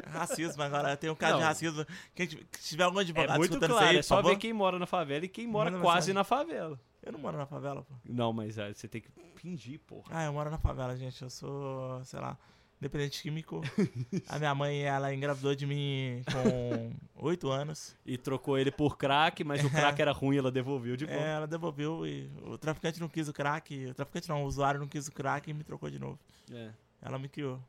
racismo 0.07 0.63
agora. 0.63 0.97
Tem 0.97 1.11
um 1.11 1.15
caso 1.15 1.35
de 1.35 1.41
Não. 1.41 1.47
racismo. 1.49 1.87
Quem 2.15 2.27
tiver- 2.27 2.47
se 2.59 2.69
tiver 2.71 2.85
algum 2.85 2.99
advogado 2.99 3.35
É 3.35 3.39
muito 3.39 3.59
claro, 3.59 3.77
aí, 3.87 3.97
é 3.99 4.03
só 4.03 4.23
ver 4.23 4.37
quem 4.37 4.53
mora 4.53 4.79
na 4.79 4.87
favela 4.87 5.25
e 5.25 5.29
quem 5.29 5.47
mora 5.47 5.71
Manda 5.71 5.83
quase 5.83 6.13
mensagem. 6.13 6.15
na 6.15 6.25
favela. 6.25 6.81
Eu 7.03 7.13
não 7.13 7.19
moro 7.19 7.37
na 7.37 7.47
favela, 7.47 7.83
pô. 7.83 7.95
Não, 8.05 8.33
mas 8.33 8.59
ah, 8.59 8.73
você 8.73 8.89
tem 8.89 9.01
que 9.03 9.11
fingir, 9.37 9.79
porra. 9.81 10.05
Ah, 10.11 10.25
eu 10.25 10.33
moro 10.33 10.51
na 10.51 10.59
favela, 10.59 10.97
gente. 10.97 11.21
Eu 11.21 11.29
sou, 11.29 12.03
sei 12.05 12.19
lá, 12.19 12.39
dependente 12.81 13.21
químico. 13.21 13.61
A 14.29 14.39
minha 14.39 14.55
mãe, 14.55 14.81
ela 14.83 15.13
engravidou 15.15 15.55
de 15.55 15.67
mim 15.67 16.23
com 16.33 16.93
8 17.27 17.51
anos. 17.51 17.95
E 18.07 18.17
trocou 18.17 18.57
ele 18.57 18.71
por 18.71 18.97
crack, 18.97 19.45
mas 19.45 19.63
o 19.63 19.69
crack 19.69 20.01
era 20.01 20.13
ruim, 20.13 20.39
ela 20.39 20.51
devolveu 20.51 20.97
de 20.97 21.05
É, 21.05 21.09
volta. 21.09 21.23
ela 21.25 21.47
devolveu 21.47 22.07
e 22.07 22.31
o 22.43 22.57
traficante 22.57 22.99
não 22.99 23.09
quis 23.09 23.29
o 23.29 23.33
crack. 23.35 23.87
O 23.91 23.95
traficante 23.95 24.29
não, 24.31 24.43
o 24.43 24.47
usuário 24.47 24.81
não 24.81 24.89
quis 24.89 25.07
o 25.07 25.13
crack 25.13 25.51
e 25.51 25.53
me 25.53 25.63
trocou 25.65 25.91
de 25.91 25.99
novo. 25.99 26.19
É. 26.51 26.71
Ela 27.03 27.19
me 27.19 27.29
criou. 27.29 27.61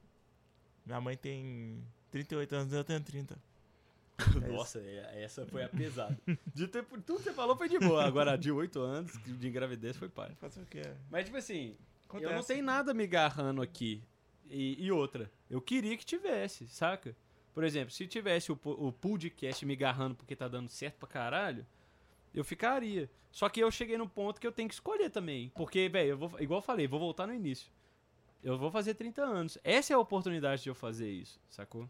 Minha 0.85 1.01
mãe 1.01 1.17
tem 1.17 1.83
38 2.11 2.55
anos, 2.55 2.73
eu 2.73 2.83
tenho 2.83 3.01
30. 3.01 3.37
É 4.45 4.47
Nossa, 4.47 4.79
é- 4.79 5.23
essa 5.23 5.45
foi 5.45 5.63
a 5.63 5.67
pesada. 5.69 6.17
De 6.53 6.67
ter, 6.67 6.85
tudo 6.85 7.17
que 7.17 7.23
você 7.23 7.33
falou 7.33 7.57
foi 7.57 7.67
de 7.67 7.77
boa. 7.79 8.05
Agora, 8.05 8.37
de 8.37 8.49
8 8.49 8.79
anos, 8.79 9.11
de 9.25 9.47
engravidez, 9.47 9.97
foi 9.97 10.07
pai. 10.07 10.31
Fazer 10.39 10.61
o 10.61 10.65
quê? 10.65 10.83
Mas, 11.11 11.25
tipo 11.25 11.35
assim, 11.35 11.75
Acontece. 12.07 12.31
Eu 12.31 12.35
não 12.35 12.43
tenho 12.43 12.63
nada 12.63 12.93
me 12.93 13.03
agarrando 13.03 13.61
aqui. 13.61 14.01
E, 14.49 14.83
e 14.85 14.91
outra, 14.91 15.29
eu 15.49 15.59
queria 15.59 15.97
que 15.97 16.05
tivesse, 16.05 16.67
saca? 16.67 17.15
Por 17.53 17.63
exemplo, 17.63 17.91
se 17.91 18.05
tivesse 18.07 18.51
o, 18.51 18.59
o 18.63 18.91
podcast 18.91 19.65
me 19.65 19.73
agarrando 19.73 20.15
porque 20.15 20.35
tá 20.35 20.47
dando 20.47 20.69
certo 20.69 20.95
pra 20.97 21.07
caralho, 21.07 21.65
eu 22.33 22.43
ficaria. 22.43 23.09
Só 23.31 23.49
que 23.49 23.59
eu 23.59 23.71
cheguei 23.71 23.97
no 23.97 24.07
ponto 24.07 24.39
que 24.39 24.47
eu 24.47 24.51
tenho 24.51 24.69
que 24.69 24.75
escolher 24.75 25.09
também. 25.09 25.51
Porque, 25.55 25.89
velho, 25.89 26.09
eu 26.11 26.17
vou, 26.17 26.39
igual 26.39 26.59
eu 26.59 26.63
falei, 26.63 26.87
vou 26.87 26.99
voltar 26.99 27.27
no 27.27 27.33
início. 27.33 27.69
Eu 28.45 28.59
vou 28.59 28.69
fazer 28.69 28.93
30 28.93 29.23
anos. 29.23 29.57
Essa 29.63 29.91
é 29.91 29.95
a 29.95 29.99
oportunidade 29.99 30.61
de 30.61 30.69
eu 30.69 30.75
fazer 30.75 31.09
isso, 31.09 31.41
sacou? 31.49 31.89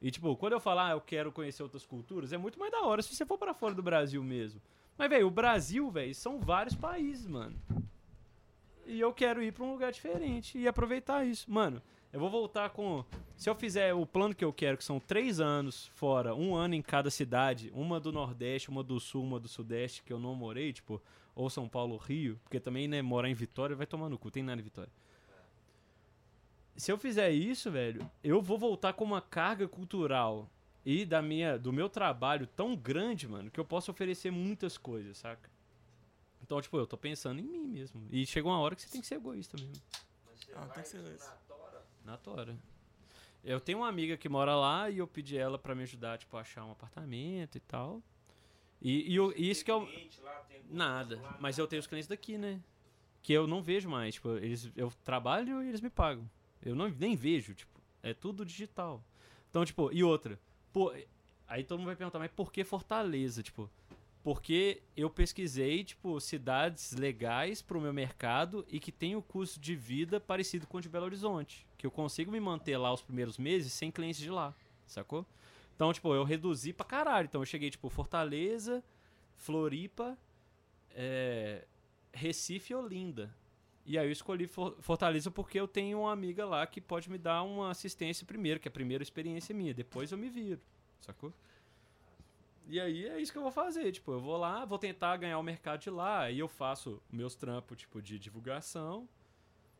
E, 0.00 0.12
tipo, 0.12 0.36
quando 0.36 0.52
eu 0.52 0.60
falar, 0.60 0.90
ah, 0.90 0.92
eu 0.92 1.00
quero 1.00 1.32
conhecer 1.32 1.60
outras 1.60 1.84
culturas, 1.84 2.32
é 2.32 2.38
muito 2.38 2.56
mais 2.56 2.70
da 2.70 2.82
hora 2.82 3.02
se 3.02 3.12
você 3.12 3.26
for 3.26 3.36
para 3.36 3.52
fora 3.52 3.74
do 3.74 3.82
Brasil 3.82 4.22
mesmo. 4.22 4.62
Mas, 4.96 5.10
velho, 5.10 5.26
o 5.26 5.30
Brasil, 5.30 5.90
velho, 5.90 6.14
são 6.14 6.38
vários 6.38 6.76
países, 6.76 7.26
mano. 7.26 7.60
E 8.86 9.00
eu 9.00 9.12
quero 9.12 9.42
ir 9.42 9.52
pra 9.52 9.64
um 9.64 9.72
lugar 9.72 9.90
diferente 9.90 10.56
e 10.56 10.68
aproveitar 10.68 11.26
isso. 11.26 11.50
Mano, 11.50 11.82
eu 12.12 12.20
vou 12.20 12.30
voltar 12.30 12.70
com. 12.70 13.04
Se 13.36 13.50
eu 13.50 13.54
fizer 13.56 13.92
o 13.92 14.06
plano 14.06 14.36
que 14.36 14.44
eu 14.44 14.52
quero, 14.52 14.76
que 14.76 14.84
são 14.84 15.00
três 15.00 15.40
anos 15.40 15.88
fora, 15.88 16.32
um 16.32 16.54
ano 16.54 16.76
em 16.76 16.82
cada 16.82 17.10
cidade, 17.10 17.72
uma 17.74 17.98
do 17.98 18.12
Nordeste, 18.12 18.70
uma 18.70 18.84
do 18.84 19.00
Sul, 19.00 19.24
uma 19.24 19.40
do 19.40 19.48
Sudeste, 19.48 20.04
que 20.04 20.12
eu 20.12 20.20
não 20.20 20.36
morei, 20.36 20.72
tipo, 20.72 21.02
ou 21.34 21.50
São 21.50 21.68
Paulo 21.68 21.96
Rio, 21.96 22.38
porque 22.44 22.60
também, 22.60 22.86
né, 22.86 23.02
morar 23.02 23.28
em 23.28 23.34
Vitória 23.34 23.74
vai 23.74 23.84
tomar 23.84 24.08
no 24.08 24.16
cu, 24.16 24.30
tem 24.30 24.44
nada 24.44 24.60
em 24.60 24.64
Vitória. 24.64 24.92
Se 26.76 26.92
eu 26.92 26.98
fizer 26.98 27.30
isso, 27.30 27.70
velho, 27.70 28.08
eu 28.22 28.40
vou 28.42 28.58
voltar 28.58 28.92
com 28.92 29.04
uma 29.04 29.20
carga 29.20 29.66
cultural 29.66 30.48
e 30.84 31.04
da 31.04 31.22
minha, 31.22 31.58
do 31.58 31.72
meu 31.72 31.88
trabalho 31.88 32.46
tão 32.46 32.76
grande, 32.76 33.26
mano, 33.26 33.50
que 33.50 33.58
eu 33.58 33.64
posso 33.64 33.90
oferecer 33.90 34.30
muitas 34.30 34.76
coisas, 34.76 35.16
saca? 35.18 35.50
Então, 36.42 36.60
tipo, 36.60 36.76
eu 36.78 36.86
tô 36.86 36.96
pensando 36.96 37.40
em 37.40 37.44
mim 37.44 37.66
mesmo. 37.66 38.06
E 38.10 38.24
chega 38.26 38.46
uma 38.46 38.58
hora 38.60 38.76
que 38.76 38.82
você 38.82 38.88
tem 38.90 39.00
que 39.00 39.06
ser 39.06 39.16
egoísta 39.16 39.56
mesmo. 39.58 39.82
Ah, 40.54 40.66
tem 40.66 40.82
que 40.82 40.88
ser 40.88 41.00
isso. 41.14 41.32
Na 42.04 42.16
tora. 42.16 42.56
Eu 43.42 43.58
tenho 43.60 43.78
uma 43.78 43.88
amiga 43.88 44.16
que 44.16 44.28
mora 44.28 44.54
lá 44.54 44.90
e 44.90 44.98
eu 44.98 45.06
pedi 45.06 45.36
ela 45.36 45.58
pra 45.58 45.74
me 45.74 45.82
ajudar, 45.82 46.18
tipo, 46.18 46.36
a 46.36 46.40
achar 46.40 46.64
um 46.64 46.70
apartamento 46.72 47.56
e 47.56 47.60
tal. 47.60 48.02
E, 48.82 49.10
e, 49.12 49.16
eu- 49.16 49.32
e 49.36 49.50
isso 49.50 49.64
que 49.64 49.70
é 49.70 49.74
o. 49.74 49.88
Nada. 50.70 51.20
Mas 51.40 51.58
eu 51.58 51.66
tenho 51.66 51.80
os 51.80 51.86
clientes 51.86 52.08
daqui, 52.08 52.36
né? 52.36 52.60
Que 53.22 53.32
eu 53.32 53.46
não 53.46 53.62
vejo 53.62 53.88
mais. 53.88 54.14
Tipo, 54.14 54.36
eles, 54.36 54.70
eu 54.76 54.92
trabalho 55.04 55.62
e 55.62 55.68
eles 55.68 55.80
me 55.80 55.90
pagam. 55.90 56.28
Eu 56.66 56.74
não, 56.74 56.88
nem 56.88 57.14
vejo, 57.14 57.54
tipo. 57.54 57.80
É 58.02 58.12
tudo 58.12 58.44
digital. 58.44 59.02
Então, 59.48 59.64
tipo, 59.64 59.90
e 59.92 60.02
outra. 60.02 60.38
Pô, 60.72 60.92
aí 61.46 61.62
todo 61.62 61.78
mundo 61.78 61.86
vai 61.86 61.96
perguntar, 61.96 62.18
mas 62.18 62.30
por 62.30 62.52
que 62.52 62.64
Fortaleza? 62.64 63.42
Tipo, 63.42 63.70
porque 64.22 64.82
eu 64.96 65.08
pesquisei, 65.08 65.84
tipo, 65.84 66.20
cidades 66.20 66.92
legais 66.92 67.62
pro 67.62 67.80
meu 67.80 67.92
mercado 67.92 68.66
e 68.68 68.80
que 68.80 68.90
tem 68.90 69.14
o 69.14 69.22
custo 69.22 69.60
de 69.60 69.76
vida 69.76 70.18
parecido 70.18 70.66
com 70.66 70.78
o 70.78 70.80
de 70.80 70.88
Belo 70.88 71.06
Horizonte. 71.06 71.64
Que 71.78 71.86
eu 71.86 71.90
consigo 71.90 72.32
me 72.32 72.40
manter 72.40 72.76
lá 72.76 72.92
os 72.92 73.02
primeiros 73.02 73.38
meses 73.38 73.72
sem 73.72 73.90
clientes 73.92 74.20
de 74.20 74.30
lá, 74.30 74.52
sacou? 74.86 75.24
Então, 75.76 75.92
tipo, 75.92 76.12
eu 76.12 76.24
reduzi 76.24 76.72
pra 76.72 76.84
caralho. 76.84 77.26
Então 77.26 77.40
eu 77.40 77.46
cheguei, 77.46 77.70
tipo, 77.70 77.88
Fortaleza, 77.88 78.82
Floripa, 79.36 80.18
é, 80.90 81.64
Recife 82.12 82.72
e 82.72 82.76
Olinda. 82.76 83.32
E 83.86 83.96
aí 83.96 84.06
eu 84.08 84.12
escolhi 84.12 84.46
For- 84.48 84.74
Fortaleza 84.80 85.30
porque 85.30 85.58
eu 85.60 85.68
tenho 85.68 86.00
uma 86.00 86.12
amiga 86.12 86.44
lá 86.44 86.66
que 86.66 86.80
pode 86.80 87.08
me 87.10 87.16
dar 87.18 87.42
uma 87.44 87.70
assistência 87.70 88.26
primeiro, 88.26 88.58
que 88.58 88.66
é 88.66 88.70
a 88.70 88.72
primeira 88.72 89.02
experiência 89.02 89.54
minha. 89.54 89.72
Depois 89.72 90.10
eu 90.10 90.18
me 90.18 90.28
viro, 90.28 90.60
sacou? 91.00 91.32
E 92.68 92.80
aí 92.80 93.06
é 93.06 93.20
isso 93.20 93.30
que 93.30 93.38
eu 93.38 93.42
vou 93.42 93.52
fazer, 93.52 93.92
tipo, 93.92 94.10
eu 94.10 94.20
vou 94.20 94.36
lá, 94.36 94.64
vou 94.64 94.76
tentar 94.76 95.16
ganhar 95.18 95.38
o 95.38 95.42
mercado 95.42 95.80
de 95.82 95.88
lá, 95.90 96.22
aí 96.22 96.36
eu 96.40 96.48
faço 96.48 97.00
meus 97.12 97.36
trampos, 97.36 97.78
tipo, 97.78 98.02
de 98.02 98.18
divulgação, 98.18 99.08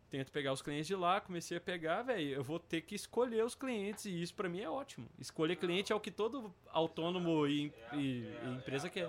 tento 0.09 0.31
pegar 0.31 0.53
os 0.53 0.63
clientes 0.63 0.87
de 0.87 0.95
lá, 0.95 1.21
comecei 1.21 1.57
a 1.57 1.61
pegar, 1.61 2.03
velho, 2.03 2.29
eu 2.29 2.45
vou 2.45 2.61
ter 2.61 2.83
que 2.83 2.95
escolher 2.95 3.45
os 3.45 3.57
clientes 3.57 4.05
e 4.05 4.23
isso 4.23 4.33
pra 4.37 4.49
mim 4.49 4.61
é 4.61 4.71
ótimo. 4.71 5.09
Escolher 5.19 5.57
cliente 5.57 5.93
é 5.93 5.97
o 5.97 6.01
que 6.01 6.13
todo 6.13 6.55
autônomo 6.69 7.45
e, 7.49 7.73
e- 7.95 7.99
e 7.99 8.55
empresa 8.57 8.89
quer. 8.89 9.09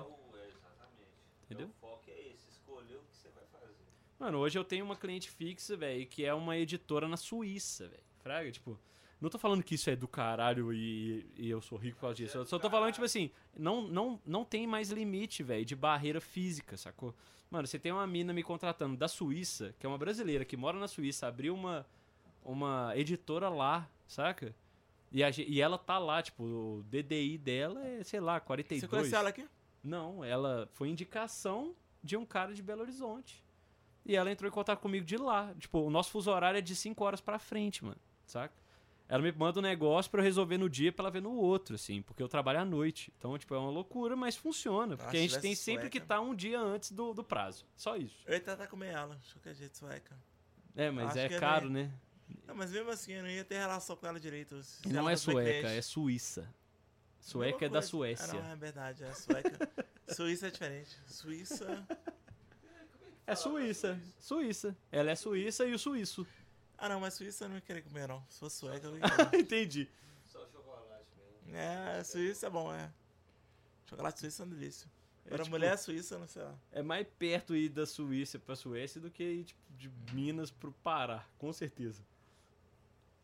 Entendeu? 1.45 1.67
O 1.67 1.79
foco 1.79 2.01
é 2.09 2.19
esse, 2.33 2.49
escolher 2.49 2.95
o 2.95 3.01
que 3.01 3.15
você 3.15 3.29
vai 3.29 3.43
fazer. 3.45 3.75
Mano, 4.19 4.39
hoje 4.39 4.57
eu 4.57 4.63
tenho 4.63 4.83
uma 4.83 4.95
cliente 4.95 5.29
fixa, 5.29 5.77
velho, 5.77 6.05
que 6.07 6.25
é 6.25 6.33
uma 6.33 6.57
editora 6.57 7.07
na 7.07 7.17
Suíça, 7.17 7.87
velho. 7.87 8.03
Fraga, 8.19 8.51
tipo, 8.51 8.79
não 9.21 9.29
tô 9.29 9.37
falando 9.37 9.63
que 9.63 9.75
isso 9.75 9.89
é 9.89 9.95
do 9.95 10.07
caralho 10.07 10.73
e, 10.73 11.25
e 11.35 11.49
eu 11.49 11.61
sou 11.61 11.77
rico 11.77 11.95
por 11.95 12.01
causa 12.01 12.15
disso. 12.15 12.37
Eu 12.37 12.45
só 12.45 12.57
tô 12.57 12.69
falando, 12.69 12.93
tipo 12.93 13.05
assim, 13.05 13.31
não, 13.55 13.81
não, 13.83 14.19
não 14.25 14.43
tem 14.43 14.65
mais 14.65 14.89
limite, 14.91 15.43
velho, 15.43 15.65
de 15.65 15.75
barreira 15.75 16.19
física, 16.19 16.75
sacou? 16.77 17.15
Mano, 17.49 17.67
você 17.67 17.79
tem 17.79 17.91
uma 17.91 18.05
mina 18.05 18.33
me 18.33 18.43
contratando 18.43 18.97
da 18.97 19.07
Suíça, 19.07 19.73
que 19.79 19.85
é 19.85 19.89
uma 19.89 19.97
brasileira 19.97 20.43
que 20.43 20.57
mora 20.57 20.79
na 20.79 20.87
Suíça, 20.87 21.27
abriu 21.27 21.53
uma, 21.53 21.85
uma 22.43 22.91
editora 22.95 23.49
lá, 23.49 23.89
saca? 24.07 24.53
E, 25.11 25.23
a 25.23 25.29
e 25.29 25.61
ela 25.61 25.77
tá 25.77 25.97
lá, 25.97 26.21
tipo, 26.21 26.43
o 26.43 26.83
DDI 26.83 27.37
dela 27.37 27.85
é, 27.85 28.03
sei 28.03 28.19
lá, 28.19 28.39
42. 28.39 28.81
Você 28.81 28.87
conhece 28.87 29.15
ela 29.15 29.29
aqui? 29.29 29.47
Não, 29.83 30.23
ela 30.23 30.69
foi 30.73 30.89
indicação 30.89 31.73
de 32.03 32.17
um 32.17 32.25
cara 32.25 32.53
de 32.53 32.61
Belo 32.61 32.81
Horizonte. 32.81 33.46
E 34.07 34.15
ela 34.15 34.31
entrou 34.31 34.47
em 34.47 34.51
contato 34.51 34.79
comigo 34.79 35.05
de 35.05 35.17
lá. 35.17 35.53
Tipo, 35.59 35.79
o 35.79 35.89
nosso 35.89 36.11
fuso 36.11 36.31
horário 36.31 36.57
é 36.57 36.61
de 36.61 36.73
5 36.73 37.03
horas 37.03 37.19
pra 37.19 37.37
frente, 37.37 37.83
mano. 37.83 37.99
Saca? 38.25 38.53
Ela 39.09 39.21
me 39.21 39.31
manda 39.33 39.59
um 39.59 39.61
negócio 39.61 40.09
pra 40.09 40.21
eu 40.21 40.23
resolver 40.23 40.57
no 40.57 40.69
dia 40.69 40.91
pra 40.93 41.03
ela 41.03 41.11
ver 41.11 41.21
no 41.21 41.33
outro, 41.33 41.75
assim, 41.75 42.01
porque 42.01 42.23
eu 42.23 42.27
trabalho 42.29 42.59
à 42.61 42.65
noite. 42.65 43.13
Então, 43.17 43.37
tipo, 43.37 43.53
é 43.53 43.57
uma 43.57 43.69
loucura, 43.69 44.15
mas 44.15 44.35
funciona. 44.37 44.95
Porque 44.95 45.15
Ah, 45.17 45.19
a 45.19 45.23
gente 45.23 45.39
tem 45.39 45.53
sempre 45.55 45.89
que 45.89 45.97
estar 45.97 46.21
um 46.21 46.33
dia 46.33 46.59
antes 46.59 46.91
do, 46.91 47.13
do 47.13 47.23
prazo. 47.23 47.65
Só 47.75 47.97
isso. 47.97 48.17
Eu 48.25 48.33
ia 48.33 48.39
tentar 48.39 48.67
comer 48.67 48.93
ela, 48.93 49.15
de 49.17 49.33
qualquer 49.33 49.55
jeito, 49.55 49.77
sueca. 49.77 50.17
É, 50.73 50.89
mas 50.89 51.09
Acho 51.09 51.19
é 51.19 51.27
que 51.29 51.39
caro, 51.39 51.67
é- 51.67 51.69
né? 51.69 51.93
Não, 52.45 52.55
mas 52.55 52.71
mesmo 52.71 52.89
assim, 52.89 53.13
eu 53.13 53.23
não 53.23 53.29
ia 53.29 53.43
ter 53.43 53.55
relação 53.55 53.95
com 53.95 54.07
ela 54.07 54.19
direito. 54.19 54.61
se 54.63 54.87
não 54.89 55.01
ela 55.01 55.11
é 55.11 55.15
sueca, 55.17 55.69
é 55.69 55.81
suíça. 55.81 56.53
Sueca 57.19 57.65
é 57.65 57.69
da. 57.69 57.81
Suécia. 57.81 58.39
Ah, 58.39 58.43
não, 58.43 58.51
é 58.51 58.55
verdade, 58.55 59.03
é 59.03 59.13
sueca. 59.13 59.69
Suíça 60.09 60.47
é 60.47 60.51
diferente. 60.51 60.97
Suíça. 61.07 61.85
É 63.27 63.35
suíça. 63.35 63.99
Suíça. 64.19 64.75
Ela 64.91 65.11
é 65.11 65.15
suíça 65.15 65.65
e 65.65 65.73
o 65.73 65.79
suíço. 65.79 66.25
Ah, 66.77 66.87
não, 66.89 66.99
mas 66.99 67.13
Suíça 67.15 67.45
eu 67.45 67.49
não 67.49 67.55
ia 67.55 67.61
querer 67.61 67.81
comer, 67.83 68.07
não. 68.07 68.23
Se 68.29 68.39
fosse 68.39 68.57
sueca, 68.57 68.87
eu 68.87 68.95
ia 68.97 69.01
querer. 69.31 69.39
Entendi. 69.41 69.89
Só 70.27 70.45
chocolate 70.47 71.05
mesmo. 71.43 71.55
É, 71.57 72.03
Suíça 72.03 72.47
é 72.47 72.49
bom, 72.49 72.73
é. 72.73 72.91
Chocolate 73.89 74.19
suíço 74.19 74.41
é 74.41 74.45
uma 74.45 74.55
delícia. 74.55 74.87
É 75.25 75.27
Agora, 75.29 75.43
tipo- 75.43 75.55
mulher 75.55 75.77
suíça, 75.77 76.17
não 76.17 76.27
sei 76.27 76.43
lá. 76.43 76.55
É 76.71 76.81
mais 76.81 77.05
perto 77.19 77.53
ir 77.55 77.67
da 77.69 77.85
Suíça 77.85 78.39
pra 78.39 78.55
Suécia 78.55 79.01
do 79.01 79.11
que 79.11 79.23
ir 79.23 79.43
tipo, 79.43 79.59
de 79.77 79.89
Minas 80.13 80.49
pro 80.51 80.71
Pará, 80.71 81.25
com 81.37 81.51
certeza. 81.51 82.01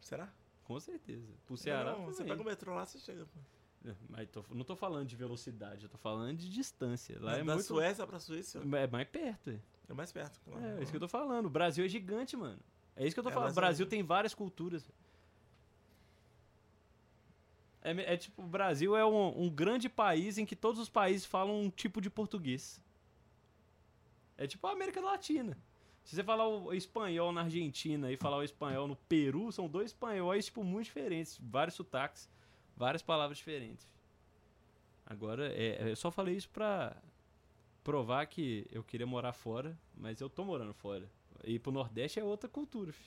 Será? 0.01 0.29
Com 0.65 0.79
certeza. 0.79 1.25
Pro 1.45 1.55
Ceará 1.55 1.93
não, 1.93 2.05
você 2.07 2.23
pega 2.25 2.41
o 2.41 2.45
metrô 2.45 2.73
lá, 2.75 2.85
você 2.85 2.99
chega. 2.99 3.25
pô. 3.25 3.39
É, 3.85 3.93
Mas 4.09 4.29
tô- 4.29 4.43
não 4.51 4.63
tô 4.63 4.75
falando 4.75 5.07
de 5.07 5.15
velocidade, 5.15 5.83
eu 5.83 5.89
tô 5.89 5.97
falando 5.97 6.37
de 6.37 6.49
distância. 6.49 7.17
Lá 7.19 7.33
é 7.37 7.43
da 7.43 7.53
muito 7.55 7.65
Suécia 7.65 8.07
pra 8.07 8.19
Suíça, 8.19 8.59
é 8.59 8.87
mais 8.87 9.07
perto. 9.09 9.49
É. 9.49 9.59
é 9.89 9.93
mais 9.93 10.11
perto. 10.11 10.39
claro. 10.45 10.65
É, 10.65 10.79
é 10.79 10.83
isso 10.83 10.91
que 10.91 10.95
eu 10.95 11.01
tô 11.01 11.07
falando. 11.09 11.47
O 11.47 11.49
Brasil 11.49 11.83
é 11.83 11.87
gigante, 11.89 12.37
mano. 12.37 12.59
É 12.95 13.05
isso 13.05 13.13
que 13.13 13.19
eu 13.19 13.23
tô 13.23 13.29
É, 13.29 13.33
falando. 13.33 13.51
O 13.51 13.55
Brasil- 13.55 13.85
Brasil 13.85 13.85
tem 13.87 14.03
várias 14.03 14.33
culturas. 14.33 14.89
É, 17.81 18.13
é 18.13 18.17
tipo, 18.17 18.41
o 18.41 18.47
Brasil 18.47 18.95
é 18.95 19.05
um, 19.05 19.43
um 19.43 19.49
grande 19.49 19.89
país 19.89 20.37
em 20.37 20.45
que 20.45 20.55
todos 20.55 20.79
os 20.79 20.89
países 20.89 21.25
falam 21.25 21.61
um 21.63 21.69
tipo 21.69 21.99
de 21.99 22.09
português. 22.09 22.81
É 24.37 24.47
tipo 24.47 24.65
a 24.67 24.71
América 24.71 25.01
Latina. 25.01 25.57
Se 26.03 26.15
você 26.15 26.23
falar 26.23 26.47
o 26.47 26.73
espanhol 26.73 27.31
na 27.31 27.41
Argentina 27.43 28.11
e 28.11 28.17
falar 28.17 28.37
o 28.37 28.43
espanhol 28.43 28.87
no 28.87 28.95
Peru, 28.95 29.51
são 29.51 29.67
dois 29.69 29.87
espanhóis, 29.91 30.45
tipo, 30.45 30.63
muito 30.63 30.85
diferentes. 30.85 31.37
Vários 31.41 31.75
sotaques, 31.75 32.29
várias 32.75 33.01
palavras 33.01 33.37
diferentes. 33.37 33.85
Agora, 35.05 35.47
é, 35.53 35.91
eu 35.91 35.95
só 35.95 36.09
falei 36.09 36.35
isso 36.35 36.49
pra 36.49 36.95
provar 37.83 38.25
que 38.27 38.65
eu 38.71 38.83
queria 38.83 39.05
morar 39.05 39.33
fora, 39.33 39.77
mas 39.97 40.21
eu 40.21 40.29
tô 40.29 40.43
morando 40.45 40.73
fora. 40.73 41.07
Ir 41.43 41.59
pro 41.59 41.71
Nordeste 41.71 42.19
é 42.19 42.23
outra 42.23 42.49
cultura, 42.49 42.93
fi. 42.93 43.03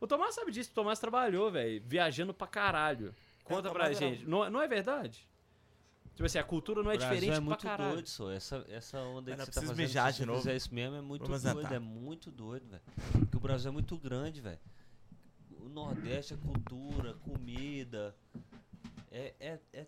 O 0.00 0.06
Tomás 0.06 0.34
sabe 0.34 0.50
disso, 0.52 0.70
o 0.70 0.74
Tomás 0.74 0.98
trabalhou, 0.98 1.50
velho, 1.50 1.82
viajando 1.86 2.32
pra 2.32 2.46
caralho. 2.46 3.14
Conta 3.44 3.68
É, 3.68 3.72
pra 3.72 3.84
era- 3.86 3.94
gente. 3.94 4.24
Não, 4.26 4.48
não 4.48 4.62
é 4.62 4.68
verdade? 4.68 5.26
Tipo 6.14 6.24
assim, 6.26 6.38
a 6.38 6.44
cultura 6.44 6.82
não 6.82 6.90
é 6.90 6.94
O 6.94 6.98
Brasil 6.98 7.14
diferente 7.16 7.36
é 7.36 7.40
muito 7.40 7.60
pra 7.60 7.70
caralho. 7.70 7.92
doido, 7.94 8.08
só. 8.08 8.30
Essa, 8.32 8.64
essa 8.68 8.98
onda 9.00 9.30
que 9.32 9.40
você 9.44 9.50
tá 9.52 9.60
fazendo, 9.60 9.76
mijar 9.76 10.06
se 10.12 10.12
de 10.12 10.18
você 10.18 10.26
novo. 10.26 10.38
fizer 10.40 10.56
isso 10.56 10.74
mesmo, 10.74 10.96
é 10.96 11.00
muito 11.00 11.22
Vamos 11.26 11.42
doido, 11.42 11.72
é 11.74 11.78
muito 11.78 12.30
doido, 12.30 12.66
velho. 12.68 12.82
Porque 13.12 13.36
o 13.36 13.40
Brasil 13.40 13.68
é 13.68 13.72
muito 13.72 13.96
grande, 13.96 14.40
velho. 14.40 14.58
O 15.60 15.68
Nordeste, 15.68 16.34
a 16.34 16.36
cultura, 16.36 17.14
comida, 17.14 18.14
é, 19.18 19.34
é, 19.40 19.60
é, 19.80 19.86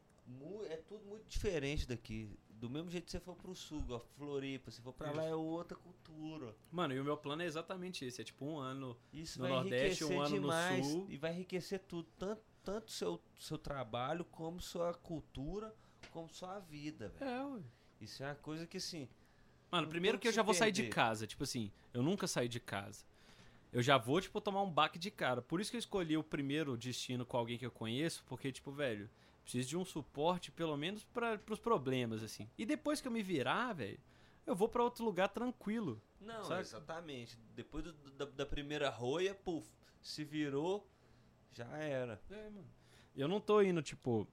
é 0.69 0.77
tudo 0.88 1.05
muito 1.07 1.27
diferente 1.29 1.87
daqui. 1.87 2.38
Do 2.51 2.69
mesmo 2.69 2.91
jeito 2.91 3.05
que 3.07 3.11
você 3.11 3.20
for 3.20 3.35
pro 3.35 3.55
sul, 3.55 3.83
ó, 3.89 4.01
Floripa, 4.18 4.70
se 4.70 4.83
for 4.83 4.93
pra 4.93 5.11
lá 5.12 5.24
é 5.24 5.35
outra 5.35 5.76
cultura. 5.78 6.55
Mano, 6.70 6.93
e 6.93 7.01
o 7.01 7.05
meu 7.05 7.16
plano 7.16 7.41
é 7.43 7.47
exatamente 7.47 8.05
esse. 8.05 8.20
É 8.20 8.24
tipo 8.24 8.45
um 8.45 8.59
ano. 8.59 8.97
Isso 9.12 9.41
No 9.41 9.49
Nordeste, 9.49 10.05
um 10.05 10.20
ano 10.20 10.37
no 10.37 10.41
demais 10.43 10.87
Sul. 10.87 11.07
e 11.09 11.16
vai 11.16 11.33
enriquecer 11.33 11.78
tudo, 11.81 12.07
tanto 12.18 12.43
tanto 12.62 12.91
seu 12.91 13.18
seu 13.39 13.57
trabalho 13.57 14.22
como 14.26 14.61
sua 14.61 14.93
cultura, 14.93 15.74
como 16.11 16.28
sua 16.28 16.59
vida, 16.59 17.09
velho. 17.09 17.31
É, 17.31 17.45
ué. 17.47 17.62
Isso 17.99 18.22
é 18.22 18.26
uma 18.26 18.35
coisa 18.35 18.66
que 18.66 18.76
assim, 18.76 19.09
Mano, 19.70 19.89
primeiro 19.89 20.18
que 20.18 20.28
eu 20.28 20.33
já 20.33 20.43
vou 20.43 20.53
sair 20.53 20.72
de 20.72 20.83
perder. 20.83 20.95
casa. 20.95 21.26
Tipo 21.26 21.45
assim, 21.45 21.72
eu 21.95 22.03
nunca 22.03 22.26
saí 22.26 22.49
de 22.49 22.61
casa. 22.61 23.05
Eu 23.73 23.83
já 23.83 23.97
vou, 23.97 24.21
tipo, 24.21 24.41
tomar 24.41 24.62
um 24.62 24.71
baque 24.71 24.99
de 24.99 25.11
cara. 25.11 25.41
Por 25.41 25.61
isso 25.61 25.71
que 25.71 25.77
eu 25.77 25.81
escolhi 25.81 26.16
o 26.16 26.25
primeiro 26.25 26.77
destino 26.77 27.25
com 27.25 27.37
alguém 27.37 27.57
que 27.59 27.64
eu 27.66 27.71
conheço, 27.71 28.25
porque, 28.27 28.51
tipo, 28.53 28.71
velho, 28.73 29.09
Preciso 29.43 29.68
de 29.71 29.77
um 29.77 29.85
suporte, 29.85 30.53
pelo 30.53 30.77
menos, 30.77 31.03
para 31.03 31.41
os 31.51 31.59
problemas, 31.59 32.23
assim. 32.23 32.49
E 32.57 32.64
depois 32.64 33.01
que 33.01 33.09
eu 33.09 33.12
me 33.12 33.23
virar, 33.23 33.73
velho, 33.73 33.99
eu 34.47 34.55
vou 34.55 34.68
pra 34.68 34.83
outro 34.85 35.05
lugar 35.05 35.29
tranquilo. 35.29 36.01
Não, 36.21 36.45
Saca? 36.45 36.61
exatamente. 36.61 37.37
Depois 37.57 37.83
do- 37.83 37.93
da, 38.12 38.27
da 38.27 38.47
primeira 38.47 38.89
roia, 38.91 39.35
puf, 39.35 39.66
se 40.01 40.23
virou, 40.25 40.87
já 41.53 41.66
era. 41.79 42.21
É, 42.31 42.45
mano. 42.51 42.66
Eu 43.16 43.27
não 43.27 43.41
tô 43.41 43.61
indo, 43.62 43.83
tipo, 43.83 44.29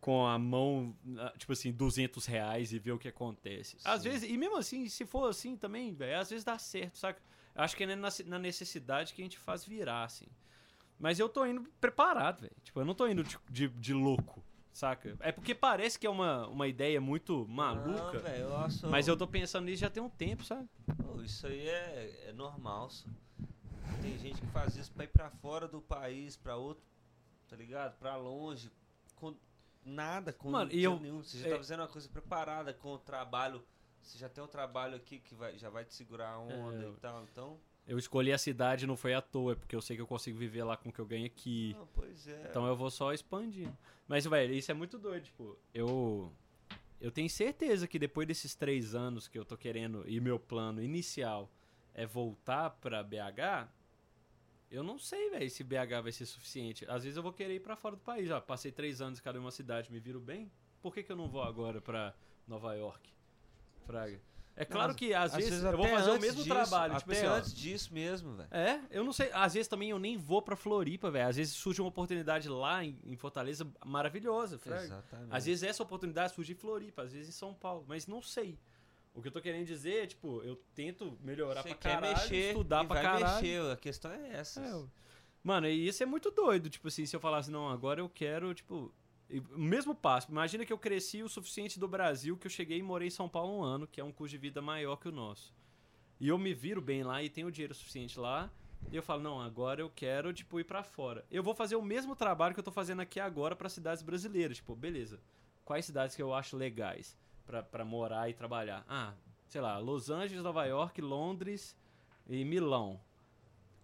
com 0.00 0.26
a 0.26 0.38
mão, 0.38 0.96
tipo 1.36 1.52
assim, 1.52 1.70
200 1.70 2.26
reais 2.26 2.72
e 2.72 2.78
ver 2.78 2.92
o 2.92 2.98
que 2.98 3.08
acontece. 3.08 3.76
Às 3.84 4.02
Sim. 4.02 4.08
vezes, 4.10 4.30
e 4.30 4.36
mesmo 4.36 4.56
assim, 4.56 4.88
se 4.88 5.04
for 5.06 5.28
assim 5.28 5.56
também, 5.56 5.92
velho, 5.94 6.18
às 6.18 6.30
vezes 6.30 6.44
dá 6.44 6.58
certo, 6.58 6.98
saca? 6.98 7.22
Acho 7.56 7.76
que 7.76 7.84
é 7.84 7.96
na 7.96 8.08
na 8.26 8.38
necessidade 8.38 9.14
que 9.14 9.22
a 9.22 9.24
gente 9.24 9.38
faz 9.38 9.64
virar, 9.64 10.04
assim. 10.04 10.26
Mas 10.98 11.18
eu 11.18 11.28
tô 11.28 11.44
indo 11.44 11.62
preparado, 11.80 12.40
velho. 12.42 12.56
Tipo, 12.62 12.80
eu 12.80 12.84
não 12.84 12.94
tô 12.94 13.06
indo 13.06 13.22
de, 13.22 13.38
de, 13.50 13.68
de 13.68 13.92
louco, 13.92 14.42
saca? 14.72 15.16
É 15.20 15.30
porque 15.30 15.54
parece 15.54 15.98
que 15.98 16.06
é 16.06 16.10
uma, 16.10 16.46
uma 16.48 16.66
ideia 16.66 17.00
muito 17.00 17.46
maluca. 17.48 18.12
Não, 18.14 18.22
velho, 18.22 18.44
eu 18.44 18.56
acho. 18.56 18.86
mas 18.88 19.06
eu 19.08 19.16
tô 19.16 19.26
pensando 19.26 19.66
nisso 19.66 19.80
já 19.82 19.90
tem 19.90 20.02
um 20.02 20.08
tempo, 20.08 20.44
sabe? 20.44 20.68
Pô, 21.02 21.20
isso 21.22 21.46
aí 21.46 21.68
é, 21.68 22.24
é 22.28 22.32
normal, 22.32 22.88
só. 22.90 23.08
Tem 24.00 24.18
gente 24.18 24.40
que 24.40 24.46
faz 24.48 24.76
isso 24.76 24.90
pra 24.92 25.04
ir 25.04 25.08
pra 25.08 25.30
fora 25.30 25.66
do 25.68 25.80
país, 25.80 26.36
pra 26.36 26.56
outro, 26.56 26.84
tá 27.48 27.56
ligado? 27.56 27.96
Pra 27.98 28.16
longe, 28.16 28.70
com 29.14 29.34
nada, 29.84 30.32
com 30.32 30.50
Mano, 30.50 30.70
eu- 30.72 30.98
nenhum. 31.00 31.22
Você 31.22 31.38
já 31.38 31.46
é- 31.48 31.50
tá 31.50 31.56
fazendo 31.56 31.80
uma 31.80 31.88
coisa 31.88 32.08
preparada 32.08 32.72
com 32.72 32.92
o 32.94 32.98
trabalho. 32.98 33.62
Você 34.06 34.18
já 34.18 34.28
tem 34.28 34.42
um 34.42 34.46
trabalho 34.46 34.94
aqui 34.94 35.18
que 35.18 35.34
vai, 35.34 35.58
já 35.58 35.68
vai 35.68 35.84
te 35.84 35.92
segurar 35.94 36.30
a 36.30 36.38
onda 36.38 36.84
É. 36.84 36.88
e 36.88 36.92
tal, 36.94 37.24
então. 37.24 37.58
Eu 37.86 37.98
escolhi 37.98 38.32
a 38.32 38.38
cidade 38.38 38.86
não 38.86 38.96
foi 38.96 39.14
à 39.14 39.20
toa, 39.20 39.52
é 39.52 39.54
porque 39.54 39.74
eu 39.74 39.80
sei 39.80 39.96
que 39.96 40.02
eu 40.02 40.06
consigo 40.06 40.38
viver 40.38 40.64
lá 40.64 40.76
com 40.76 40.88
o 40.88 40.92
que 40.92 40.98
eu 40.98 41.06
ganho 41.06 41.26
aqui. 41.26 41.74
Não, 41.76 41.86
pois 41.88 42.26
é. 42.26 42.46
Então 42.48 42.66
eu 42.66 42.76
vou 42.76 42.90
só 42.90 43.12
expandindo. 43.12 43.76
Mas, 44.08 44.24
velho, 44.24 44.54
isso 44.54 44.70
é 44.70 44.74
muito 44.74 44.98
doido, 44.98 45.24
tipo, 45.24 45.58
eu. 45.74 46.32
Eu 47.00 47.10
tenho 47.10 47.28
certeza 47.28 47.86
que 47.86 47.98
depois 47.98 48.26
desses 48.26 48.54
três 48.54 48.94
anos 48.94 49.28
que 49.28 49.38
eu 49.38 49.44
tô 49.44 49.56
querendo, 49.56 50.02
e 50.08 50.18
meu 50.18 50.38
plano 50.38 50.82
inicial 50.82 51.50
é 51.92 52.06
voltar 52.06 52.70
pra 52.70 53.02
BH, 53.02 53.68
eu 54.70 54.82
não 54.82 54.98
sei, 54.98 55.30
velho, 55.30 55.50
se 55.50 55.62
BH 55.62 56.00
vai 56.02 56.12
ser 56.12 56.26
suficiente. 56.26 56.84
Às 56.88 57.04
vezes 57.04 57.16
eu 57.16 57.22
vou 57.22 57.32
querer 57.32 57.54
ir 57.56 57.60
pra 57.60 57.76
fora 57.76 57.96
do 57.96 58.02
país. 58.02 58.30
Ó, 58.30 58.40
passei 58.40 58.72
três 58.72 59.00
anos 59.00 59.18
em 59.18 59.22
cada 59.22 59.38
uma 59.38 59.50
cidade, 59.50 59.92
me 59.92 60.00
viro 60.00 60.20
bem. 60.20 60.50
Por 60.80 60.92
que, 60.94 61.02
que 61.02 61.12
eu 61.12 61.16
não 61.16 61.28
vou 61.28 61.42
agora 61.42 61.80
pra 61.80 62.14
Nova 62.46 62.74
York? 62.74 63.12
Fraga. 63.86 64.20
É 64.58 64.64
claro 64.64 64.92
Às- 64.92 64.96
que 64.96 65.12
às, 65.12 65.34
vezes, 65.34 65.62
eu 65.62 65.76
vou 65.76 65.86
fazer 65.86 66.10
o 66.12 66.18
mesmo 66.18 66.42
disso, 66.42 66.48
trabalho. 66.48 66.96
Tipo 66.96 67.10
Até 67.10 67.20
assim, 67.20 67.28
ó, 67.28 67.34
antes 67.34 67.54
disso 67.54 67.92
mesmo, 67.92 68.34
velho. 68.36 68.48
é, 68.50 68.80
eu 68.90 69.04
não 69.04 69.12
sei. 69.12 69.30
Às 69.34 69.52
vezes 69.52 69.68
também 69.68 69.90
eu 69.90 69.98
nem 69.98 70.16
vou 70.16 70.40
pra 70.40 70.56
Floripa, 70.56 71.10
velho. 71.10 71.28
Às 71.28 71.36
vezes 71.36 71.52
surge 71.52 71.82
uma 71.82 71.88
oportunidade 71.90 72.48
lá 72.48 72.82
em, 72.82 72.98
em 73.04 73.16
Fortaleza 73.16 73.66
maravilhosa, 73.84 74.58
fraga. 74.58 74.84
Exatamente. 74.84 75.28
Às 75.30 75.44
vezes 75.44 75.62
essa 75.62 75.82
oportunidade 75.82 76.32
surge 76.34 76.52
em 76.52 76.56
Floripa, 76.56 77.02
às 77.02 77.12
vezes 77.12 77.28
em 77.28 77.32
São 77.32 77.52
Paulo, 77.52 77.84
mas 77.86 78.06
não 78.06 78.22
sei. 78.22 78.58
O 79.14 79.20
que 79.20 79.28
eu 79.28 79.32
tô 79.32 79.42
querendo 79.42 79.66
dizer 79.66 80.04
é, 80.04 80.06
tipo, 80.06 80.42
eu 80.42 80.56
tento 80.74 81.18
melhorar 81.22 81.62
Você 81.62 81.68
pra 81.70 81.76
quer 81.78 81.94
caralho, 81.96 82.16
mexer, 82.18 82.48
estudar 82.48 82.84
e 82.84 82.86
pra 82.86 82.94
vai 82.94 83.02
caralho. 83.02 83.42
mexer, 83.42 83.70
a 83.72 83.76
questão 83.76 84.10
é 84.10 84.36
essa. 84.36 84.60
É. 84.62 84.82
Mano, 85.42 85.66
e 85.68 85.86
isso 85.86 86.02
é 86.02 86.06
muito 86.06 86.30
doido, 86.30 86.68
tipo 86.70 86.88
assim, 86.88 87.04
se 87.04 87.14
eu 87.14 87.20
falasse, 87.20 87.50
não, 87.50 87.68
agora 87.68 88.00
eu 88.00 88.08
quero, 88.08 88.52
tipo, 88.54 88.90
mesmo 89.56 89.94
passo. 89.94 90.30
Imagina 90.30 90.64
que 90.64 90.72
eu 90.72 90.78
cresci 90.78 91.22
o 91.22 91.28
suficiente 91.28 91.78
do 91.78 91.88
Brasil 91.88 92.36
que 92.36 92.46
eu 92.46 92.50
cheguei 92.50 92.78
e 92.78 92.82
morei 92.82 93.08
em 93.08 93.10
São 93.10 93.28
Paulo 93.28 93.58
um 93.58 93.62
ano, 93.62 93.86
que 93.86 94.00
é 94.00 94.04
um 94.04 94.12
custo 94.12 94.30
de 94.30 94.38
vida 94.38 94.62
maior 94.62 94.96
que 94.96 95.08
o 95.08 95.12
nosso. 95.12 95.54
E 96.18 96.28
eu 96.28 96.38
me 96.38 96.54
viro 96.54 96.80
bem 96.80 97.02
lá 97.02 97.22
e 97.22 97.28
tenho 97.28 97.50
dinheiro 97.50 97.74
suficiente 97.74 98.18
lá. 98.18 98.50
E 98.90 98.96
eu 98.96 99.02
falo, 99.02 99.22
não, 99.22 99.40
agora 99.40 99.80
eu 99.80 99.90
quero, 99.90 100.32
tipo, 100.32 100.60
ir 100.60 100.64
pra 100.64 100.82
fora. 100.82 101.24
Eu 101.30 101.42
vou 101.42 101.54
fazer 101.54 101.76
o 101.76 101.82
mesmo 101.82 102.14
trabalho 102.14 102.54
que 102.54 102.60
eu 102.60 102.64
tô 102.64 102.70
fazendo 102.70 103.00
aqui 103.00 103.18
agora 103.18 103.56
pra 103.56 103.68
cidades 103.68 104.02
brasileiras. 104.02 104.58
Tipo, 104.58 104.76
beleza. 104.76 105.20
Quais 105.64 105.84
cidades 105.84 106.14
que 106.14 106.22
eu 106.22 106.32
acho 106.32 106.56
legais 106.56 107.18
pra 107.70 107.84
morar 107.84 108.30
e 108.30 108.34
trabalhar? 108.34 108.84
Ah, 108.88 109.14
sei 109.48 109.60
lá, 109.60 109.78
Los 109.78 110.08
Angeles, 110.08 110.42
Nova 110.42 110.64
York, 110.64 111.00
Londres 111.00 111.76
e 112.28 112.44
Milão. 112.44 113.00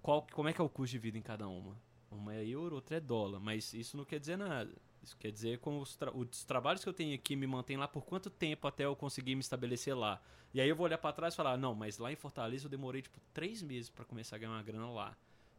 Qual, 0.00 0.26
como 0.32 0.48
é 0.48 0.52
que 0.52 0.60
é 0.60 0.64
o 0.64 0.68
custo 0.68 0.92
de 0.92 0.98
vida 0.98 1.18
em 1.18 1.22
cada 1.22 1.48
uma? 1.48 1.76
Uma 2.10 2.34
é 2.34 2.46
euro, 2.46 2.76
outra 2.76 2.96
é 2.96 3.00
dólar. 3.00 3.40
Mas 3.40 3.74
isso 3.74 3.96
não 3.96 4.04
quer 4.04 4.20
dizer 4.20 4.36
nada. 4.36 4.72
Isso 5.02 5.16
quer 5.16 5.30
dizer 5.32 5.58
como 5.58 5.80
os, 5.80 5.96
tra- 5.96 6.12
os 6.14 6.44
trabalhos 6.44 6.82
que 6.82 6.88
eu 6.88 6.92
tenho 6.92 7.14
aqui 7.14 7.34
me 7.34 7.46
mantêm 7.46 7.76
lá 7.76 7.88
por 7.88 8.04
quanto 8.04 8.30
tempo 8.30 8.66
até 8.68 8.84
eu 8.84 8.94
conseguir 8.94 9.34
me 9.34 9.40
estabelecer 9.40 9.96
lá. 9.96 10.20
E 10.54 10.60
aí 10.60 10.68
eu 10.68 10.76
vou 10.76 10.84
olhar 10.84 10.98
pra 10.98 11.12
trás 11.12 11.34
e 11.34 11.36
falar, 11.36 11.56
não, 11.56 11.74
mas 11.74 11.98
lá 11.98 12.12
em 12.12 12.16
Fortaleza 12.16 12.66
eu 12.66 12.70
demorei 12.70 13.02
tipo 13.02 13.18
três 13.32 13.62
meses 13.62 13.90
pra 13.90 14.04
começar 14.04 14.36
a 14.36 14.38
ganhar 14.38 14.52
uma 14.52 14.62
grana 14.62 14.88
lá. 14.90 15.16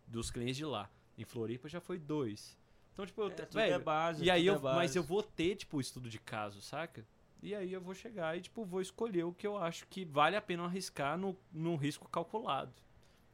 Dos 0.07 0.31
clientes 0.31 0.55
de 0.57 0.65
lá. 0.65 0.89
Em 1.17 1.25
Floripa 1.25 1.67
já 1.67 1.81
foi 1.81 1.99
dois. 1.99 2.57
Então, 2.93 3.05
tipo, 3.05 3.21
eu, 3.21 3.27
É, 3.27 3.31
te- 3.31 3.45
tudo 3.47 3.59
é 3.59 3.69
velho, 3.71 3.83
base, 3.83 4.23
e 4.23 4.29
aí 4.31 4.41
tudo 4.45 4.49
eu, 4.53 4.55
é 4.55 4.59
base. 4.59 4.75
mas 4.77 4.95
eu 4.95 5.03
vou 5.03 5.23
ter, 5.23 5.55
tipo, 5.55 5.77
o 5.77 5.81
estudo 5.81 6.09
de 6.09 6.19
caso, 6.19 6.61
saca? 6.61 7.05
E 7.41 7.53
aí 7.53 7.73
eu 7.73 7.81
vou 7.81 7.93
chegar 7.93 8.37
e, 8.37 8.41
tipo, 8.41 8.63
vou 8.63 8.79
escolher 8.79 9.23
o 9.25 9.33
que 9.33 9.45
eu 9.45 9.57
acho 9.57 9.85
que 9.87 10.05
vale 10.05 10.35
a 10.37 10.41
pena 10.41 10.63
arriscar 10.63 11.17
no, 11.17 11.35
num 11.51 11.75
risco 11.75 12.07
calculado. 12.07 12.71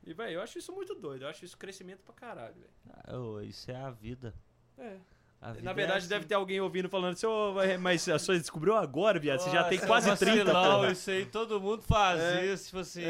E, 0.03 0.13
velho, 0.13 0.35
eu 0.35 0.41
acho 0.41 0.57
isso 0.57 0.71
muito 0.73 0.95
doido. 0.95 1.23
Eu 1.25 1.27
acho 1.29 1.43
isso 1.45 1.57
crescimento 1.57 2.01
pra 2.03 2.15
caralho, 2.15 2.55
velho. 2.55 2.69
Ah, 2.89 3.43
isso 3.43 3.69
é 3.69 3.75
a 3.75 3.91
vida. 3.91 4.33
É. 4.77 4.97
Na 5.41 5.71
é 5.71 5.73
verdade, 5.73 5.99
assim. 5.99 6.07
deve 6.09 6.25
ter 6.25 6.33
alguém 6.35 6.59
ouvindo 6.59 6.89
falando 6.89 7.13
assim, 7.13 7.25
ô, 7.25 7.53
mas 7.79 8.07
a 8.09 8.19
sua 8.19 8.37
descobriu 8.37 8.75
agora, 8.75 9.17
viado. 9.19 9.39
Você 9.39 9.49
já 9.49 9.63
tem 9.63 9.79
quase 9.79 10.13
30, 10.17 10.43
vacilão, 10.45 10.79
porra. 10.81 10.91
Isso 10.91 11.09
aí, 11.09 11.25
todo 11.25 11.61
mundo 11.61 11.81
faz 11.81 12.19
É. 12.19 12.45
isso, 12.53 12.65
tipo 12.65 12.79
assim. 12.79 13.01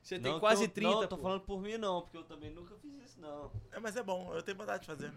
Você 0.00 0.14
tem 0.18 0.30
Não 0.30 0.34
que 0.34 0.40
quase 0.40 0.64
eu- 0.64 0.68
30, 0.70 0.90
Não, 0.92 1.06
tô 1.06 1.16
pô. 1.16 1.22
falando 1.24 1.40
por 1.42 1.60
mim 1.60 1.76
não, 1.76 2.00
porque 2.02 2.16
eu 2.16 2.22
também 2.24 2.50
nunca 2.50 2.74
fiz 2.76 2.92
isso 3.04 3.20
não. 3.20 3.50
É, 3.72 3.78
mas 3.80 3.94
é 3.96 4.02
bom, 4.02 4.32
eu 4.34 4.42
tenho 4.42 4.56
vontade 4.56 4.80
de 4.80 4.86
fazer. 4.86 5.12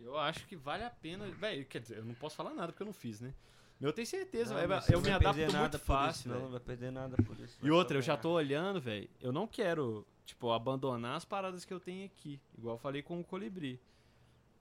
Eu 0.00 0.16
acho 0.18 0.46
que 0.46 0.54
vale 0.56 0.84
a 0.84 0.90
pena. 0.90 1.26
Velho, 1.26 1.64
quer 1.66 1.80
dizer, 1.80 1.98
eu 1.98 2.04
não 2.04 2.14
posso 2.14 2.36
falar 2.36 2.54
nada 2.54 2.68
porque 2.68 2.82
eu 2.82 2.86
não 2.86 2.92
fiz, 2.92 3.20
né? 3.20 3.32
Eu 3.80 3.92
tenho 3.92 4.06
certeza, 4.06 4.54
Não, 4.54 4.80
você 4.80 4.92
eu 4.94 4.98
não 4.98 5.02
me 5.02 5.10
adapto 5.10 5.34
perder 5.38 5.56
muito 5.58 5.78
fácil, 5.78 6.20
isso, 6.20 6.28
não, 6.28 6.34
velho. 6.36 6.44
não 6.44 6.50
vai 6.52 6.60
perder 6.60 6.90
nada 6.92 7.16
por 7.22 7.38
isso. 7.40 7.58
E 7.62 7.70
outra, 7.70 7.98
eu 7.98 8.02
já 8.02 8.16
tô 8.16 8.30
olhando, 8.30 8.80
velho. 8.80 9.08
Eu 9.20 9.32
não 9.32 9.46
quero, 9.46 10.06
tipo, 10.24 10.50
abandonar 10.52 11.16
as 11.16 11.24
paradas 11.26 11.64
que 11.64 11.74
eu 11.74 11.80
tenho 11.80 12.06
aqui. 12.06 12.40
Igual 12.56 12.76
eu 12.76 12.78
falei 12.78 13.02
com 13.02 13.20
o 13.20 13.24
Colibri. 13.24 13.78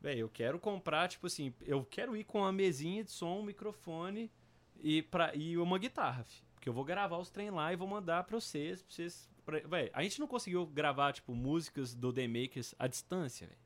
Velho, 0.05 0.19
eu 0.19 0.29
quero 0.29 0.59
comprar, 0.59 1.07
tipo 1.07 1.25
assim, 1.25 1.51
eu 1.63 1.83
quero 1.83 2.15
ir 2.15 2.23
com 2.25 2.37
uma 2.41 2.51
mesinha 2.51 3.03
de 3.03 3.09
som, 3.09 3.39
um 3.39 3.43
microfone 3.43 4.31
e, 4.79 5.01
pra, 5.01 5.33
e 5.35 5.57
uma 5.57 5.79
guitarra. 5.79 6.23
Porque 6.53 6.69
eu 6.69 6.73
vou 6.73 6.83
gravar 6.85 7.17
os 7.17 7.31
trem 7.31 7.49
lá 7.49 7.73
e 7.73 7.75
vou 7.75 7.87
mandar 7.87 8.23
pra 8.23 8.39
vocês. 8.39 8.83
Pra 8.83 8.93
vocês 8.93 9.27
pra, 9.43 9.57
a 9.91 10.03
gente 10.03 10.19
não 10.19 10.27
conseguiu 10.27 10.63
gravar, 10.67 11.11
tipo, 11.11 11.33
músicas 11.33 11.95
do 11.95 12.13
The 12.13 12.27
Makers 12.27 12.75
à 12.77 12.85
distância, 12.85 13.47
velho. 13.47 13.59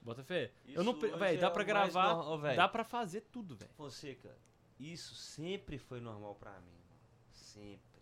Bota 0.00 0.22
fé. 0.22 0.52
Eu 0.68 0.84
não, 0.84 0.92
véi, 0.96 1.36
dá 1.36 1.48
é 1.48 1.50
pra 1.50 1.64
o 1.64 1.66
mais 1.66 1.92
gravar, 1.92 2.14
nor- 2.14 2.28
Ô, 2.34 2.38
véi, 2.38 2.54
dá 2.54 2.68
pra 2.68 2.84
fazer 2.84 3.22
tudo, 3.22 3.56
velho. 3.56 3.72
Fonseca, 3.72 4.32
isso 4.78 5.16
sempre 5.16 5.78
foi 5.78 5.98
normal 5.98 6.36
pra 6.36 6.52
mim, 6.60 6.78
mano. 6.88 7.00
Sempre. 7.32 8.00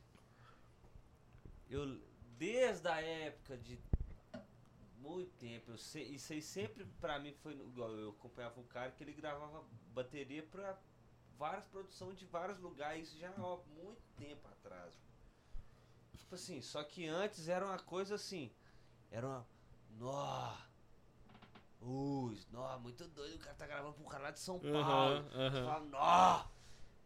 Eu, 1.71 1.99
desde 2.37 2.87
a 2.89 3.01
época 3.01 3.57
de 3.57 3.79
muito 5.07 5.33
tempo, 5.39 5.71
eu 5.71 5.79
sei, 5.79 6.05
isso 6.05 6.33
aí 6.33 6.43
sempre 6.43 6.85
pra 7.01 7.19
mim 7.19 7.33
foi 7.33 7.53
igual. 7.53 7.91
Eu 7.91 8.11
acompanhava 8.11 8.61
um 8.61 8.65
cara 8.65 8.91
que 8.91 9.03
ele 9.05 9.13
gravava 9.13 9.65
bateria 9.95 10.43
pra 10.43 10.79
várias 11.39 11.65
produções 11.67 12.19
de 12.19 12.27
vários 12.27 12.59
lugares, 12.59 13.13
já 13.13 13.31
há 13.31 13.57
muito 13.75 14.03
tempo 14.17 14.47
atrás. 14.49 14.95
Tipo 16.17 16.35
assim, 16.35 16.61
só 16.61 16.83
que 16.83 17.07
antes 17.07 17.49
era 17.49 17.65
uma 17.65 17.79
coisa 17.79 18.17
assim, 18.17 18.53
era 19.11 19.27
uma. 19.27 19.47
Nó! 19.91 20.57
Ui, 21.81 22.39
nó, 22.51 22.79
muito 22.79 23.07
doido, 23.09 23.37
o 23.37 23.39
cara 23.39 23.55
tá 23.55 23.67
gravando 23.67 23.95
pro 23.95 24.07
cara 24.07 24.25
lá 24.25 24.31
de 24.31 24.41
São 24.41 24.59
Paulo. 24.59 24.77
Aham, 24.77 25.31
aham. 25.35 25.65
Fala, 25.65 25.85
nó! 25.85 26.56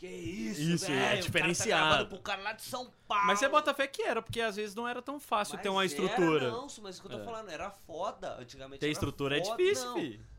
Que 0.01 0.07
isso, 0.07 0.61
Isso, 0.63 0.85
é 0.87 0.89
velho? 0.89 0.99
o 0.99 1.05
cara 1.09 1.21
diferenciado. 1.21 2.05
Tá 2.05 2.09
pro 2.09 2.23
cara 2.23 2.41
lá 2.41 2.53
de 2.55 2.63
São 2.63 2.91
Paulo. 3.07 3.27
Mas 3.27 3.39
você 3.39 3.47
bota 3.51 3.75
fé 3.75 3.87
que 3.87 4.01
era, 4.01 4.23
porque 4.23 4.41
às 4.41 4.57
vezes 4.57 4.75
não 4.75 4.89
era 4.89 5.03
tão 5.03 5.21
fácil 5.21 5.57
Mas 5.57 5.63
ter 5.63 5.69
uma 5.69 5.83
era, 5.83 5.87
estrutura. 5.87 6.51
não, 6.51 6.71
só, 6.71 6.81
mas 6.81 6.95
isso 6.95 7.03
que 7.07 7.13
eu 7.13 7.19
tô 7.19 7.23
É. 7.23 7.25
falando, 7.27 7.51
era 7.51 7.71
foda. 7.71 8.35
Antigamente 8.41 8.81
Ter 8.81 8.87
era 8.87 8.93
estrutura 8.93 9.37
é 9.39 9.45
foda. 9.45 9.63
difícil, 9.63 9.85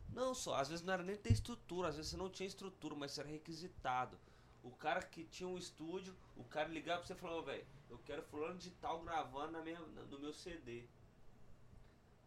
não. 0.10 0.26
Não, 0.26 0.34
só, 0.34 0.56
às 0.56 0.68
vezes 0.68 0.84
não 0.84 0.92
era 0.96 1.04
nem 1.04 1.16
ter 1.16 1.32
estrutura, 1.32 1.90
às 1.90 1.96
vezes 1.96 2.10
você 2.10 2.18
não 2.18 2.28
tinha 2.28 2.48
estrutura, 2.48 2.96
mas 2.96 3.12
você 3.12 3.22
era 3.22 3.30
requisitado. 3.30 4.18
O 4.64 4.72
cara 4.72 5.00
que 5.04 5.26
tinha 5.26 5.48
um 5.48 5.60
estúdio, 5.60 6.18
o 6.36 6.44
cara 6.44 6.68
ligava 6.68 6.98
pra 7.02 7.08
você 7.08 7.14
e 7.14 7.18
falou, 7.18 7.44
velho, 7.44 7.64
eu 7.88 8.00
quero 8.00 8.24
fulano 8.24 8.58
de 8.58 8.72
tal 8.72 9.00
gravando 9.04 9.52
na 9.52 9.62
minha, 9.62 9.80
no 9.80 10.18
meu 10.20 10.34
CD. 10.34 10.86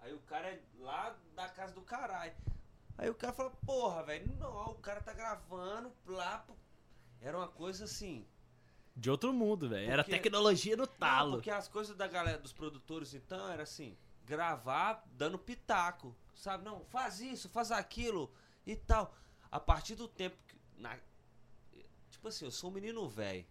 Aí 0.03 0.13
o 0.15 0.21
cara 0.21 0.51
é 0.51 0.61
lá 0.79 1.17
da 1.35 1.49
casa 1.49 1.75
do 1.75 1.83
caralho. 1.83 2.33
Aí 2.97 3.11
o 3.11 3.15
cara 3.15 3.33
fala, 3.33 3.51
porra, 3.67 4.05
velho, 4.05 4.33
não, 4.39 4.67
o 4.71 4.75
cara 4.77 5.01
tá 5.01 5.13
gravando 5.13 5.93
lá. 6.07 6.39
pro-" 6.39 6.55
Era 7.25 7.39
uma 7.39 7.49
coisa 7.49 7.85
assim. 7.85 8.27
De 8.95 9.11
outro 9.11 9.33
mundo, 9.33 9.67
velho. 9.67 9.91
Era 9.91 10.05
tecnologia 10.05 10.77
no 10.77 10.85
Não, 10.85 10.93
talo. 10.93 11.33
porque 11.33 11.51
as 11.51 11.67
coisas 11.67 11.97
da 11.97 12.07
galera, 12.07 12.39
dos 12.39 12.53
produtores, 12.53 13.15
então, 13.15 13.49
era 13.51 13.63
assim, 13.63 13.97
gravar 14.27 15.03
dando 15.17 15.39
pitaco, 15.39 16.15
sabe? 16.35 16.63
Não, 16.65 16.85
faz 16.85 17.21
isso, 17.21 17.49
faz 17.49 17.73
aquilo 17.73 18.31
e 18.67 18.77
tal. 18.77 19.17
A 19.51 19.59
partir 19.59 19.95
do 19.95 20.07
tempo 20.07 20.37
que. 20.47 20.55
Na, 20.77 20.99
tipo 22.11 22.29
assim, 22.29 22.45
eu 22.45 22.51
sou 22.51 22.71
um 22.71 22.75
menino 22.75 23.09
velho. 23.09 23.47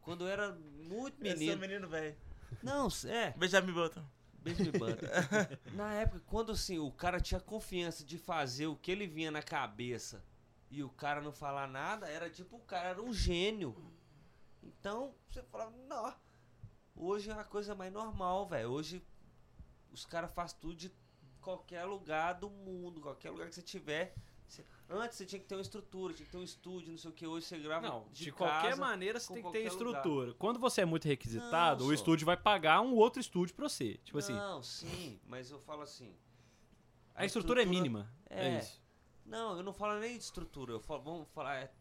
Quando 0.00 0.24
eu 0.24 0.28
era 0.28 0.52
muito 0.52 1.22
Eu 1.22 1.30
sou 1.32 1.38
menino. 1.38 1.60
menino 1.60 1.88
velho. 1.88 2.16
Não, 2.62 2.88
é. 3.06 3.32
Benjamin 3.36 3.72
Button. 3.72 4.04
Benjamin 4.38 4.72
Button. 4.72 5.06
na 5.76 5.92
época, 5.94 6.22
quando 6.26 6.50
assim, 6.52 6.78
o 6.78 6.90
cara 6.90 7.20
tinha 7.20 7.40
confiança 7.40 8.04
de 8.04 8.16
fazer 8.16 8.66
o 8.68 8.74
que 8.74 8.90
ele 8.90 9.06
vinha 9.06 9.30
na 9.30 9.42
cabeça 9.42 10.24
e 10.72 10.82
o 10.82 10.88
cara 10.88 11.20
não 11.20 11.32
falar 11.32 11.66
nada, 11.68 12.08
era 12.08 12.30
tipo, 12.30 12.56
o 12.56 12.60
cara 12.60 12.88
era 12.88 13.02
um 13.02 13.12
gênio. 13.12 13.76
Então, 14.62 15.14
você 15.28 15.42
falava, 15.42 15.70
não. 15.86 16.14
Hoje 16.96 17.30
é 17.30 17.34
uma 17.34 17.44
coisa 17.44 17.74
mais 17.74 17.92
normal, 17.92 18.46
velho. 18.46 18.70
Hoje 18.70 19.04
os 19.92 20.06
caras 20.06 20.32
fazem 20.32 20.56
tudo 20.60 20.74
de 20.74 20.90
qualquer 21.42 21.84
lugar 21.84 22.32
do 22.34 22.48
mundo, 22.48 23.02
qualquer 23.02 23.30
lugar 23.30 23.48
que 23.48 23.54
você 23.54 23.60
tiver. 23.62 24.14
Você- 24.48 24.64
Antes 24.88 25.16
você 25.18 25.26
tinha 25.26 25.40
que 25.40 25.46
ter 25.46 25.54
uma 25.54 25.62
estrutura, 25.62 26.12
tinha 26.14 26.24
que 26.26 26.32
ter 26.32 26.38
um 26.38 26.42
estúdio, 26.42 26.90
não 26.90 26.98
sei 26.98 27.10
o 27.10 27.14
que. 27.14 27.26
Hoje 27.26 27.46
você 27.46 27.58
grava 27.58 27.88
Não, 27.88 28.08
de, 28.12 28.24
de, 28.24 28.32
qualquer 28.32 28.70
casa, 28.70 28.80
maneira 28.80 29.18
você 29.20 29.32
tem 29.32 29.42
que 29.42 29.50
ter 29.50 29.64
qualquer 29.64 29.84
lugar. 29.84 29.98
estrutura. 30.00 30.34
Quando 30.34 30.58
você 30.58 30.80
é 30.82 30.84
muito 30.84 31.06
requisitado, 31.06 31.80
Não, 31.84 31.86
o 31.86 31.88
só. 31.90 31.94
estúdio 31.94 32.24
vai 32.26 32.36
pagar 32.36 32.80
um 32.82 32.94
outro 32.94 33.20
estúdio 33.20 33.54
pra 33.54 33.68
você. 33.68 33.94
Tipo 34.04 34.18
assim, 34.18 34.34
Não, 34.34 34.62
sim, 34.62 35.18
mas 35.26 35.50
eu 35.50 35.58
falo 35.58 35.82
assim. 35.82 36.14
a 37.14 37.24
estrutura 37.26 37.62
é 37.62 37.66
mínima. 37.66 38.10
É, 38.28 38.48
é. 38.48 38.58
isso. 38.58 38.81
Não, 39.32 39.56
eu 39.56 39.62
não 39.62 39.72
falo 39.72 39.98
nem 39.98 40.18
de 40.18 40.22
estrutura, 40.24 40.72
eu 40.74 40.80
falo, 40.80 41.00
vamos 41.02 41.28
falar 41.30 41.56
é 41.56 41.72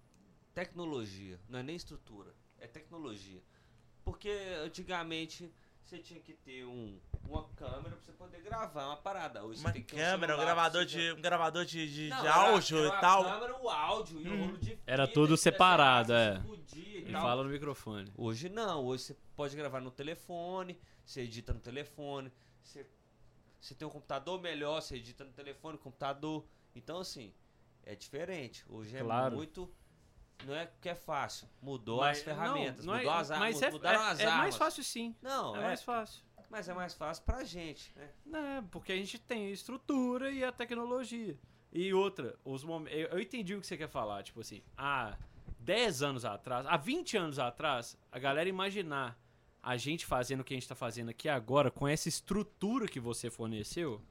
tecnologia, 0.54 1.38
não 1.50 1.60
é 1.60 1.64
nem 1.64 1.76
estrutura, 1.76 2.34
é 2.58 2.66
tecnologia. 2.66 3.42
Porque 4.06 4.30
antigamente 4.64 5.52
você 5.84 5.98
tinha 5.98 6.22
que 6.22 6.34
ter 6.34 6.64
um, 6.66 6.98
uma 7.28 7.44
câmera 7.50 7.98
pra 7.98 8.06
você 8.06 8.14
poder 8.14 8.42
gravar 8.42 8.86
uma 8.88 8.96
parada. 8.96 9.44
Hoje 9.44 9.60
Uma 9.60 9.68
você 9.70 9.74
tem 9.74 9.84
que 9.84 9.96
ter 9.96 10.02
câmera, 10.02 10.34
um 10.34 10.38
celular 10.38 10.46
gravador 10.56 10.86
de, 10.86 11.12
um 11.12 11.22
gravador 11.22 11.66
de, 11.66 11.94
de, 11.94 12.08
Não, 12.10 12.22
de 12.22 12.28
era- 12.28 12.36
áudio 12.36 12.78
era 12.78 12.88
e 12.88 12.92
a 12.92 13.00
tal. 13.02 13.24
câmera, 13.26 13.62
o 13.62 13.70
áudio 13.70 14.22
e 14.22 14.30
o 14.30 14.38
rolo 14.46 14.58
de 14.58 14.80
Era 14.88 15.06
fita, 15.06 15.14
tudo 15.14 15.34
e 15.34 15.38
você 15.38 15.44
separado, 15.44 16.14
é. 16.14 16.42
e 16.74 16.96
Ele 17.00 17.12
fala 17.12 17.44
no 17.44 17.50
microfone. 17.50 18.10
Hoje 18.16 18.48
não, 18.48 18.86
hoje 18.86 19.04
você 19.04 19.18
pode 19.36 19.56
gravar 19.58 19.82
no 19.82 19.92
telefone, 19.92 20.80
você 21.06 21.20
edita 21.24 21.54
no 21.54 21.60
telefone, 21.60 22.32
você, 22.64 22.88
você 23.60 23.76
tem 23.76 23.86
um 23.86 23.92
computador 23.92 24.40
melhor, 24.42 24.82
você 24.82 24.96
edita 24.96 25.26
no 25.26 25.34
telefone, 25.34 25.78
computador. 25.78 26.46
Então 26.74 27.00
assim, 27.00 27.34
é 27.86 27.96
diferente. 27.96 28.64
Hoje 28.70 28.96
é 28.96 29.02
Claro. 29.02 29.36
muito. 29.36 29.70
Não 30.46 30.56
é 30.56 30.68
que 30.82 30.90
é 30.90 30.96
fácil. 30.96 31.48
Mudou 31.62 32.00
Mas- 32.00 32.18
as 32.18 32.24
ferramentas, 32.24 32.84
não, 32.86 32.94
não 32.94 33.00
mudou 33.00 33.14
é, 33.14 33.18
as 33.20 33.32
armas, 33.32 33.48
mas 33.54 33.62
é, 33.62 33.72
mudaram 33.72 34.02
é- 34.02 34.10
as 34.12 34.20
é 34.20 34.26
armas. 34.26 34.40
mais 34.40 34.56
fácil 34.56 34.84
sim. 34.84 35.16
Não, 35.22 35.56
é, 35.56 35.60
é, 35.60 35.64
mais 35.66 35.84
fácil. 35.84 36.24
mas 36.50 36.68
é 36.68 36.74
mais 36.74 36.94
fácil 36.96 37.24
pra 37.24 37.44
gente, 37.44 37.94
né? 37.96 38.10
É, 38.58 38.62
porque 38.72 38.92
a 38.92 38.96
gente 38.98 39.20
tem 39.20 39.48
a 39.48 39.52
estrutura 39.52 40.32
e 40.32 40.44
a 40.44 40.52
tecnologia. 40.52 41.38
E 41.72 41.94
outra, 41.94 42.38
os 42.44 42.64
mom- 42.64 42.88
eu, 42.88 43.08
eu 43.10 43.20
entendi 43.20 43.54
o 43.56 43.62
que 43.62 43.68
você 43.68 43.78
quer 43.78 43.88
falar, 43.88 44.24
tipo 44.24 44.42
assim, 44.42 44.62
há 44.76 45.16
10 45.60 46.02
anos 46.02 46.26
atrás, 46.26 46.66
há 46.66 46.76
20 46.76 47.16
anos 47.18 47.38
atrás, 47.38 47.96
a 48.12 48.18
galera 48.18 48.50
imaginar 48.50 49.18
a 49.64 49.78
gente 49.78 50.08
fazendo 50.08 50.42
o 50.42 50.44
que 50.44 50.56
a 50.56 50.58
gente 50.58 50.68
tá 50.68 50.74
fazendo 50.76 51.10
aqui 51.10 51.30
agora, 51.30 51.70
com 51.70 51.88
essa 51.88 52.10
estrutura 52.10 52.88
que 52.88 53.00
você 53.00 53.30
forneceu, 53.30 54.02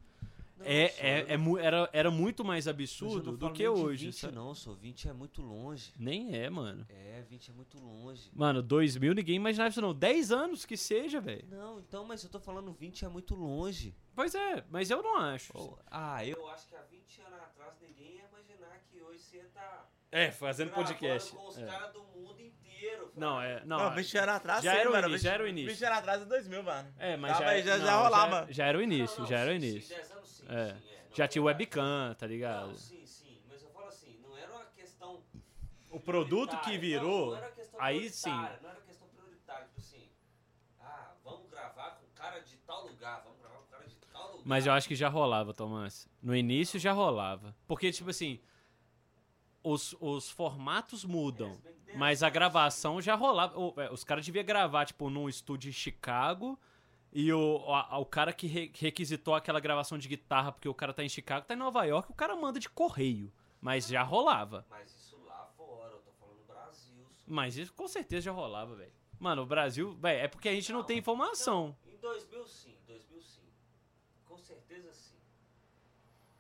É, 0.65 0.89
só, 0.89 1.03
é, 1.03 1.23
eu 1.23 1.27
é 1.29 1.37
mu- 1.37 1.59
era, 1.59 1.89
era 1.93 2.11
muito 2.11 2.45
mais 2.45 2.67
eu 2.67 2.71
absurdo 2.71 3.37
do 3.37 3.53
que 3.53 3.67
hoje. 3.67 4.07
20 4.07 4.15
sabe? 4.19 4.35
não, 4.35 4.55
sou 4.55 4.75
20 4.75 5.09
é 5.09 5.13
muito 5.13 5.43
longe. 5.43 5.93
Nem 5.99 6.35
é, 6.35 6.49
mano. 6.51 6.85
É, 6.89 7.23
20 7.29 7.51
é 7.51 7.53
muito 7.55 7.79
longe. 7.79 8.31
Mano, 8.35 8.63
2000 8.63 9.15
ninguém 9.15 9.37
imaginava 9.37 9.71
isso 9.71 9.81
não. 9.81 9.95
10 9.95 10.31
anos 10.33 10.65
que 10.67 10.77
seja, 10.77 11.21
velho. 11.21 11.47
Não, 11.51 11.79
então, 11.81 12.05
mas 12.05 12.23
eu 12.25 12.31
tô 12.31 12.39
falando 12.41 12.73
20 12.73 13.05
é 13.05 13.09
muito 13.09 13.35
longe. 13.35 13.95
Pois 14.15 14.35
é, 14.35 14.65
mas 14.71 14.91
eu 14.91 15.03
não 15.03 15.17
acho. 15.19 15.53
Oh, 15.55 15.77
ah, 15.87 16.25
eu 16.27 16.49
acho 16.51 16.67
que 16.69 16.75
há 16.77 16.83
20 16.83 17.21
anos 17.23 17.41
atrás 17.41 17.75
ninguém 17.81 18.17
ia 18.17 18.25
imaginar 18.29 18.79
que 18.91 19.01
hoje 19.03 19.21
você 19.21 19.39
tá 19.55 19.89
É, 20.13 20.31
fazendo 20.31 20.73
podcast. 20.73 21.33
com 21.33 21.47
os 21.49 21.57
É. 21.57 21.65
caras 21.67 21.93
do 21.93 22.03
mundo 22.03 22.41
inteiro. 22.81 23.13
Não, 23.17 23.41
é. 23.41 23.65
Não, 23.65 23.79
Não, 23.79 23.91
20 23.95 24.19
anos 24.19 24.35
atrás, 24.37 24.65
já 24.65 24.73
sim, 24.73 24.79
era 24.79 24.89
o 24.89 24.93
mano. 24.93 25.09
início, 25.09 25.25
já 25.25 25.33
era 25.35 25.45
o 25.45 25.49
início. 25.49 25.71
20 25.71 25.85
anos 25.85 25.99
atrás 25.99 26.23
é 26.23 26.25
2000, 26.25 26.63
mano. 26.63 26.95
É, 26.99 27.17
mas 27.17 27.33
Tava 27.33 27.45
já, 27.45 27.51
aí, 27.51 27.63
já- 27.63 27.79
não, 27.79 27.85
já 27.87 27.97
rolava. 28.03 28.47
Já, 28.47 28.53
já 28.53 28.67
era 28.67 28.79
o 28.79 28.83
início, 28.83 29.17
Não, 29.19 29.23
não, 29.23 29.27
já 29.31 29.39
era 29.39 29.51
o 29.51 29.55
sim, 29.55 29.61
sim, 29.61 29.67
início. 29.67 29.97
10 29.97 30.11
anos 30.13 30.29
sim, 30.29 30.45
É. 30.49 30.49
sim, 30.75 30.89
é, 30.91 31.03
não 31.09 31.17
Já 31.17 31.29
tinha 31.29 31.43
webcam, 31.43 32.15
tá 32.19 32.27
ligado? 32.27 32.69
Não, 32.69 32.75
sim, 32.75 33.07
sim, 33.07 33.39
mas 33.49 33.63
eu 33.63 33.69
falo 33.71 33.89
assim, 33.89 34.17
não 34.23 34.37
era 34.37 34.51
uma 34.53 34.65
questão 34.67 35.23
O 35.91 36.01
produto 36.01 36.57
que 36.61 36.79
virou, 36.79 37.27
não, 37.27 37.27
não 37.33 37.37
era 37.39 37.51
questão 37.53 37.81
aí 37.81 37.99
prioritária, 37.99 38.13
sim. 38.13 38.63
Não 38.63 38.71
era 38.71 38.81
questão 38.81 39.09
prioritária, 39.09 39.67
tipo 39.67 39.81
assim, 39.81 40.09
ah, 40.81 41.13
vamos 41.25 41.51
gravar 41.51 41.91
com 42.01 42.07
cara 42.15 42.41
de 42.41 42.57
tal 42.59 42.87
lugar, 42.87 43.23
vamos 43.25 43.39
gravar 43.41 43.57
com 43.59 43.67
cara 43.71 43.87
de 43.89 43.95
tal 44.13 44.27
lugar. 44.31 44.43
Mas 44.45 44.67
eu 44.67 44.73
acho 44.73 44.87
que 44.89 44.95
já 44.95 45.09
rolava, 45.09 45.53
Tomás. 45.53 46.09
No 46.23 46.35
início 46.35 46.79
já 46.79 46.93
rolava. 46.93 47.55
Porque, 47.67 47.91
tipo 47.93 48.11
assim, 48.11 48.41
os, 49.63 49.95
os 50.01 50.31
formatos 50.31 51.05
mudam. 51.05 51.61
Mas 51.97 52.23
a 52.23 52.31
gravação 52.31 53.01
já 53.01 53.15
rolava. 53.15 53.59
O- 53.59 53.75
é, 53.77 53.91
Os 53.91 54.05
caras 54.05 54.25
deviam 54.25 54.45
gravar, 54.45 54.87
tipo, 54.87 55.11
num 55.11 55.29
estúdio 55.29 55.69
em 55.69 55.73
Chicago. 55.73 56.59
E 57.13 57.33
o, 57.33 57.57
a- 57.75 57.99
o 57.99 58.07
cara 58.07 58.33
que 58.33 58.47
re- 58.47 58.71
requisitou 58.75 59.35
aquela 59.35 59.59
gravação 59.59 59.99
de 59.99 60.07
guitarra, 60.07 60.53
porque 60.53 60.69
o 60.69 60.75
cara 60.75 60.93
tá 60.95 61.03
em 61.03 61.09
Chicago, 61.09 61.45
tá 61.45 61.55
em 61.55 61.57
Nova 61.57 61.85
York, 61.85 62.11
o 62.11 62.15
cara 62.15 62.37
manda 62.37 62.61
de 62.61 62.69
correio. 62.71 63.33
Mas 63.61 63.89
já 63.89 64.03
rolava. 64.05 64.65
Mas 64.71 64.89
isso 64.95 65.19
lá 65.27 65.45
fora, 65.57 65.91
eu 65.93 65.99
tô 65.99 66.13
falando 66.13 66.47
Brasil. 66.47 67.05
só. 67.17 67.25
Mas 67.27 67.57
isso 67.57 67.73
com 67.75 67.89
certeza 67.89 68.23
já 68.27 68.33
rolava, 68.33 68.77
velho. 68.77 68.93
Mano, 69.19 69.43
o 69.43 69.47
Brasil, 69.47 69.93
velho, 69.97 70.21
é 70.21 70.29
porque 70.29 70.49
a 70.49 70.55
gente 70.55 70.73
não, 70.73 70.85
tem 70.85 70.99
informação. 70.99 71.77
Não, 71.85 71.93
em 71.93 71.97
2000 71.99 72.47
sim, 72.47 72.75
2000 72.87 73.21
sim. 73.23 73.43
Com 74.25 74.39
certeza 74.39 74.93
sim. 74.95 75.17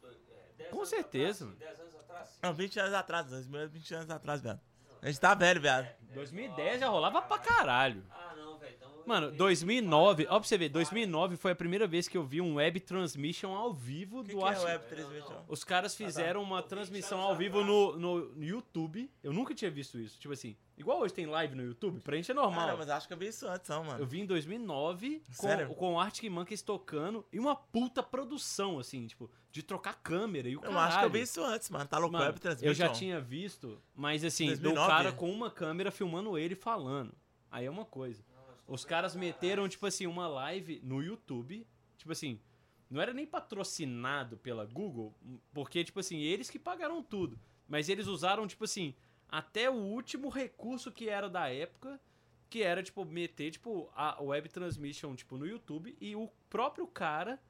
Do- 0.01 0.09
é, 0.09 0.53
10 0.57 0.60
Com 0.71 0.85
anos 0.85 0.87
certeza, 0.87 1.45
Atrás, 1.45 1.53
sim, 1.53 1.59
10 1.59 1.81
anos 1.81 1.95
atrás. 1.97 2.39
Não, 2.43 2.55
20 2.55 2.81
anos 2.81 2.95
atrás, 2.95 3.27
2000 3.27 3.61
é 3.61 3.67
20 3.67 3.95
anos 3.95 4.11
atrás, 4.11 4.41
velho. 4.41 4.61
A 5.03 5.07
gente 5.07 5.21
tá 5.21 5.35
velho, 5.35 5.61
velho. 5.61 5.89
2010 6.15 6.81
já 6.81 6.89
rolava 6.89 7.23
pra 7.23 7.39
caralho. 7.39 8.05
Ah, 8.11 8.35
não, 8.37 8.59
velho. 8.59 8.75
Então 8.77 9.00
Mano, 9.11 9.27
inventei 9.27 9.39
2009, 9.39 10.23
de 10.25 10.29
ó 10.29 10.39
pra 10.39 10.49
você 10.49 10.57
ver, 10.59 10.69
várias- 10.71 10.89
2009 10.91 11.37
foi 11.37 11.53
a 11.53 11.55
primeira 11.55 11.87
vez 11.87 12.07
que 12.09 12.17
eu 12.17 12.23
vi 12.25 12.41
um 12.41 12.55
web 12.55 12.79
transmission 12.81 13.55
ao 13.55 13.73
vivo 13.73 14.23
que, 14.25 14.33
do 14.35 14.39
que 14.39 14.45
é. 14.45 14.59
Web 14.65 14.85
3.21? 14.87 15.35
Os 15.49 15.65
caras 15.65 15.95
fizeram 15.95 16.43
uma 16.43 16.59
Há 16.59 16.63
20 16.63 16.69
transmissão 16.69 17.21
ao 17.21 17.35
vivo 17.37 17.65
no, 17.65 17.97
no 17.99 18.43
YouTube. 18.43 19.11
Eu 19.23 19.33
nunca 19.33 19.55
tinha 19.55 19.71
visto 19.71 19.99
isso. 19.99 20.19
Tipo 20.19 20.33
assim, 20.35 20.57
igual 20.79 21.01
hoje 21.01 21.13
tem 21.13 21.27
live 21.27 21.55
no 21.55 21.63
YouTube, 21.65 22.01
pra 22.01 22.17
gente 22.17 22.31
é 22.31 22.35
normal. 22.35 22.67
Cara, 22.67 22.77
mas 22.77 22.89
acho 22.89 23.07
que 23.09 23.13
eu 23.15 23.19
vi 23.19 23.27
isso 23.29 23.47
antes, 23.49 23.69
não, 23.69 23.79
Eu 23.79 23.85
mano. 23.85 24.07
vi 24.07 24.21
em 24.21 24.27
2009 24.27 25.23
Sério? 25.31 25.69
com, 25.69 25.75
com 25.75 25.95
o 25.95 26.01
Arctic 26.01 26.31
Monkeys 26.31 26.63
tocando 26.63 27.25
e 27.33 27.39
uma 27.39 27.57
puta 27.57 28.03
produção, 28.03 28.79
assim, 28.79 29.07
tipo, 29.07 29.31
de 29.51 29.63
trocar 29.63 29.95
câmera 30.03 30.49
e 30.49 30.55
o 30.57 30.59
Eu 30.59 30.61
caralho. 30.63 30.79
acho 30.81 30.99
que 31.01 31.05
eu 31.05 31.11
vi 31.11 31.21
isso 31.23 31.43
antes, 31.43 31.69
mano. 31.71 31.87
Tá 31.87 31.99
louco, 31.99 32.13
Mano, 32.13 32.27
Web 32.27 32.39
3.21. 32.41 32.63
eu 32.67 32.75
já 32.75 32.89
tinha 32.89 33.21
visto, 33.21 33.81
mas 33.95 34.25
assim, 34.25 34.47
do 34.55 34.61
2009? 34.61 34.89
cara 34.89 35.13
com 35.13 35.31
uma 35.31 35.51
câmera 35.51 35.91
filmando 35.91 36.39
ele 36.39 36.55
falando. 36.55 37.13
Aí 37.51 37.67
é 37.67 37.71
uma 37.71 37.85
coisa. 37.85 38.23
Os 38.71 38.85
caras 38.85 39.17
meteram, 39.17 39.69
tipo 39.69 39.85
assim, 39.85 40.07
uma 40.07 40.29
live 40.29 40.81
no 40.85 41.03
YouTube. 41.03 41.67
Tipo 41.99 42.13
assim, 42.13 42.41
não 42.89 43.01
era 43.01 43.13
nem 43.13 43.27
patrocinado 43.27 44.37
pela 44.37 44.65
Google, 44.65 45.13
porque, 45.53 45.83
tipo 45.83 45.99
assim, 45.99 46.19
eles 46.19 46.49
que 46.49 46.59
pagaram 46.59 47.03
tudo. 47.03 47.37
Mas 47.69 47.89
eles 47.89 48.07
usaram, 48.07 48.47
tipo 48.47 48.63
assim, 48.63 48.95
até 49.29 49.69
o 49.69 49.75
último 49.75 50.29
recurso 50.29 50.93
que 50.93 51.09
era 51.09 51.29
da 51.29 51.49
época, 51.53 52.01
que 52.49 52.63
era, 52.63 52.81
tipo, 52.81 53.05
meter, 53.05 53.51
tipo, 53.51 53.91
a 53.93 54.23
web 54.23 54.49
transmission, 54.49 55.17
tipo, 55.17 55.37
no 55.37 55.49
YouTube 55.49 55.97
e 56.01 56.15
o 56.15 56.31
próprio 56.49 56.87
cara 56.87 57.41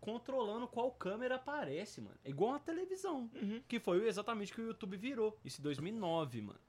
controlando 0.00 0.68
qual 0.68 0.92
câmera 0.92 1.34
aparece, 1.34 2.00
mano. 2.00 2.16
É 2.24 2.30
igual 2.30 2.52
uma 2.52 2.60
televisão. 2.60 3.28
Uhum. 3.34 3.60
Que 3.66 3.80
foi 3.80 4.06
exatamente 4.06 4.52
o 4.52 4.54
que 4.54 4.60
o 4.60 4.66
YouTube 4.68 4.96
virou. 4.96 5.36
Isso 5.44 5.60
em 5.60 5.64
2009, 5.64 6.40
mano. 6.40 6.60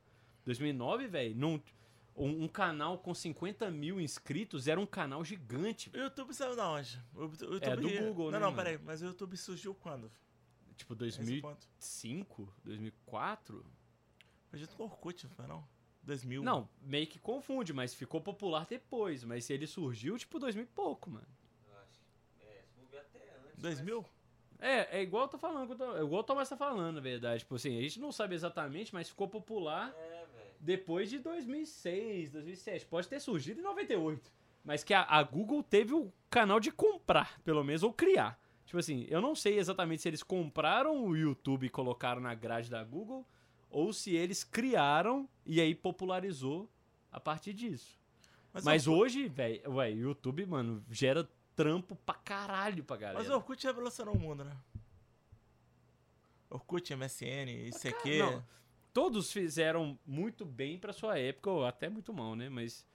2009, 0.45 1.07
velho, 1.07 1.35
não... 1.35 1.61
Um, 2.15 2.43
um 2.43 2.47
canal 2.47 2.97
com 2.97 3.13
50 3.13 3.71
mil 3.71 3.99
inscritos 3.99 4.67
era 4.67 4.79
um 4.79 4.85
canal 4.85 5.23
gigante. 5.23 5.89
O 5.93 5.97
YouTube 5.97 6.33
saiu 6.33 6.55
da 6.55 6.69
onde? 6.69 7.01
O 7.15 7.21
YouTube, 7.23 7.63
É, 7.63 7.75
do 7.75 7.89
Google, 7.89 8.25
não, 8.25 8.31
né, 8.31 8.39
Não, 8.39 8.51
mano? 8.51 8.55
peraí. 8.57 8.77
Mas 8.83 9.01
o 9.01 9.05
YouTube 9.05 9.37
surgiu 9.37 9.73
quando? 9.73 10.11
Tipo, 10.75 10.93
Esse 10.93 11.19
2005, 11.19 12.43
ponto. 12.45 12.53
2004? 12.63 13.65
Foi 14.49 14.59
junto 14.59 14.75
com 14.75 14.83
o 14.83 14.85
Orkut, 14.87 15.23
não 15.25 15.31
foi 15.31 15.47
não? 15.47 15.67
2000. 16.03 16.43
Não, 16.43 16.67
meio 16.81 17.07
que 17.07 17.19
confunde, 17.19 17.71
mas 17.73 17.93
ficou 17.93 18.19
popular 18.19 18.65
depois. 18.65 19.23
Mas 19.23 19.49
ele 19.49 19.67
surgiu, 19.67 20.17
tipo, 20.17 20.39
2000 20.39 20.63
e 20.63 20.67
pouco, 20.67 21.09
mano. 21.09 21.27
Eu 21.69 21.77
acho. 21.79 22.01
É, 22.41 22.63
se 22.89 22.97
até 22.97 23.19
antes. 23.45 23.61
2000? 23.61 24.05
É, 24.59 24.99
é 24.99 25.01
igual 25.01 25.23
eu 25.23 25.27
tô 25.29 25.37
falando, 25.39 25.71
é 25.95 26.01
igual 26.03 26.21
o 26.21 26.23
Tomás 26.23 26.47
tá 26.49 26.55
falando, 26.57 26.95
na 26.95 27.01
verdade. 27.01 27.39
Tipo 27.39 27.55
assim, 27.55 27.77
a 27.77 27.81
gente 27.81 27.99
não 27.99 28.11
sabe 28.11 28.35
exatamente, 28.35 28.93
mas 28.93 29.09
ficou 29.09 29.27
popular 29.27 29.87
Mas... 29.87 29.95
É. 29.95 30.10
depois 30.61 31.09
de 31.09 31.19
2006, 31.19 32.31
2007. 32.31 32.85
Pode 32.85 33.07
ter 33.07 33.19
surgido 33.19 33.59
em 33.59 33.63
98. 33.63 34.31
Mas 34.63 34.83
que 34.83 34.93
a, 34.93 35.01
a 35.03 35.23
Google 35.23 35.63
teve 35.63 35.93
o 35.93 36.13
canal 36.29 36.59
de 36.59 36.71
comprar, 36.71 37.39
pelo 37.41 37.63
menos, 37.63 37.81
ou 37.81 37.91
criar. 37.91 38.39
Tipo 38.65 38.77
assim, 38.77 39.05
eu 39.09 39.19
não 39.19 39.35
sei 39.35 39.57
exatamente 39.57 40.01
se 40.01 40.07
eles 40.07 40.23
compraram 40.23 41.03
o 41.05 41.17
YouTube 41.17 41.65
e 41.65 41.69
colocaram 41.69 42.21
na 42.21 42.33
grade 42.35 42.69
da 42.69 42.83
Google, 42.83 43.27
ou 43.69 43.91
se 43.91 44.15
eles 44.15 44.43
criaram 44.43 45.27
e 45.45 45.59
aí 45.59 45.73
popularizou 45.73 46.69
a 47.11 47.19
partir 47.19 47.53
disso. 47.53 47.99
Mas, 48.63 48.85
o, 48.85 48.93
hoje, 48.93 49.27
velho, 49.27 49.61
o 49.69 49.83
YouTube, 49.83 50.45
mano, 50.45 50.83
gera 50.89 51.27
trampo 51.55 51.95
pra 51.95 52.15
caralho 52.15 52.83
pra 52.83 52.97
galera. 52.97 53.19
mas 53.19 53.29
o 53.29 53.33
Orkut 53.33 53.65
revolucionou 53.65 54.13
o 54.13 54.19
mundo, 54.19 54.43
né? 54.43 54.55
Orkut, 56.49 56.93
MSN, 56.95 57.69
ICQ. 57.69 58.19
Não, 58.19 58.43
todos 58.93 59.31
fizeram 59.31 59.97
muito 60.05 60.45
bem 60.45 60.77
pra 60.79 60.91
sua 60.93 61.17
época, 61.17 61.49
ou 61.49 61.65
até 61.65 61.89
muito 61.89 62.13
mal, 62.13 62.35
né? 62.35 62.49
Mas 62.49 62.85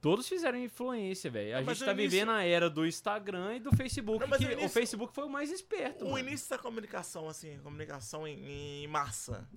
Todos 0.00 0.28
fizeram 0.28 0.58
influência, 0.58 1.30
velho. 1.30 1.56
A 1.56 1.60
Não, 1.60 1.72
gente 1.72 1.82
o 1.84 1.86
tá 1.86 1.92
início- 1.92 2.10
vivendo 2.10 2.32
a 2.32 2.42
era 2.42 2.68
do 2.68 2.84
Instagram 2.84 3.54
e 3.54 3.60
do 3.60 3.70
Facebook, 3.76 4.18
Não, 4.26 4.36
que 4.36 4.44
o 4.44 4.48
o, 4.48 4.52
início- 4.52 4.68
Facebook 4.70 5.14
foi 5.14 5.22
o 5.22 5.28
mais 5.30 5.48
esperto. 5.52 6.04
O 6.04 6.10
mano. 6.10 6.26
início 6.28 6.50
da 6.50 6.58
comunicação, 6.58 7.28
assim, 7.28 7.56
comunicação 7.60 8.26
em, 8.26 8.82
em 8.82 8.86
massa. 8.88 9.48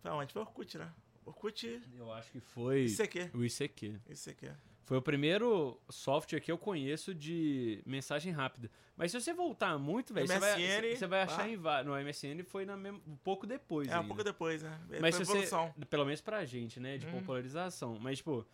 Foi 0.00 0.10
onde? 0.10 0.32
Foi 0.32 0.40
Orkut, 0.40 0.78
né? 0.78 0.90
Orkut, 1.26 1.82
Eu 1.98 2.10
acho 2.14 2.32
que 2.32 2.40
foi 2.40 2.80
isso 2.84 3.02
aqui. 3.02 3.30
o 3.34 3.44
ICQ. 3.44 4.00
Isso 4.08 4.30
aqui. 4.30 4.50
Foi 4.84 4.96
o 4.96 5.02
primeiro 5.02 5.80
software 5.88 6.40
que 6.40 6.50
eu 6.50 6.58
conheço 6.58 7.14
de 7.14 7.80
mensagem 7.86 8.32
rápida. 8.32 8.70
Mas 8.96 9.12
se 9.12 9.20
você 9.20 9.32
voltar 9.32 9.78
muito, 9.78 10.12
velho, 10.12 10.26
você 10.26 10.38
vai, 10.38 10.96
você 10.96 11.06
vai 11.06 11.22
achar 11.22 11.42
ah. 11.44 11.48
em 11.48 11.56
vários. 11.56 11.86
No 11.92 11.98
MSN 11.98 12.42
foi 12.44 12.64
na 12.64 12.76
mesma- 12.76 13.00
um 13.06 13.16
pouco 13.16 13.46
depois. 13.46 13.88
É, 13.88 13.92
um 13.92 13.96
ainda. 13.96 14.08
pouco 14.08 14.24
depois, 14.24 14.62
né? 14.62 14.78
Mas 15.00 15.14
foi 15.16 15.24
se 15.24 15.30
você, 15.30 15.32
evolução. 15.44 15.72
pelo 15.88 16.04
menos 16.04 16.20
pra 16.20 16.44
gente, 16.44 16.80
né, 16.80 16.98
de 16.98 17.06
Hum. 17.06 17.12
popularização. 17.12 17.96
Mas, 18.00 18.18
tipo, 18.18 18.44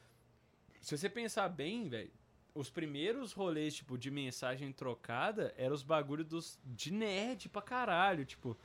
se 0.81 0.97
você 0.97 1.09
pensar 1.09 1.49
bem, 1.49 1.89
velho, 1.89 2.11
os 2.55 2.69
primeiros 2.71 3.33
rolês, 3.33 3.75
tipo, 3.75 3.97
de 3.97 4.11
mensagem 4.11 4.71
trocada 4.73 5.55
eram 5.57 5.75
os 5.75 5.83
bagulho 5.83 6.25
dos, 6.25 6.59
de 6.65 6.93
nerd 6.93 7.49
pra 7.49 7.63
caralho, 7.63 8.25
tipo, 8.27 8.57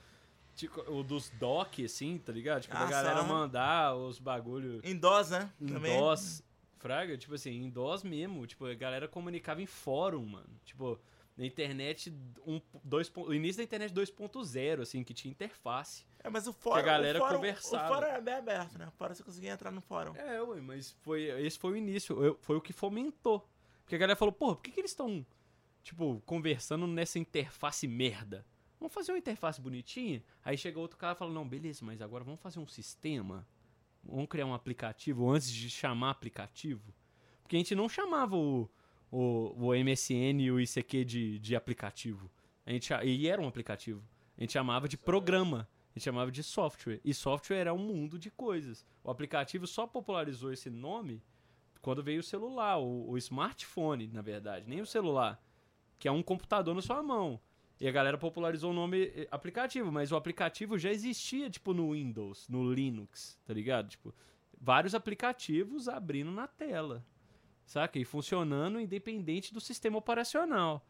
tipo, 0.55 0.81
o 0.91 1.01
dos 1.01 1.29
doc, 1.31 1.79
assim, 1.83 2.17
tá 2.17 2.31
ligado? 2.33 2.61
Tipo, 2.63 2.73
da 2.75 2.81
Ah, 2.85 2.89
galera 2.89 3.21
só. 3.21 3.27
mandar 3.27 3.95
os 3.95 4.19
bagulho 4.19 4.81
Em 4.83 4.95
DOS, 4.97 5.29
né? 5.31 5.51
em 5.61 5.67
Também. 5.67 5.97
DOS, 5.97 6.43
fraga, 6.83 7.17
tipo 7.17 7.33
assim, 7.33 7.63
em 7.63 7.69
DOS 7.69 8.03
mesmo, 8.03 8.45
tipo, 8.45 8.65
a 8.65 8.73
galera 8.73 9.07
comunicava 9.07 9.61
em 9.61 9.65
fórum, 9.65 10.25
mano, 10.25 10.49
tipo, 10.65 10.99
na 11.37 11.45
internet, 11.45 12.13
um, 12.45 12.59
dois, 12.83 13.09
o 13.15 13.33
início 13.33 13.59
da 13.59 13.63
internet 13.63 13.93
2.0, 13.93 14.81
assim, 14.81 15.01
que 15.01 15.13
tinha 15.13 15.31
interface. 15.31 16.05
É, 16.21 16.29
mas 16.29 16.45
o 16.45 16.51
fórum. 16.51 16.83
Que 16.83 16.89
a 16.89 16.91
galera 16.91 17.19
o 17.19 17.21
fórum, 17.21 17.35
conversava. 17.37 17.85
O 17.85 17.95
fórum 17.95 18.07
era 18.07 18.19
bem 18.19 18.33
aberto, 18.33 18.77
né? 18.77 18.91
Fórum 18.97 19.15
você 19.15 19.23
conseguia 19.23 19.51
entrar 19.51 19.71
no 19.71 19.79
fórum. 19.79 20.13
É, 20.17 20.41
ué, 20.41 20.59
mas 20.59 20.91
foi, 21.01 21.23
esse 21.45 21.57
foi 21.57 21.71
o 21.71 21.77
início, 21.77 22.37
foi 22.41 22.57
o 22.57 22.61
que 22.61 22.73
fomentou. 22.73 23.49
Porque 23.83 23.95
a 23.95 23.97
galera 23.97 24.17
falou, 24.17 24.33
porra, 24.33 24.55
por 24.55 24.63
que, 24.63 24.71
que 24.71 24.81
eles 24.81 24.91
estão, 24.91 25.25
tipo, 25.81 26.21
conversando 26.25 26.85
nessa 26.85 27.17
interface 27.17 27.87
merda? 27.87 28.45
Vamos 28.77 28.93
fazer 28.93 29.13
uma 29.13 29.17
interface 29.17 29.61
bonitinha? 29.61 30.21
Aí 30.43 30.57
chega 30.57 30.77
outro 30.77 30.97
cara 30.97 31.13
e 31.13 31.17
fala, 31.17 31.31
não, 31.31 31.47
beleza, 31.47 31.85
mas 31.85 32.01
agora 32.01 32.25
vamos 32.25 32.41
fazer 32.41 32.59
um 32.59 32.67
sistema? 32.67 33.47
Vamos 34.03 34.27
criar 34.27 34.45
um 34.45 34.53
aplicativo 34.53 35.29
antes 35.29 35.51
de 35.51 35.69
chamar 35.69 36.11
aplicativo? 36.11 36.93
Porque 37.41 37.55
a 37.55 37.59
gente 37.59 37.75
não 37.75 37.87
chamava 37.87 38.35
o, 38.35 38.69
o, 39.11 39.67
o 39.67 39.73
MSN 39.73 40.41
e 40.41 40.51
o 40.51 40.59
ICQ 40.59 41.05
de, 41.05 41.39
de 41.39 41.55
aplicativo. 41.55 42.29
A 42.65 42.71
gente, 42.71 42.93
e 43.03 43.27
era 43.27 43.41
um 43.41 43.47
aplicativo. 43.47 44.03
A 44.37 44.41
gente 44.41 44.53
chamava 44.53 44.87
de 44.87 44.97
programa. 44.97 45.67
A 45.91 45.99
gente 45.99 46.05
chamava 46.05 46.31
de 46.31 46.41
software. 46.41 46.99
E 47.03 47.13
software 47.13 47.57
era 47.57 47.73
um 47.73 47.77
mundo 47.77 48.17
de 48.17 48.31
coisas. 48.31 48.85
O 49.03 49.11
aplicativo 49.11 49.67
só 49.67 49.85
popularizou 49.85 50.51
esse 50.51 50.69
nome 50.69 51.21
quando 51.81 52.01
veio 52.01 52.21
o 52.21 52.23
celular, 52.23 52.79
o, 52.79 53.09
o 53.09 53.17
smartphone, 53.17 54.07
na 54.07 54.21
verdade. 54.21 54.67
Nem 54.67 54.81
o 54.81 54.85
celular. 54.85 55.41
Que 55.99 56.07
é 56.07 56.11
um 56.11 56.23
computador 56.23 56.73
na 56.73 56.81
sua 56.81 57.03
mão. 57.03 57.39
E 57.83 57.87
a 57.89 57.91
galera 57.91 58.17
popularizou 58.17 58.71
o 58.71 58.73
nome 58.73 59.11
eh, 59.13 59.27
aplicativo, 59.29 59.91
mas 59.91 60.09
o 60.09 60.15
aplicativo 60.15 60.77
já 60.77 60.89
existia, 60.89 61.49
tipo, 61.49 61.73
no 61.73 61.91
Windows, 61.91 62.47
no 62.47 62.71
Linux, 62.71 63.37
tá 63.45 63.53
ligado? 63.53 63.89
Tipo, 63.89 64.15
vários 64.57 64.95
aplicativos 64.95 65.89
abrindo 65.89 66.31
na 66.31 66.47
tela, 66.47 67.05
saca? 67.65 67.99
E 67.99 68.05
funcionando 68.05 68.79
independente 68.79 69.53
do 69.53 69.59
sistema 69.59 69.97
operacional. 69.97 70.87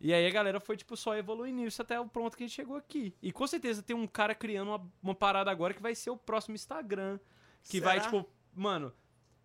E 0.00 0.14
aí 0.14 0.26
a 0.26 0.30
galera 0.30 0.58
foi, 0.58 0.78
tipo, 0.78 0.96
só 0.96 1.14
evoluindo 1.14 1.62
isso 1.62 1.82
até 1.82 2.00
o 2.00 2.08
ponto 2.08 2.38
que 2.38 2.44
a 2.44 2.46
gente 2.46 2.56
chegou 2.56 2.78
aqui. 2.78 3.14
E 3.20 3.30
com 3.30 3.46
certeza 3.46 3.82
tem 3.82 3.94
um 3.94 4.06
cara 4.06 4.34
criando 4.34 4.68
uma, 4.68 4.92
uma 5.02 5.14
parada 5.14 5.50
agora 5.50 5.74
que 5.74 5.82
vai 5.82 5.94
ser 5.94 6.08
o 6.08 6.16
próximo 6.16 6.54
Instagram. 6.54 7.20
Que 7.64 7.82
vai, 7.82 8.00
Será? 8.00 8.10
tipo, 8.10 8.26
mano, 8.54 8.94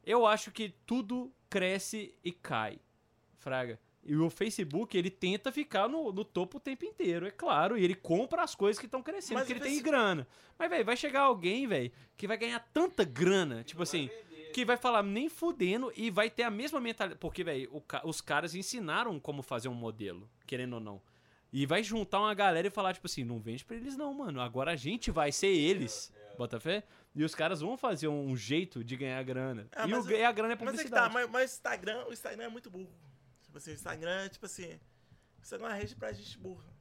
eu 0.01 0.25
acho 0.25 0.49
que 0.49 0.69
tudo 0.85 1.29
cresce 1.49 2.17
e 2.23 2.31
cai. 2.31 2.79
Fraga. 3.35 3.77
E 4.05 4.15
o 4.15 4.29
Facebook, 4.29 4.95
ele 4.95 5.09
tenta 5.09 5.51
ficar 5.51 5.89
no, 5.89 6.11
no 6.11 6.23
topo 6.23 6.57
o 6.57 6.59
tempo 6.59 6.85
inteiro, 6.85 7.25
é 7.25 7.31
claro. 7.31 7.75
E 7.75 7.83
ele 7.83 7.95
compra 7.95 8.43
as 8.43 8.53
coisas 8.53 8.79
que 8.79 8.85
estão 8.85 9.01
crescendo, 9.01 9.39
Mas 9.39 9.47
porque 9.47 9.63
ele 9.63 9.69
tem 9.75 9.81
grana. 9.81 10.27
Mas, 10.59 10.69
velho, 10.69 10.85
vai 10.85 10.95
chegar 10.95 11.21
alguém, 11.21 11.65
velho, 11.65 11.91
que 12.15 12.27
vai 12.27 12.37
ganhar 12.37 12.59
tanta 12.71 13.03
grana, 13.03 13.63
tipo 13.63 13.81
assim, 13.81 14.09
que 14.53 14.63
vai 14.63 14.77
falar 14.77 15.01
nem 15.01 15.27
fudendo 15.27 15.91
e 15.95 16.11
vai 16.11 16.29
ter 16.29 16.43
a 16.43 16.51
mesma 16.51 16.79
mentalidade. 16.79 17.19
Porque, 17.19 17.43
velho, 17.43 17.83
os 18.03 18.21
caras 18.21 18.53
ensinaram 18.53 19.19
como 19.19 19.41
fazer 19.41 19.69
um 19.69 19.73
modelo, 19.73 20.29
querendo 20.45 20.73
ou 20.73 20.79
não. 20.79 21.01
E 21.51 21.65
vai 21.65 21.81
juntar 21.81 22.19
uma 22.19 22.33
galera 22.33 22.67
e 22.67 22.69
falar, 22.69 22.93
tipo 22.93 23.07
assim, 23.07 23.23
não 23.23 23.39
vende 23.39 23.65
pra 23.65 23.75
eles 23.75 23.97
não, 23.97 24.13
mano. 24.13 24.39
Agora 24.39 24.71
a 24.71 24.75
gente 24.75 25.09
vai 25.09 25.31
ser 25.31 25.47
eles. 25.47 26.13
Bota 26.37 26.59
fé? 26.59 26.83
E 27.15 27.23
os 27.23 27.33
caras 27.33 27.61
vão 27.61 27.75
fazer 27.75 28.07
um 28.09 28.35
jeito 28.35 28.83
de 28.83 28.95
ganhar 28.97 29.23
grana. 29.23 29.67
É, 29.75 29.87
e 29.87 29.93
o 29.93 29.99
o- 29.99 30.03
ganhar 30.03 30.31
grana 30.33 30.53
é 30.53 30.57
Mas 30.57 30.61
é 30.61 30.65
que 30.65 30.71
publicidade. 30.89 31.07
tá, 31.07 31.09
mas, 31.13 31.29
mas 31.31 31.53
Instagram, 31.53 32.05
o 32.07 32.13
Instagram 32.13 32.43
é 32.43 32.49
muito 32.49 32.69
burro. 32.69 32.89
Tipo 33.55 33.57
assim, 33.59 33.71
o 33.71 33.73
Instagram, 33.73 34.27
tipo 34.29 34.45
assim. 34.45 34.79
Instagram 35.41 35.67
é 35.67 35.69
uma 35.71 35.75
rede 35.77 35.95
pra 35.95 36.11
gente 36.11 36.37
burra. 36.37 36.75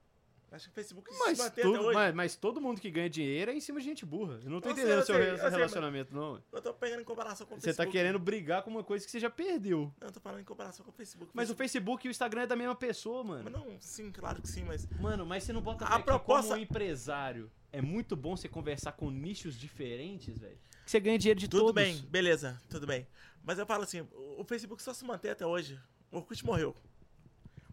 Acho 0.50 0.66
que 0.66 0.70
o 0.70 0.74
Facebook 0.74 1.12
se 1.12 1.18
Mas, 1.18 1.38
tudo- 1.38 1.46
até 1.48 1.66
hoje. 1.66 1.94
mas, 1.94 2.14
mas 2.14 2.36
todo 2.36 2.60
mundo 2.60 2.80
que 2.80 2.88
ganha 2.88 3.10
dinheiro 3.10 3.50
é 3.50 3.54
em 3.54 3.60
cima 3.60 3.80
de 3.80 3.86
gente 3.86 4.06
burra. 4.06 4.38
Eu 4.44 4.50
não 4.50 4.60
tô 4.60 4.68
Eu 4.68 4.72
entendendo 4.72 5.00
o 5.00 5.04
seu 5.04 5.14
sei, 5.16 5.24
re- 5.24 5.30
eu 5.32 5.36
sei, 5.38 5.50
relacionamento, 5.50 6.14
não. 6.14 6.40
Eu 6.52 6.62
tô 6.62 6.72
pegando 6.72 7.00
em 7.00 7.04
comparação 7.04 7.44
com 7.46 7.54
o 7.54 7.60
Você 7.60 7.62
tá 7.62 7.66
Facebook. 7.82 7.92
querendo 7.92 8.18
brigar 8.20 8.62
com 8.62 8.70
uma 8.70 8.84
coisa 8.84 9.04
que 9.04 9.10
você 9.10 9.18
já 9.18 9.28
perdeu. 9.30 9.92
Não, 10.00 10.06
eu 10.08 10.12
tô 10.12 10.20
falando 10.20 10.40
em 10.40 10.44
comparação 10.44 10.84
com 10.84 10.92
o 10.92 10.94
Facebook. 10.94 11.30
Mas 11.34 11.50
o 11.50 11.56
Facebook 11.56 12.06
e 12.06 12.08
o 12.08 12.12
Instagram 12.12 12.42
é 12.42 12.46
da 12.46 12.54
mesma 12.56 12.74
pessoa, 12.76 13.24
mano. 13.24 13.44
Mas 13.44 13.52
não, 13.52 13.80
sim, 13.80 14.12
claro 14.12 14.40
que 14.40 14.48
sim, 14.48 14.62
mas. 14.64 14.86
Mano, 15.00 15.26
mas 15.26 15.42
você 15.42 15.52
não 15.52 15.60
bota 15.60 15.84
A 15.86 15.98
proposta- 15.98 16.50
como 16.52 16.62
empresário 16.62 17.50
é 17.72 17.82
muito 17.82 18.14
bom 18.14 18.36
você 18.36 18.48
conversar 18.48 18.92
com 18.92 19.10
nichos 19.10 19.58
diferentes, 19.58 20.38
velho. 20.38 20.58
Que 20.84 20.90
você 20.90 21.00
ganha 21.00 21.18
dinheiro 21.18 21.40
de 21.40 21.48
Tudo 21.48 21.66
todos. 21.66 21.74
bem, 21.74 22.00
beleza, 22.08 22.60
tudo 22.70 22.86
bem. 22.86 23.08
Mas 23.42 23.58
eu 23.58 23.66
falo 23.66 23.82
assim, 23.82 24.00
o 24.12 24.24
o 24.38 24.44
Facebook 24.44 24.82
só 24.82 24.92
se 24.94 25.04
mantém 25.04 25.30
até 25.32 25.44
hoje. 25.46 25.80
O 26.14 26.18
Orkut 26.18 26.44
morreu. 26.46 26.76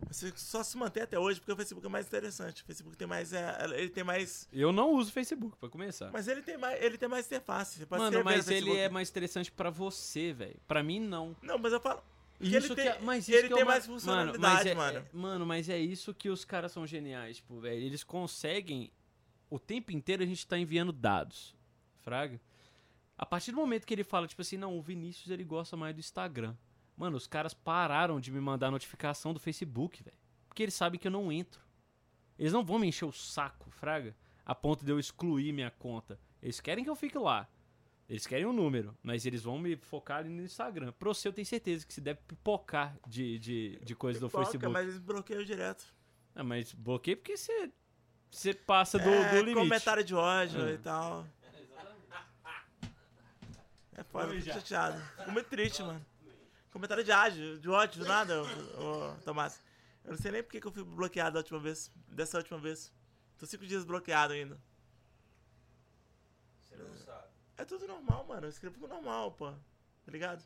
O 0.02 0.06
Facebook 0.08 0.42
só 0.42 0.64
se 0.64 0.76
mantém 0.76 1.04
até 1.04 1.18
hoje 1.20 1.40
porque 1.40 1.52
o 1.52 1.56
Facebook 1.56 1.86
é 1.86 1.90
mais 1.90 2.08
interessante. 2.08 2.64
O 2.64 2.66
Facebook 2.66 2.98
tem 2.98 3.08
mais. 3.08 3.32
é, 3.34 3.56
ele 3.76 3.90
tem 3.90 4.04
mais. 4.04 4.48
Eu 4.52 4.72
não 4.72 4.92
uso 4.96 5.12
Facebook, 5.12 5.56
pra 5.58 5.70
começar. 5.70 6.12
Mas 6.12 6.28
ele 6.28 6.42
tem 6.42 6.58
mais. 6.58 6.82
Ele 6.84 6.98
tem 6.98 7.08
mais 7.08 7.28
interface. 7.28 7.78
Você 7.78 7.86
pode 7.86 8.02
Mano, 8.02 8.24
mas 8.24 8.50
ele 8.50 8.76
é 8.76 8.90
mais 8.90 9.10
interessante 9.10 9.52
pra 9.52 9.70
você, 9.70 10.34
velho. 10.34 10.60
Pra 10.68 10.82
mim, 10.82 11.00
não. 11.00 11.36
Não, 11.42 11.58
mas 11.60 11.72
eu 11.72 11.80
falo. 11.80 12.02
que 12.40 12.48
Isso 12.48 12.68
ele 12.74 12.76
tem, 12.76 12.88
é- 12.88 13.00
mas 13.00 13.28
isso 13.28 13.38
ele 13.38 13.48
que 13.48 13.54
é 13.54 13.56
tem 13.58 13.64
uma- 13.64 13.72
mais 13.72 13.86
Mano, 13.88 14.00
funcionalidade, 14.00 14.66
mas 14.70 14.76
mano. 14.76 14.98
é, 14.98 15.02
é- 15.02 15.06
mano, 15.14 15.46
mas 15.46 15.70
é 15.70 15.78
isso 15.78 16.12
que 16.16 16.28
os 16.30 16.44
caras 16.44 16.72
são 16.72 16.88
geniais, 16.88 17.38
tipo, 17.38 17.60
velho. 17.60 17.80
Eles 17.84 18.04
conseguem. 18.04 18.92
O 19.52 19.60
tempo 19.60 19.92
inteiro 19.92 20.24
a 20.24 20.26
gente 20.26 20.48
tá 20.48 20.58
enviando 20.58 20.92
dados. 20.92 21.56
Fraga? 22.00 22.42
A 23.16 23.26
partir 23.26 23.52
do 23.52 23.58
momento 23.58 23.86
que 23.86 23.94
ele 23.94 24.04
fala, 24.04 24.28
tipo 24.28 24.42
assim, 24.42 24.58
não, 24.58 24.76
o 24.76 24.82
Vinícius 24.82 25.30
ele 25.30 25.44
gosta 25.44 25.78
mais 25.78 25.94
do 25.94 26.00
Instagram. 26.00 26.56
Mano, 27.02 27.18
os 27.18 27.26
caras 27.26 27.52
pararam 27.52 28.20
de 28.20 28.32
me 28.32 28.40
mandar 28.40 28.70
notificação 28.70 29.34
do 29.34 29.40
Facebook, 29.40 30.04
velho. 30.04 30.16
Porque 30.48 30.62
eles 30.62 30.76
sabem 30.76 31.00
que 31.00 31.08
eu 31.08 31.12
não 31.12 31.32
entro. 31.32 31.60
Eles 32.38 32.54
não 32.54 32.64
vão 32.64 32.78
me 32.78 32.86
encher 32.86 33.06
o 33.06 33.12
saco, 33.12 33.72
fraga, 33.72 34.16
a 34.46 34.54
ponto 34.54 34.86
de 34.86 34.92
eu 34.92 35.00
excluir 35.00 35.52
minha 35.52 35.72
conta. 35.72 36.20
Eles 36.44 36.60
querem 36.60 36.84
que 36.84 36.90
eu 36.92 36.96
fique 36.96 37.18
lá. 37.18 37.50
Eles 38.08 38.28
querem 38.28 38.46
um 38.46 38.54
número, 38.54 38.96
mas 39.02 39.26
eles 39.26 39.42
vão 39.42 39.58
me 39.58 39.76
focar 39.78 40.20
ali 40.20 40.30
no 40.30 40.44
Instagram. 40.44 40.92
Pro 40.92 41.12
seu, 41.16 41.30
eu 41.30 41.34
tenho 41.34 41.46
certeza 41.48 41.88
que 41.88 41.92
se 41.92 42.02
deve 42.02 42.20
pipocar 42.28 42.96
de, 43.08 43.40
de, 43.40 43.80
de 43.84 43.96
coisa 43.96 44.20
do 44.20 44.28
Pipoca, 44.28 44.46
Facebook. 44.46 44.72
Mas 44.72 44.84
eles 44.88 45.00
bloqueiam 45.00 45.44
direto. 45.44 45.84
Ah, 46.36 46.44
mas 46.44 46.72
bloqueei 46.72 47.16
porque 47.16 47.36
você, 47.36 47.72
você 48.30 48.54
passa 48.54 49.00
do, 49.00 49.10
é, 49.10 49.30
do 49.32 49.38
limite. 49.38 49.56
comentário 49.56 50.04
de 50.04 50.14
ódio 50.14 50.68
É. 50.68 50.74
e 50.74 50.78
tal. 50.78 51.26
É 53.94 54.04
foda, 54.04 54.28
Vamos 54.28 54.44
fico 54.44 54.56
chateado. 54.56 55.02
Fico 55.18 55.32
muito 55.32 55.48
triste, 55.50 55.84
mano. 55.84 56.04
Comentário 56.72 57.04
de 57.04 57.12
ódio, 57.12 57.60
de 57.60 57.70
ódio, 57.70 58.00
do 58.02 58.08
nada, 58.08 58.42
ô, 58.42 58.46
ô, 59.12 59.16
Tomás. 59.24 59.62
Eu 60.04 60.12
não 60.12 60.18
sei 60.18 60.32
nem 60.32 60.42
por 60.42 60.52
que 60.52 60.66
eu 60.66 60.72
fui 60.72 60.84
bloqueado 60.84 61.34
da 61.34 61.40
última 61.40 61.60
vez. 61.60 61.92
Dessa 62.08 62.38
última 62.38 62.58
vez. 62.60 62.92
Tô 63.38 63.46
cinco 63.46 63.66
dias 63.66 63.84
bloqueado 63.84 64.34
ainda. 64.34 64.60
Você 66.60 66.76
não 66.78 66.96
sabe. 66.96 67.28
É 67.58 67.66
tudo 67.66 67.88
normal, 67.88 68.26
mano. 68.26 68.46
Eu 68.46 68.50
escrevo 68.50 68.88
normal, 68.88 69.32
pô. 69.34 69.52
Tá 69.52 70.12
ligado? 70.12 70.44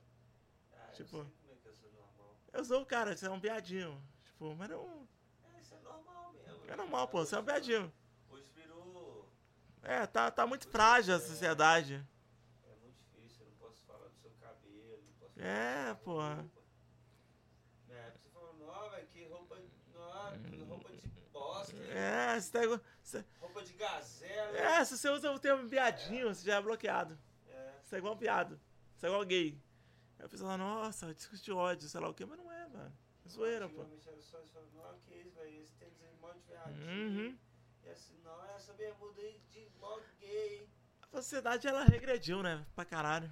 Ah, 0.74 0.88
eu 0.90 0.94
Tipo- 0.96 1.24
sei 1.24 1.32
como 1.42 1.54
é 1.54 1.56
que 1.62 1.68
eu 1.70 1.74
sou 1.74 1.92
normal. 1.92 2.36
Eu 2.52 2.66
sou 2.66 2.82
o 2.82 2.86
cara, 2.86 3.14
isso 3.14 3.26
é 3.26 3.30
um 3.30 3.40
piadinho. 3.40 4.02
Tipo, 4.26 4.56
mas 4.56 4.70
não. 4.70 5.08
É, 5.56 5.62
isso 5.62 5.74
é 5.76 5.80
normal 5.80 6.34
mesmo. 6.34 6.66
É 6.68 6.76
normal, 6.76 7.08
pô. 7.08 7.24
Isso 7.24 7.36
é 7.36 7.40
um 7.40 7.46
piadinho. 7.46 7.94
Hoje 8.30 8.48
virou. 8.56 9.30
É, 9.84 10.06
tá, 10.08 10.32
tá 10.32 10.46
muito 10.48 10.68
frágil 10.68 11.16
a 11.16 11.20
sociedade. 11.20 12.04
É 12.66 12.76
muito 12.82 12.98
difícil, 12.98 13.46
eu 13.46 13.52
não 13.52 13.58
posso 13.58 13.82
falar 13.86 14.08
do 14.08 14.16
seu 14.16 14.32
cabelo, 14.42 15.02
não 15.06 15.14
posso 15.20 15.25
É, 15.38 15.94
porra. 15.96 16.46
É, 17.90 18.12
você 18.12 18.30
ó, 18.64 18.90
velho, 18.90 19.08
que 19.08 19.26
roupa. 19.26 19.58
Que 20.50 20.62
roupa 20.64 20.92
de 20.94 21.08
bosta? 21.32 21.76
É, 21.88 22.40
você 22.40 22.52
tá 22.52 22.64
igual. 22.64 22.82
você- 23.02 23.26
roupa 23.40 23.64
de 23.64 23.74
gazela. 23.74 24.58
É, 24.58 24.84
se 24.86 24.98
você 24.98 25.10
usa 25.10 25.32
o 25.32 25.40
termo 25.40 25.70
piadinho, 25.70 26.34
você 26.34 26.46
já 26.46 26.56
é 26.58 26.62
bloqueado. 26.62 27.18
É. 27.48 27.74
Você 27.84 27.96
é 27.96 27.98
igual 28.00 28.14
um 28.14 28.18
piado. 28.18 28.60
Você 28.96 29.06
é 29.06 29.10
igual 29.10 29.26
gay. 29.26 29.62
Aí 30.20 30.26
a 30.26 30.30
pessoa 30.30 30.52
fala, 30.52 30.64
nossa, 30.64 31.14
discute 31.14 31.44
de 31.44 31.52
ódio, 31.52 31.88
sei 31.90 32.00
lá 32.00 32.10
o 32.10 32.14
quê, 32.14 32.26
mas 32.26 32.38
não 32.38 32.52
é, 32.52 32.68
mano. 32.68 32.98
É 33.26 33.30
zoeira, 33.30 33.68
pô. 33.68 33.86
Só 34.22 34.38
falando, 34.46 34.72
não, 34.74 35.00
que 35.00 35.14
isso, 35.16 35.32
velho, 35.36 35.62
esse 35.62 35.74
tênis 35.76 36.02
aí, 36.02 36.16
mó 36.22 36.32
de. 36.32 36.90
Uhum. 36.90 37.38
E 37.84 37.90
assim, 37.90 38.18
não, 38.24 38.46
essa 38.56 38.74
bermuda 38.74 39.22
aí 39.22 39.40
de 39.50 39.70
mó 39.80 40.00
gay. 40.20 40.70
A 41.02 41.08
sociedade, 41.18 41.68
ela 41.68 41.84
regrediu, 41.84 42.42
né? 42.42 42.66
Pra 42.76 42.86
caralho. 42.86 43.32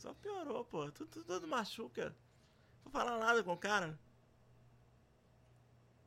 Só 0.00 0.14
piorou, 0.14 0.60
né? 0.62 0.68
Pô. 0.70 0.90
Tudo, 0.90 1.08
tudo, 1.10 1.24
tudo 1.26 1.46
machuca. 1.46 2.08
Não 2.08 2.84
vou 2.84 2.92
falar 2.92 3.18
nada 3.18 3.44
com 3.44 3.52
o 3.52 3.58
cara. 3.58 3.98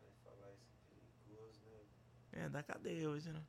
Vai 0.02 0.10
falar 0.24 0.52
isso 0.52 0.66
é 0.74 0.96
perigoso, 0.96 1.62
né? 1.66 1.80
É, 2.32 2.50
da 2.50 2.64
cadeia 2.64 3.08
hoje, 3.08 3.32
né? 3.32 3.44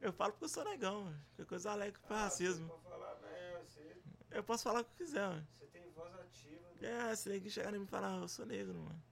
É. 0.00 0.06
Eu 0.08 0.12
falo 0.14 0.32
porque 0.32 0.46
eu 0.46 0.48
sou 0.48 0.64
negão, 0.64 1.04
mano. 1.04 1.20
Que 1.36 1.44
coisa 1.44 1.70
alega 1.70 2.00
pra 2.06 2.22
racismo. 2.22 2.66
Você 2.66 2.80
falar 2.88 3.16
mesmo, 3.20 3.68
você, 3.68 3.96
Eu 4.30 4.42
posso 4.42 4.64
falar 4.64 4.80
o 4.80 4.84
que 4.84 4.90
eu 5.02 5.06
quiser, 5.06 5.28
mano. 5.28 5.46
você 5.58 5.66
tem 5.66 5.90
voz 5.90 6.14
ativa. 6.14 6.68
né? 6.80 7.10
É, 7.10 7.14
você 7.14 7.30
tem 7.32 7.40
que 7.42 7.50
chegar 7.50 7.74
e 7.74 7.86
falar, 7.86 8.16
eu 8.16 8.28
sou 8.28 8.46
negro, 8.46 8.74
mano. 8.74 9.02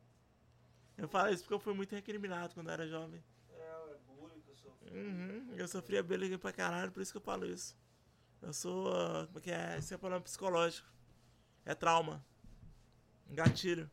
Eu 0.96 1.06
falo 1.06 1.28
isso 1.34 1.42
porque 1.42 1.54
eu 1.54 1.60
fui 1.60 1.74
muito 1.74 1.94
recriminado 1.94 2.54
quando 2.54 2.68
eu 2.68 2.72
era 2.72 2.88
jovem. 2.88 3.22
É, 3.50 3.60
é 3.60 3.98
bullying 4.06 4.40
que 4.40 4.48
eu 4.48 4.56
sofri. 4.56 4.90
Uhum, 4.90 5.54
eu 5.54 5.68
sofria 5.68 6.02
bullying 6.02 6.38
pra 6.38 6.50
caralho, 6.50 6.90
por 6.90 7.02
isso 7.02 7.12
que 7.12 7.18
eu 7.18 7.22
falo 7.22 7.44
isso. 7.44 7.76
Eu 8.44 8.52
sou, 8.52 8.92
ah, 8.94 9.26
como 9.26 9.38
é 9.38 9.42
que 9.42 9.50
é? 9.50 9.78
Isso 9.78 9.94
é 9.94 9.96
problema 9.96 10.22
psicológico. 10.22 10.86
É 11.64 11.74
trauma. 11.74 12.24
Um 13.28 13.34
gatilho. 13.34 13.90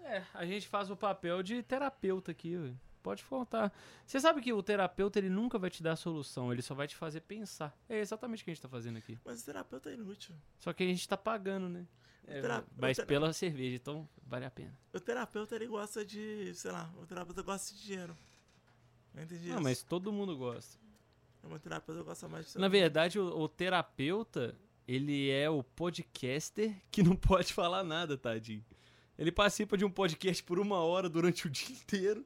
É, 0.00 0.24
a 0.34 0.44
gente 0.44 0.66
faz 0.66 0.90
o 0.90 0.96
papel 0.96 1.42
de 1.42 1.62
terapeuta 1.62 2.32
aqui, 2.32 2.56
ué. 2.56 2.74
Pode 3.02 3.24
contar. 3.24 3.72
Você 4.04 4.20
sabe 4.20 4.42
que 4.42 4.52
o 4.52 4.62
terapeuta 4.62 5.18
ele 5.18 5.30
nunca 5.30 5.58
vai 5.58 5.70
te 5.70 5.82
dar 5.82 5.92
a 5.92 5.96
solução, 5.96 6.52
ele 6.52 6.60
só 6.60 6.74
vai 6.74 6.86
te 6.86 6.96
fazer 6.96 7.20
pensar. 7.20 7.74
É 7.88 7.98
exatamente 7.98 8.42
o 8.42 8.44
que 8.44 8.50
a 8.50 8.54
gente 8.54 8.62
tá 8.62 8.68
fazendo 8.68 8.98
aqui. 8.98 9.18
Mas 9.24 9.40
o 9.40 9.44
terapeuta 9.44 9.88
é 9.90 9.94
inútil. 9.94 10.34
Só 10.58 10.72
que 10.72 10.82
a 10.82 10.86
gente 10.86 11.08
tá 11.08 11.16
pagando, 11.16 11.68
né? 11.68 11.86
É, 12.26 12.42
mas 12.76 12.98
pela 13.00 13.32
cerveja, 13.32 13.76
então 13.76 14.08
vale 14.26 14.44
a 14.44 14.50
pena. 14.50 14.76
O 14.92 15.00
terapeuta, 15.00 15.54
ele 15.54 15.66
gosta 15.66 16.04
de, 16.04 16.52
sei 16.54 16.70
lá, 16.70 16.92
o 16.96 17.06
terapeuta 17.06 17.42
gosta 17.42 17.74
de 17.74 17.82
dinheiro. 17.82 18.16
Eu 19.14 19.22
entendi 19.22 19.48
Não, 19.48 19.54
isso. 19.54 19.62
mas 19.62 19.82
todo 19.82 20.12
mundo 20.12 20.36
gosta. 20.36 20.78
O 21.42 21.48
meu 21.48 21.58
terapeuta 21.58 22.02
gosta 22.02 22.28
mais 22.28 22.52
de 22.52 22.58
Na 22.58 22.68
verdade, 22.68 23.18
o, 23.18 23.24
o 23.26 23.48
terapeuta, 23.48 24.54
ele 24.86 25.30
é 25.30 25.48
o 25.48 25.62
podcaster 25.62 26.74
que 26.90 27.02
não 27.02 27.14
pode 27.16 27.52
falar 27.52 27.82
nada, 27.84 28.16
tadinho. 28.16 28.64
Ele 29.18 29.30
participa 29.32 29.76
de 29.76 29.84
um 29.84 29.90
podcast 29.90 30.42
por 30.42 30.58
uma 30.58 30.78
hora 30.78 31.08
durante 31.08 31.46
o 31.46 31.50
dia 31.50 31.68
inteiro, 31.76 32.24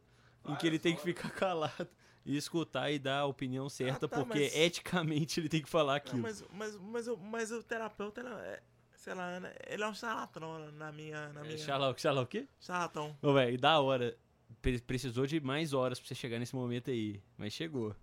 em 0.48 0.54
que 0.56 0.66
ele 0.66 0.78
tem 0.78 0.94
que 0.94 1.02
ficar 1.02 1.30
calado 1.30 1.88
e 2.26 2.36
escutar 2.36 2.90
e 2.90 2.98
dar 2.98 3.20
a 3.20 3.26
opinião 3.26 3.68
certa, 3.68 4.06
Ah, 4.06 4.08
tá, 4.08 4.18
porque 4.24 4.38
mas- 4.40 4.56
eticamente 4.56 5.40
ele 5.40 5.48
tem 5.48 5.60
que 5.62 5.68
falar 5.68 5.92
Não, 5.92 5.96
aquilo. 5.96 6.22
mas, 6.22 6.42
mas, 6.52 6.76
mas, 6.76 7.08
o- 7.08 7.16
mas 7.16 7.50
o 7.52 7.62
terapeuta, 7.62 8.20
ele 8.20 8.30
é, 8.30 8.62
sei 8.94 9.14
lá, 9.14 9.30
ele 9.68 9.82
é 9.82 9.86
um 9.88 9.94
charlatão 9.94 10.70
na 10.72 10.90
minha... 10.92 11.28
Na 11.32 11.42
minha 11.42 11.54
É, 11.54 11.58
Xalá, 11.58 11.94
xalá 11.96 12.22
o 12.22 12.26
quê? 12.26 12.48
Charlatão. 12.60 13.16
Ô, 13.22 13.32
velho, 13.32 13.58
da 13.58 13.78
hora. 13.80 14.16
Pre- 14.62 14.80
Precisou 14.80 15.26
de 15.26 15.40
mais 15.40 15.72
horas 15.74 15.98
pra 16.00 16.08
você 16.08 16.14
chegar 16.14 16.38
nesse 16.38 16.54
momento 16.54 16.90
aí, 16.90 17.20
mas 17.36 17.52
chegou. 17.52 17.94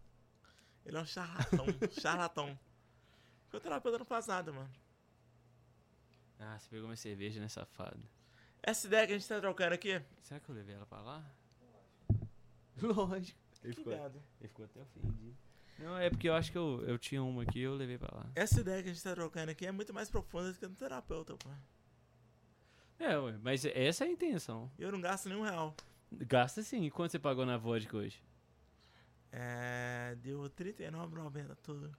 Ele 0.85 0.97
é 0.97 0.99
um 1.01 1.05
charlatão. 1.05 1.65
charlatão. 1.99 2.59
Porque 3.43 3.57
o 3.57 3.59
terapeuta 3.59 3.97
não 3.99 4.05
faz 4.05 4.27
nada, 4.27 4.51
mano. 4.51 4.69
Ah, 6.39 6.57
você 6.57 6.69
pegou 6.69 6.87
minha 6.87 6.97
cerveja, 6.97 7.39
né, 7.39 7.47
safado? 7.47 8.01
Essa 8.63 8.87
ideia 8.87 9.05
que 9.05 9.13
a 9.13 9.17
gente 9.17 9.27
tá 9.27 9.39
trocando 9.39 9.73
aqui... 9.73 10.01
Será 10.21 10.39
que 10.39 10.49
eu 10.49 10.55
levei 10.55 10.75
ela 10.75 10.85
pra 10.85 11.01
lá? 11.01 11.23
Lógico. 12.81 13.39
Ele 13.63 13.73
Que 13.73 13.79
ficou, 13.79 13.93
ele 13.93 14.47
ficou 14.47 14.65
até 14.65 14.81
ofendido. 14.81 15.37
Não, 15.77 15.97
é 15.97 16.09
porque 16.09 16.29
eu 16.29 16.33
acho 16.33 16.51
que 16.51 16.57
eu, 16.57 16.83
eu 16.87 16.97
tinha 16.97 17.23
uma 17.23 17.43
aqui 17.43 17.59
e 17.59 17.63
eu 17.63 17.75
levei 17.75 17.97
pra 17.97 18.15
lá. 18.15 18.29
Essa 18.35 18.61
ideia 18.61 18.81
que 18.83 18.89
a 18.89 18.93
gente 18.93 19.03
tá 19.03 19.13
trocando 19.13 19.51
aqui 19.51 19.65
é 19.65 19.71
muito 19.71 19.93
mais 19.93 20.09
profunda 20.09 20.51
do 20.51 20.57
que 20.57 20.67
no 20.67 20.75
terapeuta, 20.75 21.35
pô. 21.35 21.49
É, 22.99 23.17
ué, 23.17 23.37
mas 23.41 23.65
essa 23.65 24.05
é 24.05 24.07
a 24.07 24.11
intenção. 24.11 24.71
Eu 24.77 24.91
não 24.91 25.01
gasto 25.01 25.27
nenhum 25.27 25.41
real. 25.41 25.75
Gasta 26.11 26.61
sim. 26.61 26.83
E 26.83 26.91
quanto 26.91 27.11
você 27.11 27.19
pagou 27.19 27.45
na 27.45 27.57
vodka 27.57 27.97
hoje? 27.97 28.21
É... 29.31 30.15
Deu 30.21 30.41
R$39,90 30.43 31.55
tudo. 31.63 31.91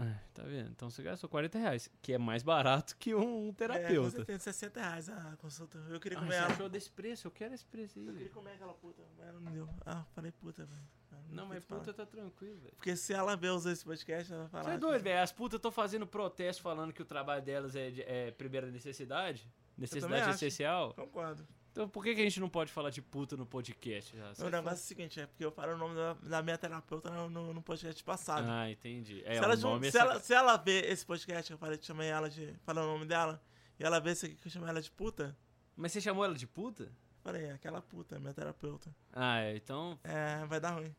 Ah, 0.00 0.14
tá 0.32 0.44
vendo? 0.44 0.70
Então 0.70 0.88
você 0.88 1.02
gastou 1.02 1.28
40 1.28 1.58
reais, 1.58 1.90
que 2.00 2.12
é 2.12 2.18
mais 2.18 2.44
barato 2.44 2.96
que 2.96 3.12
um 3.16 3.48
É, 3.48 3.50
com 3.50 3.52
terapeuta. 3.54 4.10
certeza, 4.18 4.38
60 4.44 4.80
reais 4.80 5.08
a 5.08 5.36
consulta. 5.38 5.78
Eu 5.90 5.98
queria 5.98 6.16
Ah, 6.18 6.20
comer 6.20 6.34
você 6.34 6.38
ela. 6.44 6.52
achou 6.52 6.68
desse 6.68 6.88
preço? 6.90 7.26
Eu 7.26 7.32
quero 7.32 7.52
esse 7.52 7.66
preço 7.66 7.98
aí. 7.98 8.06
Eu 8.06 8.12
queria 8.12 8.28
comer 8.30 8.52
aquela 8.52 8.74
puta, 8.74 9.02
mas 9.16 9.26
ela 9.28 9.40
não 9.40 9.50
deu. 9.50 9.68
Ah, 9.84 10.04
falei 10.14 10.30
puta, 10.30 10.64
velho. 10.64 10.82
Não, 11.30 11.46
mas 11.46 11.64
puta 11.64 11.92
tá 11.92 12.06
tranquilo, 12.06 12.58
velho. 12.60 12.74
Porque 12.76 12.94
se 12.96 13.12
ela 13.12 13.36
ver 13.36 13.50
usar 13.50 13.72
esse 13.72 13.84
podcast, 13.84 14.32
ela 14.32 14.42
vai 14.42 14.50
falar. 14.50 14.64
Você 14.64 14.70
é 14.70 14.78
doido, 14.78 15.02
velho. 15.02 15.20
As 15.20 15.32
putas 15.32 15.58
estão 15.58 15.72
fazendo 15.72 16.06
protesto 16.06 16.62
falando 16.62 16.92
que 16.92 17.02
o 17.02 17.04
trabalho 17.04 17.42
delas 17.42 17.74
é, 17.74 17.90
de- 17.90 18.02
é 18.02 18.30
primeira 18.30 18.70
necessidade. 18.70 19.50
Necessidade 19.76 20.30
essencial. 20.30 20.94
Concordo. 20.94 21.44
Então 21.78 21.88
por 21.88 22.02
que, 22.02 22.12
que 22.12 22.20
a 22.20 22.24
gente 22.24 22.40
não 22.40 22.48
pode 22.48 22.72
falar 22.72 22.90
de 22.90 23.00
puta 23.00 23.36
no 23.36 23.46
podcast? 23.46 24.12
Já? 24.16 24.44
O 24.44 24.50
negócio 24.50 24.78
é 24.78 24.82
o 24.82 24.84
seguinte, 24.84 25.20
é 25.20 25.26
porque 25.26 25.44
eu 25.44 25.52
falo 25.52 25.74
o 25.74 25.78
nome 25.78 25.94
da, 25.94 26.14
da 26.14 26.42
minha 26.42 26.58
terapeuta 26.58 27.08
no, 27.08 27.30
no, 27.30 27.54
no 27.54 27.62
podcast 27.62 28.02
passado. 28.02 28.44
Ah, 28.50 28.68
entendi. 28.68 29.22
É, 29.24 29.34
se, 29.34 29.44
ela, 29.44 29.54
nome 29.54 29.86
é 29.86 29.90
se, 29.92 29.96
ela, 29.96 30.18
se 30.18 30.34
ela 30.34 30.56
ver 30.56 30.90
esse 30.90 31.06
podcast 31.06 31.46
que 31.46 31.52
eu 31.52 31.58
falei 31.58 31.78
chamei 31.80 32.08
ela 32.08 32.28
de. 32.28 32.52
Falei 32.64 32.82
o 32.82 32.86
nome 32.88 33.06
dela, 33.06 33.40
e 33.78 33.84
ela 33.84 34.00
ver 34.00 34.10
esse 34.10 34.26
aqui 34.26 34.34
que 34.34 34.48
eu 34.48 34.50
chamei 34.50 34.68
ela 34.68 34.82
de 34.82 34.90
puta, 34.90 35.38
Mas 35.76 35.92
você 35.92 36.00
chamou 36.00 36.24
ela 36.24 36.34
de 36.34 36.48
puta? 36.48 36.90
falei, 37.22 37.44
é 37.44 37.52
aquela 37.52 37.80
puta, 37.80 38.18
minha 38.18 38.34
terapeuta. 38.34 38.92
Ah, 39.12 39.38
é, 39.38 39.54
então. 39.54 40.00
É, 40.02 40.44
vai 40.46 40.58
dar 40.58 40.70
ruim. 40.70 40.92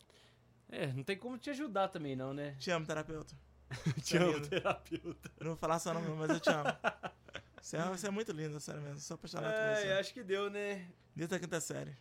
É, 0.69 0.88
não 0.93 1.03
tem 1.03 1.17
como 1.17 1.38
te 1.38 1.49
ajudar 1.49 1.89
também, 1.89 2.15
não, 2.15 2.34
né? 2.34 2.55
Te 2.57 2.71
amo, 2.71 2.86
terapeuta. 2.86 3.36
Te 4.01 4.15
amo, 4.15 4.38
amo, 4.38 4.47
terapeuta. 4.47 5.30
Eu 5.38 5.43
não 5.43 5.51
vou 5.51 5.57
falar 5.57 5.77
seu 5.77 5.93
nome, 5.93 6.07
mas 6.11 6.30
eu 6.30 6.39
te 6.39 6.49
amo. 6.49 6.69
Você 7.62 7.78
é, 7.78 7.84
você 7.89 8.07
é 8.07 8.10
muito 8.10 8.32
linda, 8.32 8.60
sério 8.60 8.82
mesmo. 8.82 8.99
Sou 8.99 9.16
apaixonado 9.16 9.51
por 9.53 9.76
você. 9.76 9.88
É, 9.88 9.99
acho 9.99 10.14
que 10.14 10.24
deu, 10.24 10.49
né? 10.49 10.88
Desde 11.16 11.36
a 11.36 11.39
quinta 11.39 11.60
série. 11.60 11.95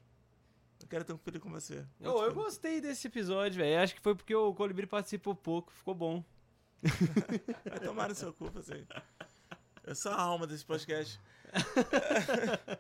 Eu 0.81 0.89
quero 0.89 1.05
ter 1.05 1.13
um 1.13 1.19
filho 1.19 1.41
com 1.41 1.51
você. 1.51 1.85
Ô, 2.01 2.09
Outro 2.11 2.25
eu 2.27 2.35
gostei 2.35 2.81
desse 2.81 3.07
episódio, 3.09 3.59
velho. 3.59 3.83
Acho 3.83 3.95
que 3.95 4.01
foi 4.01 4.15
porque 4.15 4.35
o 4.35 4.55
Colibri 4.55 4.87
participou 4.87 5.35
pouco. 5.35 5.73
Ficou 5.73 5.95
bom. 5.95 6.25
Vai 7.69 7.81
tomar 7.81 8.09
no 8.09 8.15
seu 8.15 8.33
cu, 8.33 8.51
você. 8.51 8.87
Eu 9.85 9.95
sou 9.95 10.13
a 10.13 10.21
alma 10.21 10.47
desse 10.47 10.65
podcast. 10.65 11.21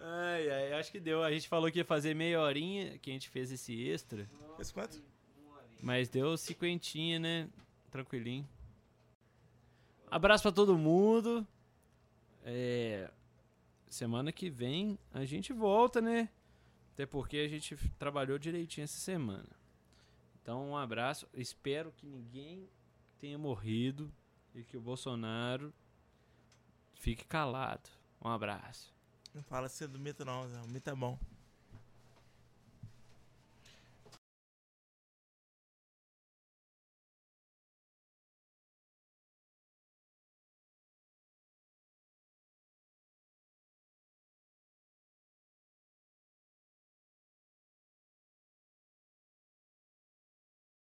Ai, 0.00 0.48
ai, 0.48 0.72
acho 0.74 0.92
que 0.92 1.00
deu. 1.00 1.24
A 1.24 1.32
gente 1.32 1.48
falou 1.48 1.70
que 1.72 1.78
ia 1.78 1.84
fazer 1.84 2.14
meia 2.14 2.40
horinha, 2.40 2.96
que 2.98 3.10
a 3.10 3.12
gente 3.12 3.28
fez 3.28 3.50
esse 3.50 3.88
extra. 3.88 4.30
Fez 4.56 4.70
quanto? 4.70 5.02
Mas 5.82 6.08
deu 6.08 6.36
cinquentinha, 6.36 7.18
né? 7.18 7.48
Tranquilinho. 7.90 8.48
Abraço 10.08 10.42
pra 10.42 10.52
todo 10.52 10.78
mundo. 10.78 11.46
É, 12.50 13.10
Semana 13.88 14.30
que 14.30 14.50
vem 14.50 14.98
a 15.12 15.24
gente 15.24 15.52
volta, 15.52 16.00
né? 16.00 16.28
Até 16.92 17.06
porque 17.06 17.38
a 17.38 17.48
gente 17.48 17.76
trabalhou 17.98 18.38
direitinho 18.38 18.84
essa 18.84 18.98
semana. 18.98 19.48
Então, 20.42 20.70
um 20.70 20.76
abraço. 20.76 21.26
Espero 21.32 21.90
que 21.92 22.06
ninguém 22.06 22.68
tenha 23.18 23.38
morrido 23.38 24.12
e 24.54 24.62
que 24.62 24.76
o 24.76 24.80
Bolsonaro 24.80 25.72
fique 26.94 27.24
calado. 27.24 27.88
Um 28.22 28.28
abraço. 28.28 28.94
Não 29.34 29.42
fala 29.42 29.66
assim 29.66 29.88
do 29.88 29.98
mito, 29.98 30.24
não. 30.24 30.42
O 30.64 30.68
mito 30.68 30.90
é 30.90 30.94
bom. 30.94 31.18